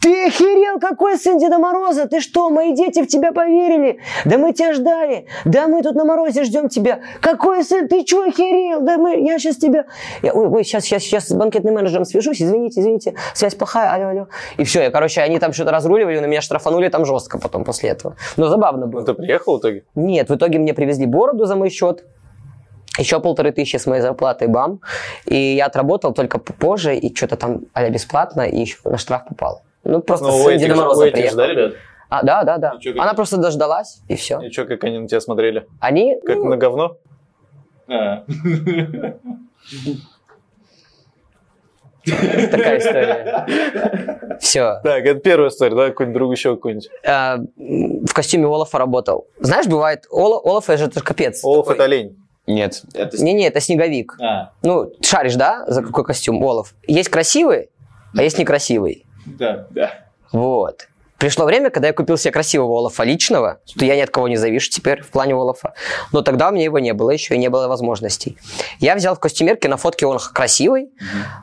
[0.00, 2.08] Ты охерел, какой сын Деда Мороза?
[2.08, 4.00] Ты что, мои дети в тебя поверили?
[4.24, 5.26] Да мы тебя ждали.
[5.44, 7.00] Да мы тут на морозе ждем тебя.
[7.20, 7.86] Какой сын?
[7.86, 8.80] Ты что охерел?
[8.80, 9.84] Да мы, я сейчас тебя...
[10.22, 12.40] Я, ой, ой, сейчас, сейчас, сейчас с банкетным менеджером свяжусь.
[12.40, 13.14] Извините, извините.
[13.34, 13.92] Связь плохая.
[13.92, 14.26] Алло, алло.
[14.56, 14.80] И все.
[14.84, 18.16] Я, короче, они там что-то разруливали, на меня штрафанули там жестко потом после этого.
[18.38, 19.00] Но забавно было.
[19.00, 19.84] Ну, ты приехал в итоге?
[19.94, 22.04] Нет, в итоге мне привезли бороду за мой счет.
[22.98, 24.80] Еще полторы тысячи с моей зарплатой, бам.
[25.26, 29.62] И я отработал только позже, и что-то там а бесплатно, и еще на штраф попал.
[29.84, 31.36] Ну, просто Ну, сын Деда Мороза приехал.
[31.36, 31.74] да, ребят?
[32.08, 32.72] А, да, да, да.
[32.76, 34.40] И чё, как- Она просто дождалась, и все.
[34.40, 35.66] И что, как они на тебя смотрели?
[35.78, 36.96] Они, Как ну, на говно?
[37.88, 38.24] А.
[42.04, 44.38] такая история.
[44.40, 44.80] Все.
[44.82, 45.88] Так, это первая история, да?
[45.88, 46.88] Какой-нибудь друг еще какой-нибудь.
[47.06, 49.26] в костюме Олафа работал.
[49.38, 51.44] Знаешь, бывает, Ола, Олаф это же капец.
[51.44, 52.16] Олаф это олень.
[52.50, 52.82] Нет.
[52.94, 53.22] Это...
[53.22, 54.16] Не-не, это снеговик.
[54.20, 56.74] А, Ну, шаришь, да, за какой костюм, Олаф?
[56.86, 57.70] Есть красивый,
[58.16, 59.06] а есть некрасивый.
[59.26, 59.90] да, да.
[60.32, 60.86] Вот.
[61.18, 64.36] Пришло время, когда я купил себе красивого Олафа личного, что я ни от кого не
[64.36, 65.74] завишу теперь в плане Олафа.
[66.12, 68.38] Но тогда у меня его не было еще и не было возможностей.
[68.78, 70.88] Я взял в костюмерке, на фотке он красивый.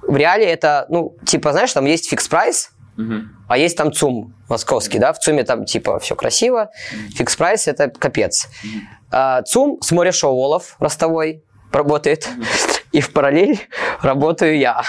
[0.01, 3.29] В реале это, ну, типа, знаешь, там есть фикс прайс, Мгм.
[3.47, 6.71] а есть там ЦУМ московский, да, в ЦУМе там типа все красиво,
[7.15, 8.47] фикс прайс это капец.
[9.11, 12.27] А, ЦУМ с моря шоу Олаф ростовой работает,
[12.93, 13.59] и в параллель
[14.01, 14.81] работаю я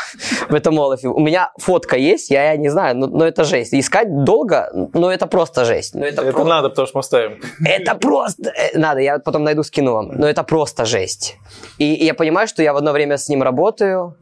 [0.48, 1.08] в этом Олафе.
[1.08, 3.74] У меня фотка есть, я, я не знаю, но, но это жесть.
[3.74, 5.94] Искать долго, но это просто жесть.
[5.94, 7.40] Ну, это, Это про- надо, потому что мы ставим.
[7.64, 8.50] это просто...
[8.56, 10.08] э, Надо, я потом найду, скину вам.
[10.14, 11.36] Но это просто жесть.
[11.78, 14.16] И, и я понимаю, что я в одно время с ним работаю,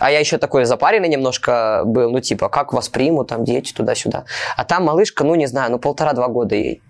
[0.00, 4.24] а я еще такой запаренный немножко был, ну, типа, как воспримут там дети туда-сюда.
[4.56, 6.82] А там малышка, ну, не знаю, ну, полтора-два года ей.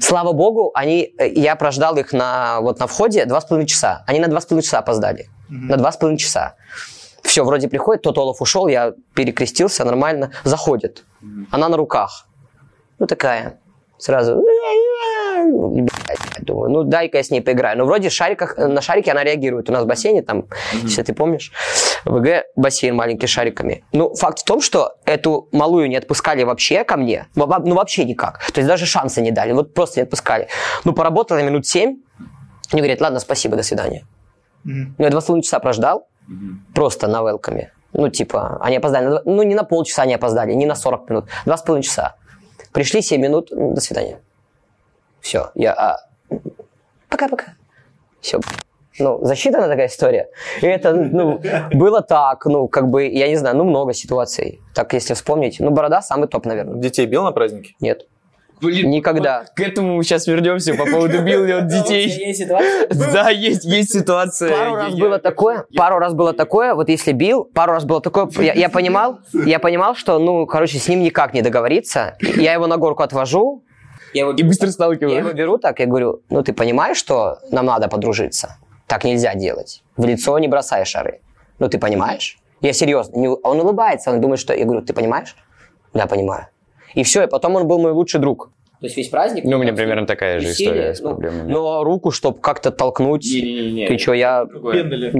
[0.00, 4.04] Слава богу, они, э, я прождал их на, вот на входе два с половиной часа.
[4.06, 5.28] Они на два с половиной часа опоздали.
[5.48, 6.54] На два с половиной часа.
[7.22, 10.30] Все, вроде приходит, тот Олаф ушел, я перекрестился, нормально.
[10.44, 11.04] Заходит.
[11.50, 12.26] Она на руках.
[12.98, 13.60] Ну, такая.
[13.98, 14.36] Сразу.
[15.50, 17.78] Блядь, Думаю, ну дай-ка я с ней поиграю.
[17.78, 19.68] Ну, вроде шариках, на шарике она реагирует.
[19.68, 20.46] У нас в бассейне там,
[20.82, 21.52] если ты помнишь,
[22.04, 23.84] ВГ бассейн маленький с шариками.
[23.92, 27.26] Ну, факт в том, что эту малую не отпускали вообще ко мне.
[27.34, 28.38] Ну, вообще никак.
[28.52, 29.52] То есть даже шанса не дали.
[29.52, 30.48] Вот просто не отпускали.
[30.84, 31.98] Ну, поработала минут семь.
[32.72, 34.06] Они говорят, ладно, спасибо, до свидания.
[34.64, 36.08] Ну, я два с половиной часа прождал.
[36.74, 37.72] Просто на велкаме.
[37.92, 39.06] Ну, типа, они опоздали.
[39.06, 41.24] на Ну, не на полчаса они опоздали, не на 40 минут.
[41.46, 42.16] Два с половиной часа.
[42.72, 44.20] Пришли 7 минут, ну, до свидания.
[45.28, 45.74] Все, я...
[45.74, 45.98] а,
[47.10, 47.48] Пока-пока.
[48.22, 48.40] Все.
[48.98, 50.30] Ну, засчитана такая история.
[50.62, 51.38] И это, ну,
[51.70, 54.62] было так, ну, как бы, я не знаю, ну, много ситуаций.
[54.74, 55.60] Так, если вспомнить.
[55.60, 56.80] Ну, Борода самый топ, наверное.
[56.80, 57.74] Детей бил на празднике?
[57.78, 58.06] Нет.
[58.62, 59.44] Блин, Никогда.
[59.54, 62.34] К этому мы сейчас вернемся по поводу бил ли он детей.
[63.12, 64.50] Да, есть, есть ситуация.
[64.50, 68.30] Пару раз было такое, пару раз было такое, вот если бил, пару раз было такое,
[68.38, 72.16] я, я понимал, я понимал, что, ну, короче, с ним никак не договориться.
[72.20, 73.62] Я его на горку отвожу,
[74.14, 75.34] Я его И быстро я его сталкиваю.
[75.34, 78.56] беру так, я говорю, ну, ты понимаешь, что нам надо подружиться?
[78.86, 79.82] Так нельзя делать.
[79.96, 81.20] В лицо не бросай шары.
[81.58, 82.38] Ну, ты понимаешь?
[82.60, 83.16] Я серьезно.
[83.18, 84.54] Не- Он улыбается, он думает, что...
[84.54, 85.36] Я говорю, ты понимаешь?
[85.94, 86.46] Да, понимаю.
[86.94, 88.50] И все, и потом он был мой лучший друг.
[88.80, 89.44] То есть весь праздник...
[89.44, 91.50] Ну, у меня примерно такая же история с ну, проблемами.
[91.50, 93.24] Но руку, чтобы как-то толкнуть...
[93.24, 93.88] Не-не-не.
[93.88, 94.46] Ты что, я...
[94.46, 95.10] Пендали.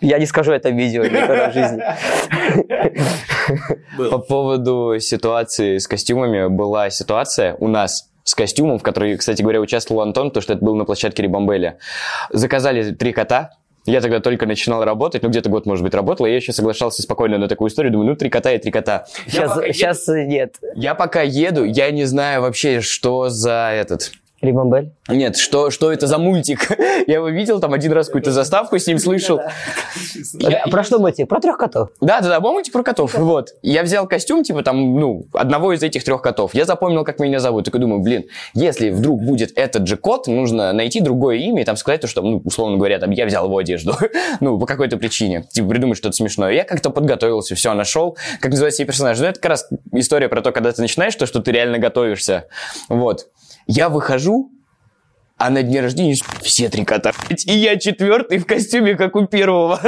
[0.00, 1.82] Я не скажу это в видео никогда в жизни.
[4.10, 9.60] По поводу ситуации с костюмами, была ситуация у нас с костюмом, в которой, кстати говоря,
[9.60, 11.78] участвовал Антон, потому что это было на площадке Рибамбеля.
[12.30, 13.52] Заказали три кота,
[13.86, 17.02] я тогда только начинал работать, ну где-то год, может быть, работал, и я еще соглашался
[17.02, 19.06] спокойно на такую историю, думаю, ну три кота и три кота.
[19.26, 20.56] Сейчас, пока сейчас нет.
[20.74, 24.12] Я пока еду, я не знаю вообще, что за этот...
[24.42, 24.92] Рибамбель?
[25.08, 26.70] Нет, что, что это за мультик?
[27.06, 29.40] Я его видел там один раз какую-то заставку с ним слышал.
[30.34, 31.28] Я- Про что мультик?
[31.28, 31.88] Про трех котов.
[32.00, 33.14] Да, да, да, мультик про котов.
[33.14, 33.50] Вот.
[33.62, 36.54] Я взял костюм, типа там, ну, одного из этих трех котов.
[36.54, 37.64] Я запомнил, как меня зовут.
[37.64, 41.76] Такой думаю, блин, если вдруг будет этот же кот, нужно найти другое имя и там
[41.76, 43.94] сказать, то, что, ну, условно говоря, там, я взял его одежду.
[44.40, 45.44] ну, по какой-то причине.
[45.50, 46.52] Типа, придумать что-то смешное.
[46.52, 49.18] Я как-то подготовился, все, нашел, как называется себе персонаж.
[49.18, 52.44] Ну, это как раз история про то, когда ты начинаешь то, что ты реально готовишься.
[52.88, 53.28] Вот.
[53.66, 54.52] Я выхожу,
[55.38, 57.12] а на дне рождения все три кота.
[57.46, 59.78] И я четвертый в костюме, как у первого.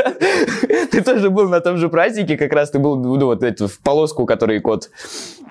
[0.90, 3.78] Ты тоже был на том же празднике, как раз ты был, ну, вот это, в
[3.80, 4.90] полоску, который кот.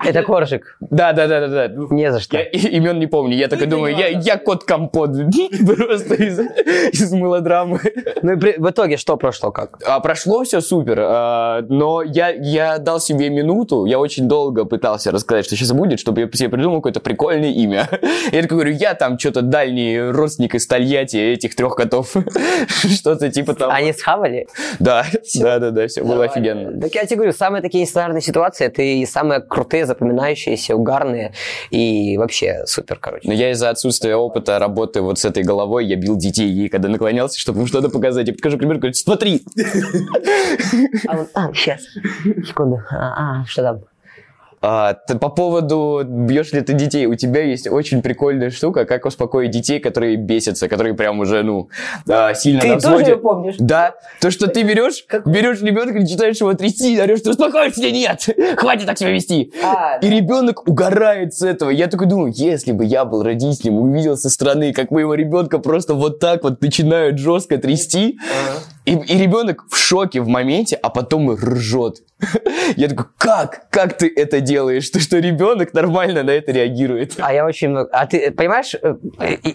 [0.04, 0.76] Это коржик.
[0.80, 1.74] Да, да, да, да, да.
[1.90, 2.36] Не за что.
[2.36, 3.36] Я и- имен не помню.
[3.36, 5.10] Я такой думаю, я, я кот компот.
[5.76, 6.38] Просто из,
[6.92, 7.80] из мелодрамы.
[8.22, 9.78] Ну и при- в итоге что прошло как?
[9.86, 15.10] А, прошло все супер, а, но я, я дал себе минуту, я очень долго пытался
[15.10, 17.88] рассказать, что сейчас будет, чтобы я себе придумал какое-то прикольное имя.
[18.32, 22.14] Я такой говорю, я там что-то дальний родственник из Тольятти этих трех котов.
[22.68, 23.72] Что-то типа того.
[23.72, 24.46] Они схавали?
[24.78, 26.80] Да, да, да, да, все было офигенно.
[26.80, 31.32] Так я тебе говорю, самые такие нестандартные ситуации, это и самые крутые, запоминающиеся, угарные
[31.70, 33.26] и вообще супер, короче.
[33.28, 36.88] Но я из-за отсутствия опыта работы вот с этой головой, я бил детей, ей когда
[36.88, 38.28] наклонялся, чтобы им что-то показать.
[38.28, 39.42] Я покажу пример, говорю, смотри.
[41.06, 41.82] А, он, а, сейчас,
[42.46, 43.80] секунду, а, а, что там?
[44.60, 49.50] А, по поводу бьешь ли ты детей, у тебя есть очень прикольная штука, как успокоить
[49.50, 51.68] детей, которые бесятся, которые прям уже, ну,
[52.08, 53.54] а, сильно на Ты тоже её помнишь?
[53.58, 58.26] Да, то, что ты берешь, берешь ребенка, начинаешь его трясти, орешь, ты успокоишься или нет?
[58.56, 59.52] Хватит так себя вести.
[59.62, 61.70] А, И ребенок угорает с этого.
[61.70, 65.58] Я такой думаю, если бы я был родителем, и увидел со стороны, как моего ребенка
[65.58, 68.18] просто вот так вот начинают жестко трясти,
[68.88, 72.02] и, и ребенок в шоке в моменте, а потом ржет.
[72.76, 73.68] Я такой, как?
[73.70, 74.84] Как ты это делаешь?
[74.84, 77.14] Что, что ребенок нормально на это реагирует?
[77.18, 77.90] А я очень много...
[77.92, 78.96] А ты понимаешь, э,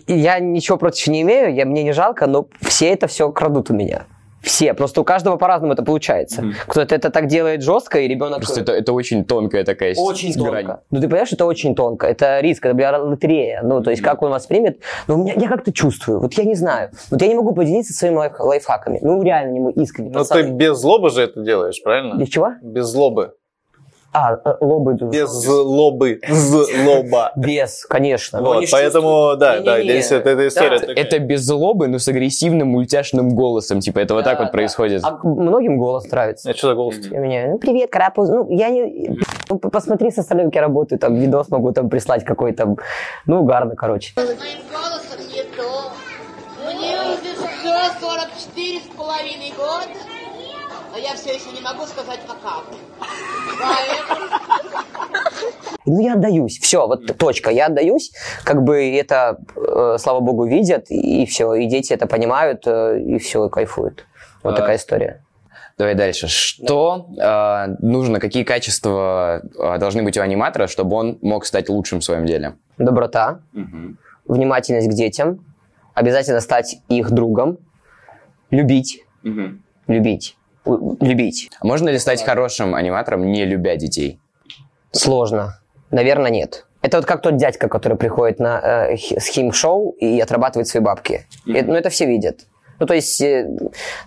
[0.07, 3.73] я ничего против не имею, я, мне не жалко, но все это все крадут у
[3.73, 4.05] меня.
[4.43, 4.73] Все.
[4.73, 6.43] Просто у каждого по-разному это получается.
[6.67, 8.39] Кто-то это так делает жестко, и ребенок...
[8.39, 10.65] Просто это, это очень тонкая такая Очень грань.
[10.65, 10.83] тонко.
[10.91, 12.05] Ну, ты понимаешь, это очень тонко.
[12.07, 13.61] Это риск, это, бля, лотерея.
[13.63, 14.79] Ну, то есть, как он воспримет.
[15.07, 16.19] Ну, у меня, я как-то чувствую.
[16.19, 16.91] Вот я не знаю.
[17.09, 18.99] Вот я не могу поделиться своими лайф- лайфхаками.
[19.01, 20.09] Ну, реально не могу, искренне.
[20.09, 20.43] Ну пацаны.
[20.43, 22.15] ты без злобы же это делаешь, правильно?
[22.15, 22.51] Без чего?
[22.61, 23.33] Без злобы.
[24.13, 24.93] А, э, лобы.
[24.93, 26.19] Без злобы.
[26.29, 27.31] Злоба.
[27.35, 28.41] Без, конечно.
[28.41, 30.77] Вот, поэтому, да, да, здесь это, эта история.
[30.77, 33.79] Это без злобы, но с агрессивным мультяшным голосом.
[33.79, 35.03] Типа это вот так вот происходит.
[35.03, 36.51] А многим голос нравится.
[36.51, 36.95] А что за голос?
[37.09, 38.29] У меня, ну, привет, карапуз.
[38.29, 39.17] Ну, я не...
[39.49, 42.75] ну, посмотри со стороны, я работаю, там, видос могу там прислать какой-то,
[43.25, 44.13] ну, угарно, короче.
[44.15, 44.35] Моим
[44.71, 45.91] голосом не то.
[46.63, 47.33] Мне уже
[47.99, 50.12] 44 с половиной года,
[50.93, 52.19] но я все еще не могу сказать.
[52.27, 52.77] Поэтому
[55.85, 58.13] Ну, я отдаюсь, все, вот точка, я отдаюсь,
[58.45, 63.17] как бы это, э, слава богу, видят, и все, и дети это понимают, э, и
[63.17, 64.05] все, кайфуют.
[64.43, 65.23] Вот А, такая история.
[65.77, 66.27] Давай дальше.
[66.29, 71.99] Что а, нужно, какие качества а, должны быть у аниматора, чтобы он мог стать лучшим
[71.99, 72.53] в своем деле?
[72.77, 73.39] Доброта,
[74.25, 75.43] внимательность к детям,
[75.95, 77.57] обязательно стать их другом,
[78.51, 79.03] любить,
[79.87, 81.49] любить, у- любить.
[81.59, 84.19] А Можно ли стать хорошим аниматором, не любя детей?
[84.91, 85.59] Сложно.
[85.91, 86.65] Наверное, нет.
[86.81, 88.59] Это вот как тот дядька, который приходит на
[88.89, 91.25] э, хи- с хим-шоу и отрабатывает свои бабки.
[91.47, 92.41] Это- ну, это все видят.
[92.79, 93.47] Ну, то есть, э,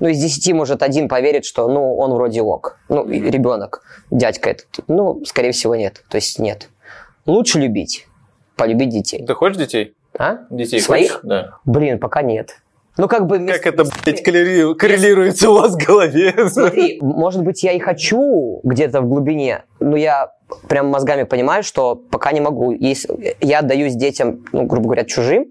[0.00, 2.78] ну, из десяти, может, один поверит, что, ну, он вроде ок.
[2.88, 4.66] Ну, и ребенок, дядька этот.
[4.88, 6.04] Ну, скорее всего, нет.
[6.10, 6.68] То есть, нет.
[7.24, 8.06] Лучше любить.
[8.56, 9.24] Полюбить детей.
[9.24, 9.94] Ты хочешь детей?
[10.18, 10.38] А?
[10.50, 11.12] Детей Своих?
[11.12, 11.20] хочешь?
[11.24, 11.58] Да.
[11.64, 12.56] Блин, пока нет.
[12.96, 13.38] Ну, как бы...
[13.38, 16.34] Как это, блядь, коррели- коррелируется у вас в голове?
[16.48, 20.32] Смотри, может быть, я и хочу где-то в глубине, но я
[20.68, 22.72] прям мозгами понимаю, что пока не могу.
[22.72, 25.46] Если я отдаюсь детям, ну, грубо говоря, чужим,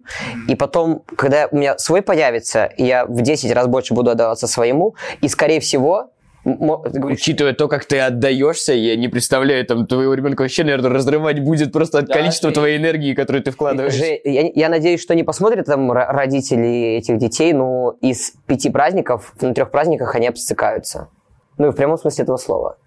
[0.48, 4.96] и потом, когда у меня свой появится, я в 10 раз больше буду отдаваться своему,
[5.22, 6.12] и, скорее всего,
[6.46, 11.72] Учитывая то, как ты отдаешься, я не представляю, там, твоего ребенка вообще, наверное, разрывать будет
[11.74, 13.94] просто от Да, количества и- твоей энергии, которую ты вкладываешь.
[13.94, 18.70] Же- я, я надеюсь, что не посмотрят там ро- родители этих детей, но из пяти
[18.70, 21.10] праздников, на трех праздниках они обсыкаются.
[21.58, 22.78] Ну, и в прямом смысле этого слова.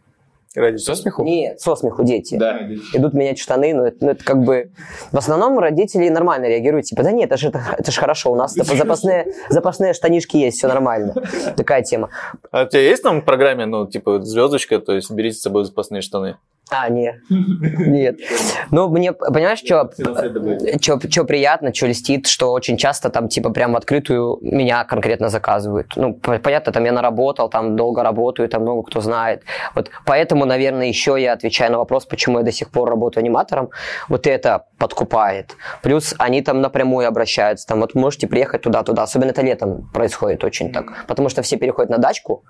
[0.54, 1.24] Со смеху?
[1.24, 2.36] Нет, со смеху дети.
[2.36, 2.58] Да.
[2.94, 4.70] идут менять штаны, но это, ну, это как бы...
[5.12, 8.34] В основном родители нормально реагируют, типа, да нет, это же, это, это же хорошо, у
[8.34, 11.14] нас типа, запасные, запасные штанишки есть, все нормально.
[11.56, 12.10] Такая тема.
[12.50, 15.64] А у тебя есть там в программе, ну, типа, звездочка, то есть берите с собой
[15.64, 16.36] запасные штаны?
[16.70, 17.16] А, нет.
[17.30, 18.18] Нет.
[18.70, 19.90] Ну, мне, понимаешь, что
[21.10, 25.92] что приятно, что льстит, что очень часто там, типа, прям в открытую меня конкретно заказывают.
[25.96, 29.42] Ну, по- понятно, там я наработал, там долго работаю, там много кто знает.
[29.74, 33.70] Вот поэтому, наверное, еще я отвечаю на вопрос, почему я до сих пор работаю аниматором.
[34.08, 35.56] Вот это подкупает.
[35.82, 39.02] Плюс они там напрямую обращаются, там, вот можете приехать туда-туда.
[39.04, 41.06] Особенно это летом происходит очень так.
[41.06, 42.44] Потому что все переходят на дачку,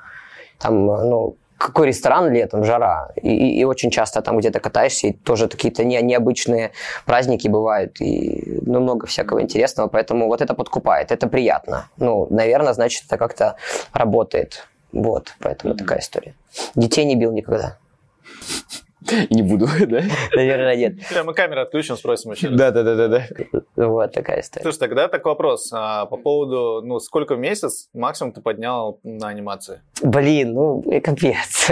[0.58, 3.10] там, ну, какой ресторан летом, жара.
[3.16, 6.70] И, и- очень часто там где-то катаешься, и тоже какие-то не, необычные
[7.04, 11.88] праздники бывают, и ну, много всякого интересного, поэтому вот это подкупает, это приятно.
[11.96, 13.56] Ну, наверное, значит, это как-то
[13.92, 14.66] работает.
[14.92, 16.34] Вот, поэтому такая история.
[16.74, 17.76] Детей не бил никогда.
[19.30, 20.02] Не буду, да?
[20.34, 20.94] Наверное, нет.
[21.08, 22.48] Прям мы камеру отключим, спросим еще.
[22.48, 23.26] Да, да, да, да, да.
[23.86, 24.62] Вот такая история.
[24.62, 25.70] Слушай, тогда такой вопрос.
[25.72, 29.80] А, по поводу, ну, сколько в месяц максимум ты поднял на анимации?
[30.02, 31.70] Блин, ну, э, капец.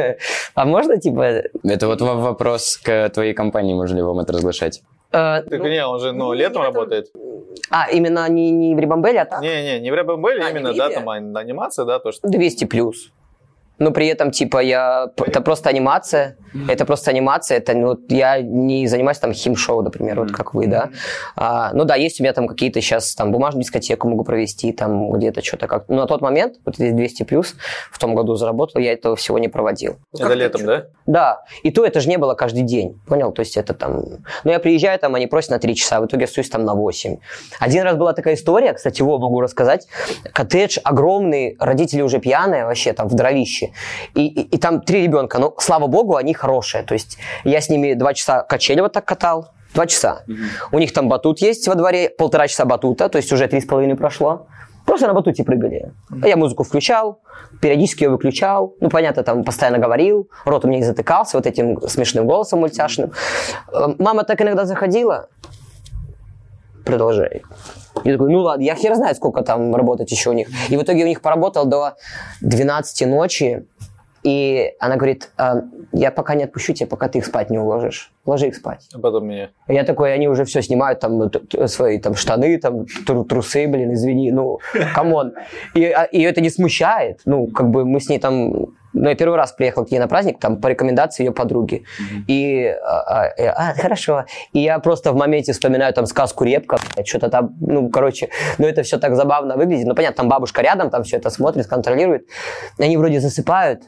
[0.55, 1.43] А можно, типа...
[1.65, 4.83] Это вот во- вопрос к твоей компании, можно ли вам это разглашать?
[5.13, 6.75] э, Так ну, не, он же, ну, летом летом.
[6.75, 7.07] работает.
[7.71, 9.41] а, именно не, не в Рибамбеле, а так?
[9.43, 12.29] Не-не, не в Рэббэмбеле, А, именно, не в да, там а- анимация, да, то, что...
[12.29, 13.13] 200 плюс.
[13.79, 15.11] Но при этом, типа, я...
[15.19, 16.37] Это просто анимация.
[16.69, 17.59] Это просто анимация.
[17.59, 20.91] Это, ну, вот я не занимаюсь там хим-шоу, например, вот как вы, да.
[21.37, 25.13] А, ну да, есть у меня там какие-то сейчас там бумажную дискотеку могу провести, там
[25.13, 27.55] где-то что-то как Но на тот момент, вот эти 200 плюс,
[27.91, 29.97] в том году заработал, я этого всего не проводил.
[30.19, 30.87] Это летом, да?
[31.07, 33.33] Да, и то это же не было каждый день, понял?
[33.33, 34.03] То есть это там...
[34.45, 37.17] Ну, я приезжаю, там, они просят на 3 часа, в итоге остаюсь там на 8.
[37.61, 39.87] Один раз была такая история, кстати, его могу рассказать.
[40.33, 43.66] Коттедж огромный, родители уже пьяные вообще, там, в дровище.
[44.15, 46.83] И, и, и там три ребенка, но, слава богу, они хорошие.
[46.83, 50.23] То есть я с ними два часа качели вот так катал, два часа.
[50.73, 53.67] У них там батут есть во дворе, полтора часа батута, то есть уже три с
[53.67, 54.47] половиной прошло.
[54.87, 55.93] Просто на батуте прыгали.
[56.23, 57.21] А я музыку включал,
[57.61, 58.77] периодически ее выключал.
[58.81, 63.13] Ну, понятно, там постоянно говорил, рот у меня не затыкался вот этим смешным голосом мультяшным.
[63.73, 65.29] Э, Мама так иногда заходила.
[66.85, 67.43] Продолжай.
[68.05, 70.49] Я такой, ну ладно, я хер знает, сколько там работать еще у них.
[70.69, 71.95] И в итоге у них поработал до
[72.41, 73.67] 12 ночи.
[74.23, 75.61] И она говорит, «А,
[75.93, 78.13] я пока не отпущу тебя, пока ты их спать не уложишь.
[78.25, 78.89] Ложи их спать.
[78.93, 79.51] А потом меня.
[79.69, 83.69] Я такой, они уже все снимают, там, т- т- свои там штаны, там, тру- трусы,
[83.69, 84.59] блин, извини, ну,
[84.95, 85.35] come on.
[85.75, 88.67] И а, ее это не смущает, ну, как бы мы с ней там,
[88.97, 91.85] ну, я первый раз приехал к ней на праздник, там, по рекомендации ее подруги.
[92.27, 94.25] И, а, а, а, хорошо.
[94.53, 98.83] И я просто в моменте вспоминаю там сказку «Репка», что-то там, ну, короче, ну, это
[98.83, 99.87] все так забавно выглядит.
[99.87, 102.27] Ну, понятно, там бабушка рядом, там все это смотрит, контролирует.
[102.79, 103.83] Они вроде засыпают,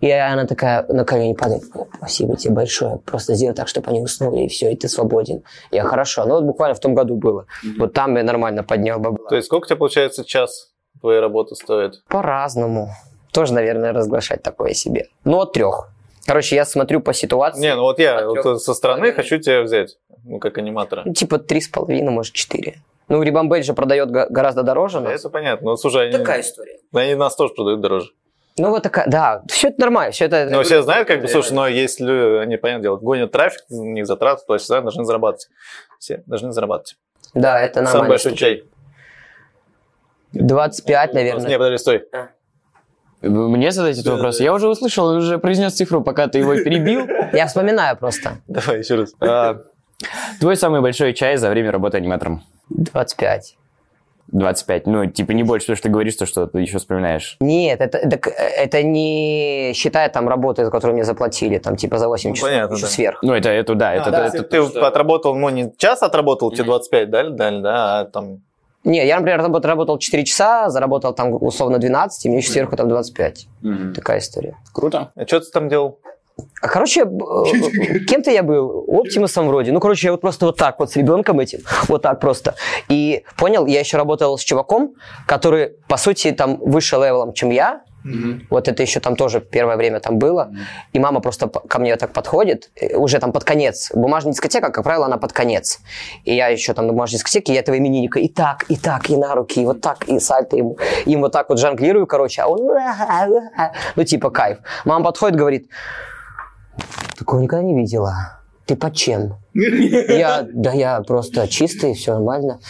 [0.00, 1.64] и она такая на колени падает.
[1.96, 2.98] Спасибо тебе большое.
[2.98, 5.42] Просто сделай так, чтобы они уснули, и все, и ты свободен.
[5.70, 6.24] Я хорошо.
[6.24, 7.46] Ну, вот буквально в том году было.
[7.78, 9.28] Вот там я нормально поднял бабла.
[9.28, 12.02] То есть сколько тебе, получается, час твоей работы стоит?
[12.08, 12.90] По-разному.
[13.32, 15.06] Тоже, наверное, разглашать такое себе.
[15.24, 15.88] Ну, от трех.
[16.26, 17.60] Короче, я смотрю по ситуации.
[17.60, 21.02] Не, ну вот я От вот со стороны хочу тебя взять, ну, как аниматора.
[21.04, 22.76] Ну, Типа три с половиной, может, четыре.
[23.08, 25.00] Ну, Рибамбель же продает го- гораздо дороже.
[25.00, 25.18] нас.
[25.20, 25.70] Это понятно.
[25.70, 26.78] Ну, слушай, они, Такая история.
[26.92, 28.10] они нас тоже продают дороже.
[28.58, 30.48] Ну, вот такая, да, все это нормально, все это...
[30.50, 34.06] Но все знают, как бы, слушай, но если они, понятное дело, гонят трафик, у них
[34.06, 35.48] затраты, то есть всегда должны зарабатывать.
[35.98, 36.96] Все должны зарабатывать.
[37.32, 38.08] Да, это Самый нормально.
[38.10, 38.64] большой чай.
[40.32, 41.48] 25, наверное.
[41.48, 42.04] Не, подожди, стой.
[43.22, 44.40] Мне задать этот вопрос?
[44.40, 47.06] Я уже услышал, он уже произнес цифру, пока ты его перебил.
[47.32, 48.38] Я вспоминаю просто.
[48.48, 49.12] Давай еще раз.
[49.20, 49.58] А,
[50.40, 52.42] Твой самый большой чай за время работы аниматором?
[52.70, 53.56] 25.
[54.32, 54.86] 25.
[54.86, 57.36] Ну, типа не больше, потому что ты говоришь, то, что ты еще вспоминаешь.
[57.40, 61.98] Нет, это, так, э, это не считая там работы, за которую мне заплатили, там типа
[61.98, 62.88] за 8 Ну, часов понятно, еще да.
[62.90, 63.18] сверх.
[63.22, 66.52] Ну, это, это да, это, А, да, это- если ты отработал, ну, не час отработал,
[66.52, 68.42] тебе 25 дали, дали, да, а там...
[68.84, 72.76] Не, я, например, работал, работал 4 часа, заработал там условно 12, и мне еще сверху
[72.76, 73.46] там 25.
[73.94, 74.56] Такая история.
[74.72, 75.12] круто.
[75.14, 75.98] А что ты там делал?
[76.62, 79.72] А, Короче, э, кем-то я был, оптимусом вроде.
[79.72, 82.54] Ну, короче, я вот просто вот так вот с ребенком этим, вот так просто.
[82.88, 84.94] И понял, я еще работал с чуваком,
[85.26, 87.82] который, по сути, там выше левелом, чем я.
[88.50, 90.52] Вот это еще там тоже первое время там было.
[90.92, 93.90] И мама просто ко мне так подходит, э, уже там под конец.
[93.94, 95.80] Бумажная дискотека, как правило, она под конец.
[96.24, 99.16] И я еще там на бумажной дискотеке, я этого именинника и так, и так, и
[99.16, 100.78] на руки, и вот так, и сальто ему.
[101.06, 102.60] Им вот так вот жонглирую, короче, а он...
[103.96, 104.58] Ну, типа, кайф.
[104.84, 105.68] Мама подходит, говорит,
[107.18, 108.40] такого никогда не видела.
[108.66, 109.36] Ты под чем?
[109.52, 112.60] Я, да я просто чистый, все нормально.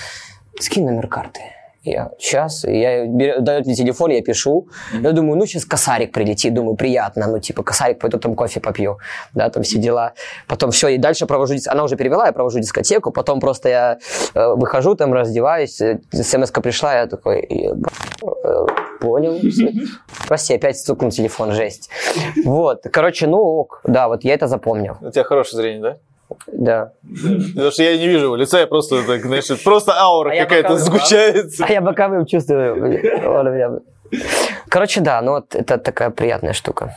[0.59, 1.40] Скинь номер карты.
[1.82, 4.69] Я сейчас, я беру- дает мне телефон, я пишу.
[4.93, 8.98] Я думаю, ну сейчас косарик прилетит, думаю, приятно, ну типа косарик, пойду там кофе попью,
[9.35, 10.12] да, там все дела.
[10.47, 13.98] Потом все, и дальше провожу, она уже перевела, я провожу дискотеку, потом просто я
[14.35, 17.90] э, выхожу, там раздеваюсь, э, смс пришла, я такой, «Еба-
[18.44, 18.66] э,
[19.01, 19.40] понял.
[20.28, 21.89] Прости, опять стукнул телефон, жесть.
[22.44, 25.97] Вот, короче, ну ок, да, вот я это запомнил, У тебя хорошее зрение, да?
[26.52, 26.93] Да.
[27.55, 30.70] Потому что я не вижу его лица, я просто, так, знаешь, просто аура А какая-то
[30.70, 31.65] боковым, сгущается.
[31.65, 33.02] А я боковым чувствую.
[34.69, 36.97] Короче, да, ну вот это такая приятная штука.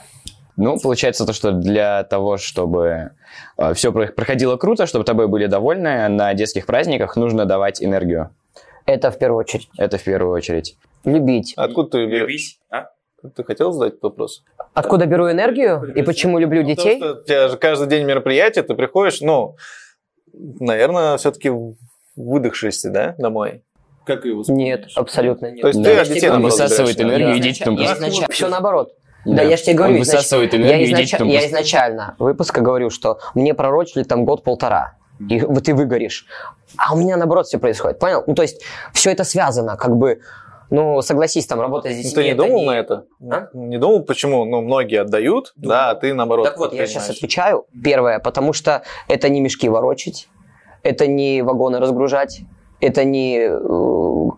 [0.55, 3.11] Ну, получается то, что для того, чтобы
[3.73, 8.30] все проходило круто, чтобы тобой были довольны, на детских праздниках нужно давать энергию.
[8.85, 9.69] Это в первую очередь.
[9.77, 10.77] Это в первую очередь.
[11.05, 11.53] Любить.
[11.55, 12.22] Откуда ты берешь?
[12.22, 12.89] Любить, а?
[13.35, 14.43] Ты хотел задать этот вопрос?
[14.73, 16.99] Откуда беру энергию и почему люблю детей?
[16.99, 19.55] Потому что у тебя же каждый день мероприятие, ты приходишь, ну,
[20.33, 21.51] наверное, все-таки
[22.15, 23.63] выдохшийся, да, домой?
[24.05, 25.61] Как его Нет, абсолютно нет.
[25.61, 25.89] То есть Да.
[25.91, 27.03] ты от детей Он наоборот высасывает да?
[27.03, 28.91] энергию, Я и дети потом изначально- Все наоборот.
[29.25, 29.41] Да, Да.
[29.43, 32.15] я же тебе говорю, Он изнач- высасывает я, энергию, и изнач- дети потом я изначально
[32.19, 34.97] выпуска говорю, что мне пророчили там год-полтора,
[35.29, 36.25] и вот ты выгоришь.
[36.75, 38.25] А у меня наоборот все происходит, понял?
[38.27, 38.61] Ну, то есть
[38.93, 40.19] все это связано, как бы,
[40.73, 42.15] ну, согласись, там, работать с Ну, детьми.
[42.15, 43.05] ты не думал не- на это?
[43.31, 43.47] А?
[43.53, 44.43] Не думал, почему?
[44.45, 46.45] Ну, многие отдают, да, а ты наоборот.
[46.45, 47.65] Так вот, я сейчас отвечаю.
[47.83, 50.27] Первое, потому что это не мешки ворочить,
[50.81, 52.41] это не вагоны разгружать,
[52.81, 53.59] это не э,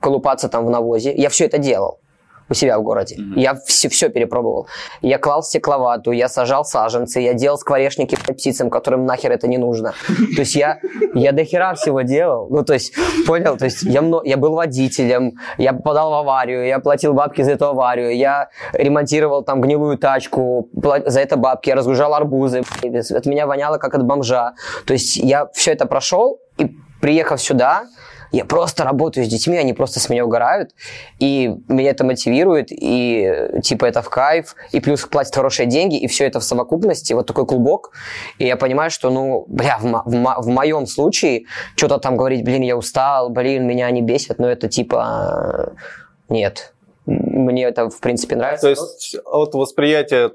[0.01, 1.13] колупаться там в навозе.
[1.15, 1.99] Я все это делал
[2.49, 3.17] у себя в городе.
[3.35, 4.67] Я все, все перепробовал.
[5.01, 9.93] Я клал стекловату, я сажал саженцы, я делал скворечники птицам, которым нахер это не нужно.
[10.35, 10.79] То есть я,
[11.13, 12.47] я до хера всего делал.
[12.49, 12.93] Ну, то есть,
[13.25, 13.57] понял?
[13.57, 17.67] То есть я, я был водителем, я попадал в аварию, я платил бабки за эту
[17.67, 20.69] аварию, я ремонтировал там гнилую тачку,
[21.05, 24.53] за это бабки, я разгружал арбузы, от меня воняло как от бомжа.
[24.85, 27.85] То есть я все это прошел, и приехав сюда,
[28.35, 30.71] я просто работаю с детьми, они просто с меня угорают,
[31.19, 36.07] и меня это мотивирует, и типа это в кайф, и плюс платят хорошие деньги, и
[36.07, 37.91] все это в совокупности, вот такой клубок,
[38.37, 41.45] и я понимаю, что, ну, бля, в, мо- в мо- в моем случае
[41.75, 46.73] что-то там говорить, блин, я устал, блин, меня они бесят, но это типа, э, нет,
[47.05, 48.63] мне это, в принципе, нравится.
[48.63, 50.31] То есть от восприятия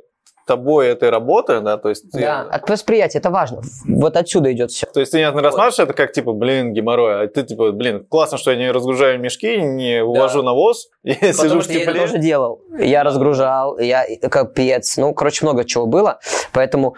[0.50, 2.10] тобой этой работы, да, то есть...
[2.10, 3.62] ты- Да, от восприятия, это важно.
[3.86, 4.86] Вот отсюда идет все.
[4.86, 8.36] То есть ты не рассматриваешь это как, типа, блин, геморрой, а ты, типа, блин, классно,
[8.38, 11.92] что я не разгружаю мешки, не увожу навоз, я сижу Потому в что я это
[11.92, 12.00] тепле.
[12.06, 12.60] тоже делал.
[12.78, 14.96] Я разгружал, я капец.
[14.96, 16.18] Ну, короче, много чего было.
[16.52, 16.96] Поэтому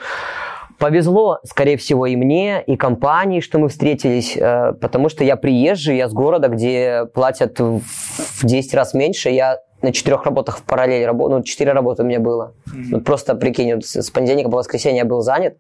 [0.78, 5.96] повезло, скорее всего, и мне, и компании, что мы встретились, э, потому что я приезжий,
[5.96, 7.82] я с города, где платят в
[8.42, 9.30] 10 раз меньше.
[9.30, 12.54] Я на четырех работах в параллель работал, ну, четыре работы у меня было.
[12.90, 15.56] Вот просто прикинь, вот с понедельника по воскресенье я был занят,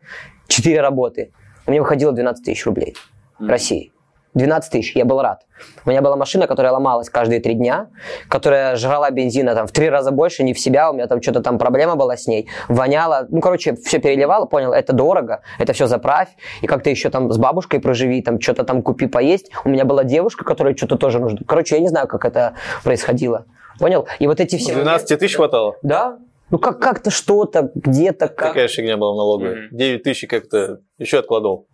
[0.46, 1.32] четыре работы.
[1.66, 2.96] У меня выходило 12 тысяч рублей
[3.38, 3.92] в России.
[4.34, 5.42] 12 тысяч, я был рад.
[5.84, 7.88] У меня была машина, которая ломалась каждые три дня,
[8.28, 11.40] которая жрала бензина там в три раза больше, не в себя, у меня там что-то
[11.40, 15.86] там проблема была с ней, воняла, ну, короче, все переливала, понял, это дорого, это все
[15.86, 16.28] заправь,
[16.62, 19.50] и как-то еще там с бабушкой проживи, там что-то там купи поесть.
[19.64, 21.40] У меня была девушка, которая что-то тоже нужно.
[21.46, 23.44] Короче, я не знаю, как это происходило.
[23.82, 24.06] Понял?
[24.20, 24.74] И вот эти все...
[24.74, 25.74] 12 тысяч хватало?
[25.82, 26.20] Да.
[26.50, 28.50] Ну, как- как-то что-то, где-то, как...
[28.50, 29.68] Какая фигня была в налоговой?
[29.72, 31.66] 9 тысяч как-то еще откладывал.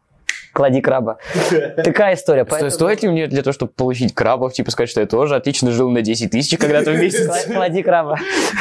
[0.59, 1.19] Клади краба.
[1.85, 2.43] Такая история.
[2.43, 5.37] Сто- поэтому- Стоит ли мне для того, чтобы получить крабов, типа сказать, что я тоже
[5.37, 7.29] отлично жил на 10 тысяч когда-то в месяц?
[7.29, 8.17] Кла- Клади краба.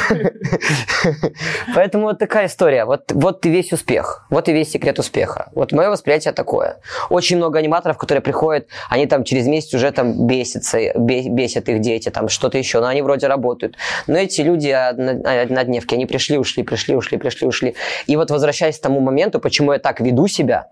[1.74, 2.84] Поэтому вот такая история.
[2.84, 4.26] Вот, вот и весь успех.
[4.30, 5.48] Вот и весь секрет успеха.
[5.56, 6.76] Вот мое восприятие такое.
[7.10, 11.80] Очень много аниматоров, которые приходят, они там через месяц уже там бесятся, бе- бесят их
[11.80, 13.76] дети, там что-то еще, но они вроде работают.
[14.06, 17.74] Но эти люди одно- однодневки, они пришли, ушли, пришли, ушли, пришли, ушли.
[18.06, 20.68] И вот возвращаясь к тому моменту, почему я так веду себя,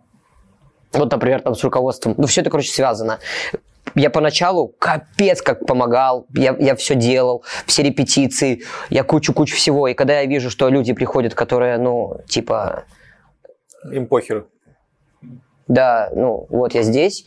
[0.97, 2.15] вот, например, там с руководством.
[2.17, 3.19] Ну, все это, короче, связано.
[3.95, 9.89] Я поначалу капец как помогал, я, я все делал, все репетиции, я кучу-кучу всего.
[9.89, 12.85] И когда я вижу, что люди приходят, которые, ну, типа,
[13.91, 14.49] Им похеру.
[15.69, 17.27] да, ну, вот я здесь,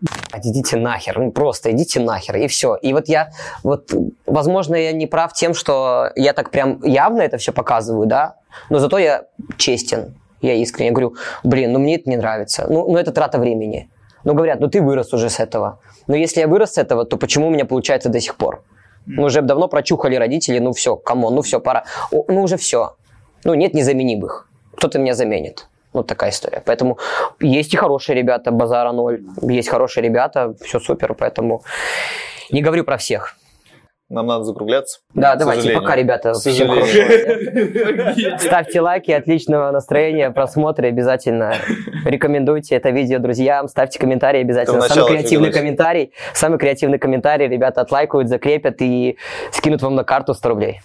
[0.00, 2.76] «Блядь, идите нахер, ну просто идите нахер, и все.
[2.76, 3.30] И вот я,
[3.64, 3.92] вот,
[4.26, 8.36] возможно, я не прав тем, что я так прям явно это все показываю, да,
[8.70, 9.24] но зато я
[9.56, 13.90] честен, я искренне говорю, блин, ну мне это не нравится, ну, ну это трата времени.
[14.24, 15.80] Ну говорят, ну ты вырос уже с этого.
[16.06, 18.62] Но если я вырос с этого, то почему у меня получается до сих пор?
[19.06, 21.84] Ну уже давно прочухали родители, ну все, come on, ну все, пора.
[22.12, 22.96] О, ну уже все.
[23.44, 24.48] Ну нет незаменимых.
[24.76, 25.68] Кто-то меня заменит.
[25.92, 26.62] Вот такая история.
[26.64, 26.98] Поэтому
[27.40, 29.22] есть и хорошие ребята, базара ноль.
[29.42, 31.62] Есть хорошие ребята, все супер, поэтому
[32.50, 33.36] не говорю про всех.
[34.08, 35.00] Нам надо закругляться.
[35.12, 35.82] Да, К давайте, сожалению.
[35.82, 36.32] пока, ребята.
[36.32, 38.38] Всем хорошего.
[38.38, 41.54] Ставьте лайки, отличного настроения, просмотра обязательно.
[42.06, 44.80] Рекомендуйте это видео друзьям, ставьте комментарии обязательно.
[44.80, 49.18] Самый креативный комментарий, самый креативный комментарий ребята отлайкают, закрепят и
[49.52, 50.80] скинут вам на карту 100 рублей.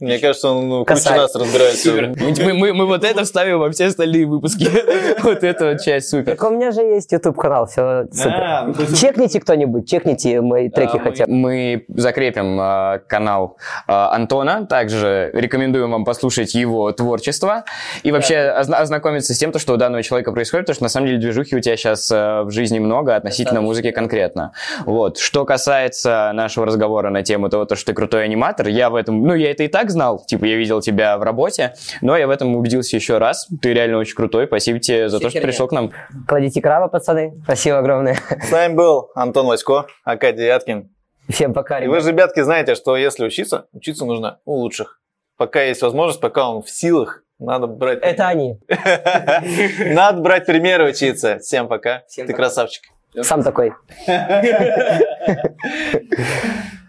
[0.00, 1.18] Мне кажется, он ну, Касай.
[1.18, 1.92] нас разбирается.
[1.92, 4.68] Мы, мы- мы- мы вот это вставим во все остальные выпуски.
[5.22, 6.32] Вот эта вот часть супер.
[6.36, 8.32] Так у меня же есть YouTube канал, все супер.
[8.42, 11.32] А, Чекните кто-нибудь, чекните мои треки мы- хотя бы.
[11.32, 17.64] Мы закрепим а, канал а, Антона, также рекомендуем вам послушать его творчество
[18.02, 20.88] и вообще озна- ознакомиться с тем, то, что у данного человека происходит, потому что на
[20.88, 24.52] самом деле движухи у тебя сейчас в жизни много относительно музыки конкретно.
[24.86, 25.18] Вот.
[25.18, 29.22] Что касается нашего разговора на тему того, то, что ты крутой аниматор, я в этом,
[29.22, 32.30] ну, я это и так знал, типа, я видел тебя в работе, но я в
[32.30, 33.48] этом убедился еще раз.
[33.60, 35.48] Ты реально очень крутой, спасибо тебе за Все то, что херня.
[35.52, 35.92] пришел к нам.
[36.26, 37.34] Кладите краба, пацаны.
[37.44, 38.16] Спасибо огромное.
[38.42, 40.90] С нами был Антон Васько, Акадий Яткин.
[41.28, 45.00] Всем пока, И вы же, ребятки, знаете, что если учиться, учиться нужно у лучших.
[45.36, 48.00] Пока есть возможность, пока он в силах, надо брать...
[48.02, 48.58] Это они.
[49.94, 51.38] Надо брать примеры учиться.
[51.38, 52.02] Всем пока.
[52.08, 52.42] Всем Ты пока.
[52.42, 52.82] красавчик.
[53.22, 53.72] Сам такой.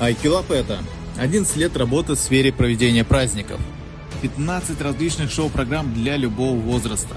[0.00, 0.78] Айкилап это
[1.18, 3.60] 11 лет работы в сфере проведения праздников.
[4.22, 7.16] 15 различных шоу-программ для любого возраста.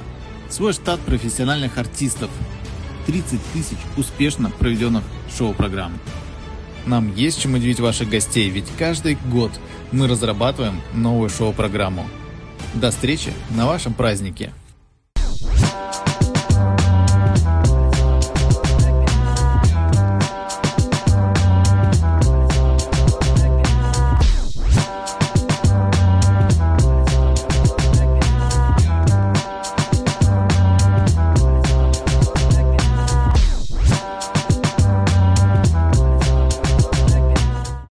[0.49, 2.31] Свой штат профессиональных артистов.
[3.05, 5.03] 30 тысяч успешно проведенных
[5.37, 5.93] шоу-программ.
[6.87, 9.51] Нам есть чем удивить ваших гостей, ведь каждый год
[9.91, 12.07] мы разрабатываем новую шоу-программу.
[12.73, 14.51] До встречи на вашем празднике.